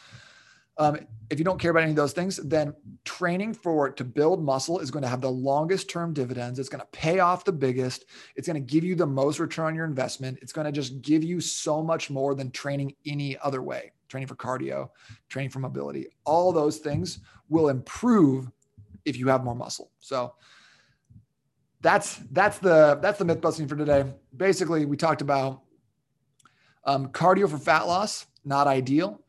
Um, 0.77 0.99
if 1.31 1.39
you 1.39 1.45
don't 1.45 1.61
care 1.61 1.71
about 1.71 1.83
any 1.83 1.91
of 1.91 1.97
those 1.97 2.13
things, 2.13 2.37
then 2.37 2.75
training 3.05 3.55
for 3.55 3.91
to 3.91 4.05
build 4.05 4.43
muscle 4.43 4.79
is 4.81 4.91
going 4.91 5.03
to 5.03 5.09
have 5.09 5.21
the 5.21 5.31
longest 5.31 5.89
term 5.89 6.13
dividends. 6.13 6.59
It's 6.59 6.69
going 6.69 6.81
to 6.81 6.87
pay 6.89 7.21
off 7.21 7.45
the 7.45 7.53
biggest. 7.53 8.05
It's 8.37 8.47
going 8.47 8.63
to 8.63 8.73
give 8.73 8.85
you 8.85 8.95
the 8.95 9.07
most 9.07 9.39
return 9.39 9.67
on 9.67 9.75
your 9.75 9.85
investment. 9.85 10.39
It's 10.43 10.53
going 10.53 10.67
to 10.67 10.73
just 10.73 11.01
give 11.01 11.25
you 11.25 11.41
so 11.41 11.83
much 11.83 12.11
more 12.11 12.35
than 12.35 12.51
training 12.51 12.95
any 13.07 13.39
other 13.39 13.63
way. 13.63 13.93
Training 14.09 14.27
for 14.27 14.37
cardio, 14.37 14.91
training 15.29 15.51
for 15.51 15.61
mobility, 15.61 16.07
all 16.25 16.53
those 16.53 16.79
things 16.79 17.21
will 17.49 17.69
improve 17.69 18.51
if 19.05 19.17
you 19.17 19.29
have 19.29 19.43
more 19.43 19.57
muscle. 19.57 19.91
So 20.01 20.35
that's 21.81 22.17
that's 22.31 22.59
the 22.59 22.99
that's 23.03 23.19
the 23.19 23.25
myth 23.25 23.41
busting 23.41 23.67
for 23.67 23.77
today. 23.77 24.05
Basically, 24.37 24.87
we 24.87 24.97
talked 24.97 25.21
about 25.21 25.63
um, 26.85 27.09
cardio 27.09 27.49
for 27.49 27.59
fat 27.59 27.87
loss, 27.87 28.27
not 28.45 28.67
ideal 28.67 29.24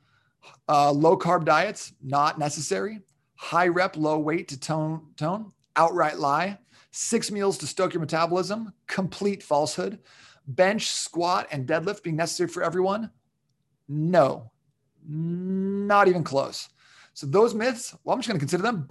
uh, 0.68 0.92
low 0.92 1.18
carb 1.18 1.46
diets, 1.46 1.94
not 2.02 2.40
necessary. 2.40 3.00
High 3.36 3.68
rep, 3.68 3.98
low 3.98 4.18
weight 4.20 4.48
to 4.50 4.60
tone, 4.60 5.08
tone, 5.18 5.52
outright 5.76 6.20
lie. 6.20 6.58
Six 6.92 7.30
meals 7.30 7.58
to 7.58 7.68
stoke 7.68 7.94
your 7.94 8.02
metabolism, 8.02 8.74
complete 8.88 9.44
falsehood. 9.44 10.00
Bench, 10.48 10.88
squat, 10.88 11.48
and 11.52 11.68
deadlift 11.68 12.04
being 12.04 12.16
necessary 12.16 12.48
for 12.48 12.64
everyone? 12.64 13.12
No, 13.88 14.52
not 15.08 16.08
even 16.08 16.24
close. 16.24 16.70
So 17.14 17.28
those 17.28 17.54
myths, 17.54 17.96
well, 18.04 18.14
I'm 18.14 18.20
just 18.20 18.28
going 18.28 18.40
to 18.40 18.46
consider 18.46 18.64
them 18.64 18.86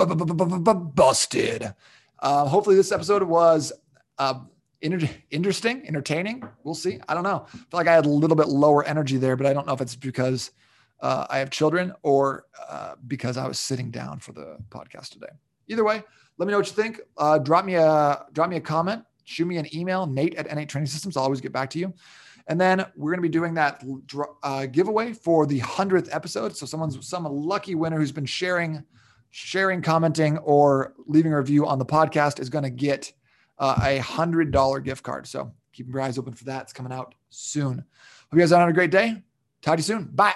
busted. 0.94 1.74
Uh, 2.18 2.46
hopefully, 2.46 2.76
this 2.76 2.92
episode 2.92 3.22
was 3.22 3.72
uh, 4.18 4.40
interesting, 4.80 5.86
entertaining. 5.86 6.42
We'll 6.62 6.74
see. 6.74 7.00
I 7.08 7.14
don't 7.14 7.22
know. 7.22 7.46
I 7.52 7.56
feel 7.56 7.66
like 7.72 7.88
I 7.88 7.94
had 7.94 8.06
a 8.06 8.10
little 8.10 8.36
bit 8.36 8.48
lower 8.48 8.84
energy 8.84 9.16
there, 9.16 9.36
but 9.36 9.46
I 9.46 9.52
don't 9.52 9.66
know 9.66 9.74
if 9.74 9.80
it's 9.80 9.96
because 9.96 10.50
uh, 11.04 11.26
I 11.28 11.38
have 11.38 11.50
children 11.50 11.92
or 12.02 12.46
uh, 12.66 12.94
because 13.06 13.36
I 13.36 13.46
was 13.46 13.60
sitting 13.60 13.90
down 13.90 14.20
for 14.20 14.32
the 14.32 14.56
podcast 14.70 15.10
today. 15.10 15.28
Either 15.68 15.84
way, 15.84 16.02
let 16.38 16.46
me 16.46 16.52
know 16.52 16.58
what 16.58 16.66
you 16.66 16.72
think. 16.72 16.98
Uh, 17.18 17.36
drop 17.38 17.66
me 17.66 17.74
a 17.74 18.24
drop 18.32 18.48
me 18.48 18.56
a 18.56 18.60
comment. 18.60 19.04
Shoot 19.24 19.44
me 19.44 19.58
an 19.58 19.74
email, 19.76 20.06
Nate 20.06 20.34
at 20.36 20.48
N8 20.48 20.66
Training 20.66 20.86
Systems. 20.86 21.18
I'll 21.18 21.24
always 21.24 21.42
get 21.42 21.52
back 21.52 21.68
to 21.70 21.78
you. 21.78 21.92
And 22.46 22.58
then 22.58 22.86
we're 22.96 23.10
going 23.10 23.18
to 23.18 23.22
be 23.22 23.28
doing 23.28 23.52
that 23.54 23.82
uh, 24.42 24.66
giveaway 24.66 25.12
for 25.12 25.46
the 25.46 25.58
hundredth 25.58 26.08
episode. 26.10 26.56
So 26.56 26.64
someone's 26.64 27.06
some 27.06 27.24
lucky 27.24 27.74
winner 27.74 27.98
who's 27.98 28.12
been 28.12 28.26
sharing, 28.26 28.82
sharing, 29.30 29.82
commenting, 29.82 30.38
or 30.38 30.94
leaving 31.06 31.32
a 31.34 31.38
review 31.38 31.66
on 31.66 31.78
the 31.78 31.86
podcast 31.86 32.40
is 32.40 32.48
going 32.48 32.64
to 32.64 32.70
get 32.70 33.12
uh, 33.58 33.78
a 33.82 33.98
hundred 33.98 34.52
dollar 34.52 34.80
gift 34.80 35.02
card. 35.02 35.26
So 35.26 35.52
keep 35.72 35.86
your 35.88 36.00
eyes 36.00 36.18
open 36.18 36.32
for 36.32 36.44
that. 36.44 36.62
It's 36.62 36.72
coming 36.72 36.92
out 36.92 37.14
soon. 37.28 37.76
Hope 37.76 37.84
you 38.32 38.38
guys 38.38 38.52
are 38.52 38.60
having 38.60 38.72
a 38.72 38.74
great 38.74 38.90
day. 38.90 39.22
Talk 39.60 39.76
to 39.76 39.80
you 39.80 39.84
soon. 39.84 40.04
Bye. 40.04 40.34